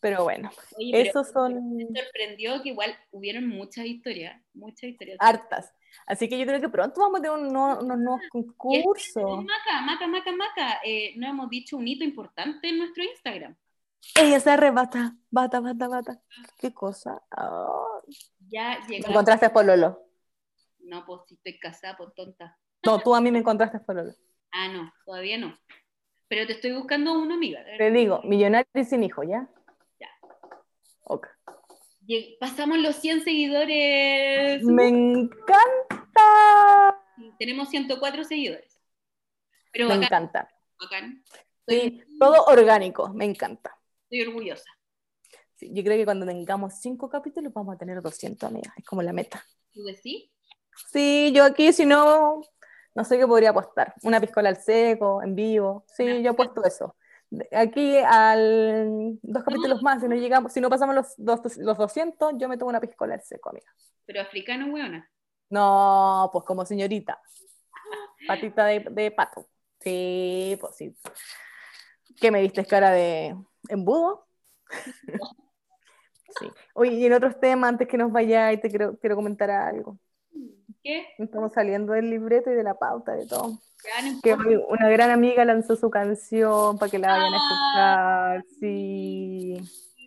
Pero 0.04 0.22
bueno, 0.22 0.50
esos 0.78 1.28
son... 1.28 1.76
Me 1.76 1.86
sorprendió 1.86 2.62
que 2.62 2.68
igual 2.68 2.94
hubieron 3.10 3.48
muchas 3.48 3.86
historias, 3.86 4.38
muchas 4.52 4.90
historias. 4.90 5.16
Hartas. 5.18 5.72
Así 6.06 6.28
que 6.28 6.38
yo 6.38 6.44
creo 6.44 6.60
que 6.60 6.68
pronto 6.68 7.00
vamos 7.00 7.20
a 7.20 7.22
tener 7.22 7.38
unos, 7.38 7.82
nuevos 7.82 8.20
concursos. 8.28 9.44
Maca, 9.46 9.80
maca, 9.80 10.06
maca, 10.06 10.32
maca. 10.32 10.80
Eh, 10.84 11.14
no 11.16 11.26
hemos 11.26 11.48
dicho 11.48 11.78
un 11.78 11.88
hito 11.88 12.04
importante 12.04 12.68
en 12.68 12.80
nuestro 12.80 13.02
Instagram. 13.02 13.56
Ella 14.14 14.40
se 14.40 14.50
arrebata, 14.50 15.16
bata, 15.30 15.60
bata, 15.60 15.88
bata. 15.88 16.20
¿Qué 16.60 16.74
cosa? 16.74 17.22
Ya 18.50 18.80
llegó. 18.86 19.06
¿Me 19.06 19.10
encontraste 19.10 19.48
por 19.48 19.64
Lolo? 19.64 20.02
No, 20.80 21.06
pues 21.06 21.22
si 21.28 21.36
estoy 21.36 21.58
casada, 21.58 21.96
por 21.96 22.12
tonta. 22.12 22.58
No, 22.84 22.98
tú 23.00 23.14
a 23.14 23.22
mí 23.22 23.30
me 23.30 23.38
encontraste 23.38 23.80
por 23.80 23.94
Lolo. 23.94 24.12
Ah, 24.52 24.68
no, 24.68 24.92
todavía 25.06 25.38
no. 25.38 25.58
Pero 26.28 26.46
te 26.46 26.52
estoy 26.52 26.72
buscando 26.72 27.18
una 27.18 27.36
amiga. 27.36 27.64
Te 27.78 27.90
digo, 27.90 28.20
millonario 28.22 28.68
y 28.74 28.84
sin 28.84 29.02
hijo, 29.02 29.22
¿ya? 29.22 29.48
Ok. 31.04 31.28
Pasamos 32.38 32.78
los 32.78 32.96
100 32.96 33.24
seguidores. 33.24 34.62
Me 34.64 34.88
encanta. 34.88 36.22
Tenemos 37.38 37.68
104 37.70 38.24
seguidores. 38.24 38.78
Pero 39.72 39.88
me 39.88 39.94
encanta. 39.94 40.50
Bacán. 40.78 41.24
Sí, 41.66 42.02
todo 42.18 42.44
orgánico, 42.46 43.08
me 43.14 43.24
encanta. 43.24 43.78
Estoy 44.02 44.28
orgullosa. 44.28 44.70
Sí, 45.54 45.70
yo 45.72 45.82
creo 45.82 45.96
que 45.96 46.04
cuando 46.04 46.26
tengamos 46.26 46.74
5 46.80 47.08
capítulos 47.08 47.52
vamos 47.54 47.74
a 47.74 47.78
tener 47.78 48.02
200, 48.02 48.50
amigas. 48.50 48.74
Es 48.76 48.84
como 48.84 49.02
la 49.02 49.12
meta. 49.12 49.42
¿Tú 49.72 49.82
decís? 49.84 50.30
Sí, 50.92 51.32
yo 51.34 51.44
aquí, 51.44 51.72
si 51.72 51.86
no, 51.86 52.42
no 52.94 53.04
sé 53.04 53.16
qué 53.18 53.26
podría 53.26 53.50
apostar. 53.50 53.94
Una 54.02 54.20
piscola 54.20 54.50
al 54.50 54.60
seco, 54.60 55.22
en 55.22 55.34
vivo. 55.34 55.86
Sí, 55.88 56.22
yo 56.22 56.32
apuesto 56.32 56.62
eso 56.64 56.96
aquí 57.52 57.96
al 57.98 59.18
dos 59.22 59.44
capítulos 59.44 59.82
más, 59.82 60.00
si 60.00 60.08
no 60.08 60.14
llegamos, 60.14 60.52
si 60.52 60.60
no 60.60 60.70
pasamos 60.70 60.94
los, 60.94 61.18
los 61.58 61.78
200, 61.78 62.34
yo 62.36 62.48
me 62.48 62.56
tomo 62.56 62.70
una 62.70 62.80
piscola 62.80 63.14
al 63.14 63.22
seco, 63.22 63.50
amiga. 63.50 63.70
¿Pero 64.06 64.20
africano, 64.20 64.72
weona? 64.72 65.10
No, 65.50 66.30
pues 66.32 66.44
como 66.44 66.64
señorita. 66.64 67.20
Patita 68.26 68.64
de, 68.66 68.86
de 68.90 69.10
pato. 69.10 69.46
Sí, 69.80 70.56
pues 70.60 70.76
sí. 70.76 70.96
¿Qué 72.20 72.30
me 72.30 72.40
diste 72.40 72.64
cara 72.64 72.90
de 72.90 73.36
embudo? 73.68 74.26
sí. 76.38 76.46
Oye, 76.74 76.92
y 76.92 77.06
en 77.06 77.12
otros 77.12 77.38
temas, 77.38 77.68
antes 77.68 77.88
que 77.88 77.98
nos 77.98 78.10
vaya, 78.10 78.52
y 78.52 78.60
te 78.60 78.68
quiero, 78.68 78.98
quiero 78.98 79.16
comentar 79.16 79.50
algo. 79.50 79.98
¿Qué? 80.84 81.08
Estamos 81.18 81.52
saliendo 81.52 81.94
del 81.94 82.10
libreto 82.10 82.52
y 82.52 82.54
de 82.54 82.62
la 82.62 82.74
pauta 82.74 83.16
de 83.16 83.26
todo 83.26 83.58
que 84.22 84.34
una 84.68 84.88
gran 84.88 85.10
amiga 85.10 85.44
lanzó 85.44 85.76
su 85.76 85.90
canción 85.90 86.78
para 86.78 86.90
que 86.90 86.98
la 86.98 87.08
vayan 87.08 87.34
a 87.34 87.36
ah. 87.36 88.36
escuchar. 88.36 88.58
Sí. 88.58 89.56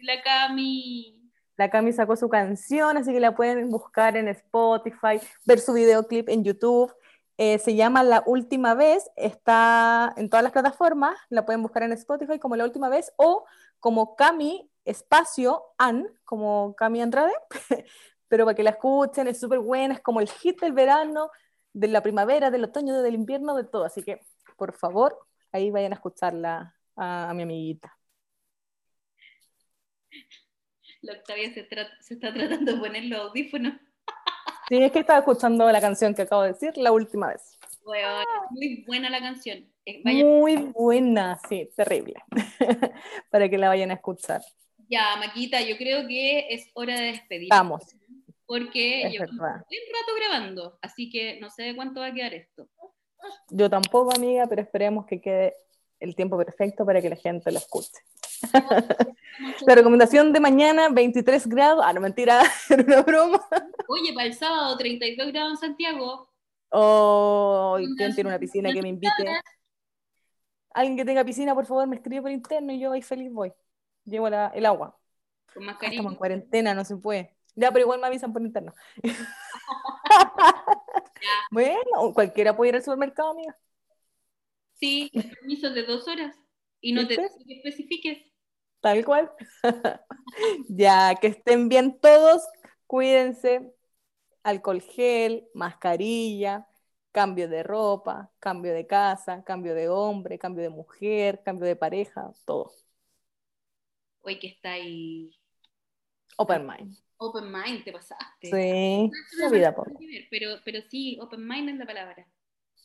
La 0.04 0.22
Cami. 0.22 1.14
La 1.58 1.70
Cami 1.70 1.92
sacó 1.92 2.16
su 2.16 2.30
canción, 2.30 2.98
así 2.98 3.12
que 3.12 3.20
la 3.20 3.36
pueden 3.36 3.70
buscar 3.70 4.16
en 4.16 4.28
Spotify, 4.28 5.20
ver 5.46 5.60
su 5.60 5.74
videoclip 5.74 6.30
en 6.30 6.44
YouTube. 6.44 6.94
Eh, 7.40 7.60
se 7.60 7.76
llama 7.76 8.04
La 8.04 8.24
Última 8.26 8.74
Vez, 8.74 9.10
está 9.16 10.14
en 10.18 10.30
todas 10.30 10.44
las 10.44 10.52
plataformas, 10.52 11.16
la 11.30 11.46
pueden 11.46 11.62
buscar 11.62 11.84
en 11.84 11.92
Spotify 11.94 12.40
como 12.40 12.56
La 12.56 12.64
Última 12.64 12.90
Vez 12.90 13.12
o 13.18 13.46
como 13.80 14.16
Cami 14.16 14.72
Espacio 14.86 15.64
An, 15.78 16.08
como 16.26 16.74
Cami 16.76 17.02
Andrade, 17.02 17.34
pero 18.28 18.46
para 18.46 18.56
que 18.56 18.64
la 18.64 18.72
escuchen, 18.72 19.28
es 19.28 19.40
súper 19.40 19.60
buena, 19.60 19.96
es 19.96 20.02
como 20.02 20.20
el 20.20 20.30
hit 20.30 20.60
del 20.60 20.74
verano, 20.74 21.30
de 21.74 21.88
la 21.88 22.02
primavera, 22.02 22.52
del 22.52 22.66
otoño, 22.66 23.02
del 23.02 23.16
invierno, 23.16 23.56
de 23.56 23.64
todo. 23.64 23.86
Así 23.86 24.04
que, 24.04 24.20
por 24.58 24.74
favor, 24.74 25.18
ahí 25.52 25.70
vayan 25.72 25.94
a 25.94 25.96
escucharla 25.96 26.76
a, 26.96 27.34
mi 27.34 27.44
amiguita. 27.44 27.96
La 31.02 31.14
Octavia 31.14 31.54
se, 31.54 31.62
está 31.62 32.34
tratando 32.34 32.74
de 32.74 32.80
poner 32.80 33.06
los 33.06 33.20
audífonos. 33.20 33.74
Sí, 34.68 34.84
es 34.84 34.92
que 34.92 35.00
estaba 35.00 35.20
escuchando 35.20 35.72
la 35.72 35.80
canción 35.80 36.14
que 36.14 36.24
acabo 36.24 36.42
de 36.42 36.54
decir 36.54 36.78
la 36.78 36.92
última 36.92 37.28
vez. 37.28 37.58
muy 38.50 38.84
buena 38.86 39.10
la 39.10 39.20
canción. 39.20 39.72
Eh, 39.86 40.02
muy 40.04 40.58
buena, 40.58 41.40
sí, 41.48 41.70
terrible. 41.78 42.16
Para 43.30 43.48
que 43.48 43.58
la 43.58 43.70
vayan 43.70 43.92
a 43.92 43.94
escuchar. 43.94 44.42
Ya, 44.90 45.16
Maquita, 45.18 45.62
yo 45.62 45.78
creo 45.78 46.06
que 46.08 46.54
es 46.54 46.70
hora 46.74 47.00
de 47.00 47.06
despedir. 47.08 47.48
Vamos 47.50 47.96
porque 48.48 49.04
yo 49.04 49.24
estoy 49.24 49.38
un 49.38 49.38
rato 49.38 50.16
grabando, 50.18 50.80
así 50.82 51.10
que 51.10 51.40
no 51.40 51.50
sé 51.50 51.64
de 51.64 51.76
cuánto 51.76 52.00
va 52.00 52.08
a 52.08 52.14
quedar 52.14 52.34
esto. 52.34 52.68
Yo 53.50 53.70
tampoco, 53.70 54.16
amiga, 54.16 54.48
pero 54.48 54.62
esperemos 54.62 55.06
que 55.06 55.22
quede 55.22 55.54
el 56.00 56.16
tiempo 56.16 56.38
perfecto 56.38 56.86
para 56.86 57.02
que 57.02 57.10
la 57.10 57.16
gente 57.16 57.52
lo 57.52 57.58
escuche. 57.58 58.00
la 59.68 59.76
recomendación 59.76 60.32
de 60.32 60.40
mañana, 60.40 60.90
23 60.90 61.48
grados. 61.48 61.84
Ah, 61.86 61.92
no, 61.94 62.02
mentira, 62.02 62.42
era 62.70 62.84
una 62.84 63.02
broma. 63.02 63.46
Oye, 63.90 64.14
para 64.14 64.28
el 64.28 64.34
sábado, 64.34 64.78
32 64.78 65.28
grados 65.32 65.52
en 65.52 65.58
Santiago. 65.58 66.30
Oh, 66.70 67.78
¿quién 67.98 68.14
tiene 68.14 68.30
una 68.30 68.40
piscina 68.40 68.72
que 68.72 68.82
me 68.82 68.90
invite? 68.90 69.12
Alguien 70.74 70.98
que 70.98 71.06
tenga 71.06 71.26
piscina, 71.26 71.56
por 71.56 71.66
favor, 71.66 71.88
me 71.88 71.96
escribe 71.96 72.22
por 72.22 72.32
interno 72.32 72.72
y 72.72 72.80
yo 72.80 72.92
ahí 72.92 73.02
feliz 73.02 73.32
voy. 73.32 73.52
Llevo 74.06 74.28
el 74.28 74.66
agua. 74.66 74.98
Con 75.54 75.66
mascarilla. 75.66 75.96
Estamos 75.96 76.14
en 76.14 76.18
cuarentena, 76.18 76.74
no 76.74 76.86
se 76.86 76.96
puede. 76.98 77.37
Ya, 77.58 77.72
pero 77.72 77.86
igual 77.86 78.00
me 78.00 78.06
avisan 78.06 78.32
por 78.32 78.44
interno. 78.44 78.74
bueno, 81.52 82.14
cualquiera 82.14 82.56
puede 82.56 82.70
ir 82.70 82.76
al 82.76 82.84
supermercado, 82.84 83.32
amiga. 83.32 83.58
Sí, 84.76 85.10
permiso 85.12 85.72
de 85.72 85.84
dos 85.84 86.08
horas. 86.08 86.38
Y 86.82 86.94
no 86.94 87.08
te 87.08 87.16
que 87.16 87.54
especifiques. 87.56 88.20
Tal 88.80 89.04
cual. 89.04 89.32
ya, 90.70 91.16
que 91.20 91.28
estén 91.28 91.68
bien 91.68 92.00
todos, 92.00 92.44
cuídense. 92.86 93.74
Alcohol 94.44 94.82
gel, 94.82 95.48
mascarilla, 95.56 96.68
cambio 97.12 97.50
de 97.50 97.64
ropa, 97.64 98.32
cambio 98.40 98.72
de 98.72 98.86
casa, 98.86 99.44
cambio 99.44 99.74
de 99.74 99.90
hombre, 99.90 100.38
cambio 100.38 100.62
de 100.62 100.70
mujer, 100.70 101.42
cambio 101.44 101.66
de 101.66 101.76
pareja, 101.76 102.32
todo. 102.46 102.72
Hoy 104.22 104.38
que 104.38 104.50
está 104.50 104.74
ahí. 104.74 105.32
Open 106.38 106.68
mind. 106.68 107.07
Open 107.18 107.52
mind, 107.52 107.84
te 107.84 107.92
pasaste. 107.92 108.48
Sí, 108.48 109.12
la 109.38 109.50
vida, 109.50 109.76
pero, 110.30 110.60
pero 110.64 110.82
sí, 110.90 111.18
open 111.20 111.48
mind 111.48 111.70
es 111.70 111.78
la 111.78 111.86
palabra. 111.86 112.28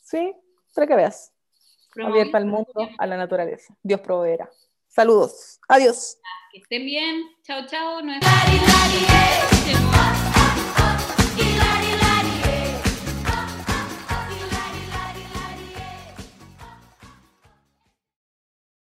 Sí, 0.02 0.34
para 0.74 0.86
que 0.86 0.96
veas. 0.96 1.32
Abierta 2.02 2.38
al 2.38 2.46
mundo, 2.46 2.88
a 2.96 3.06
la 3.06 3.16
naturaleza. 3.18 3.76
Dios 3.82 4.00
proveerá. 4.00 4.50
Saludos. 4.88 5.60
Adiós. 5.68 6.18
Que 6.50 6.58
estén 6.58 6.84
bien. 6.84 7.22
Chao, 7.42 7.66
chao. 7.66 8.02
No 8.02 8.12
es... 8.14 8.20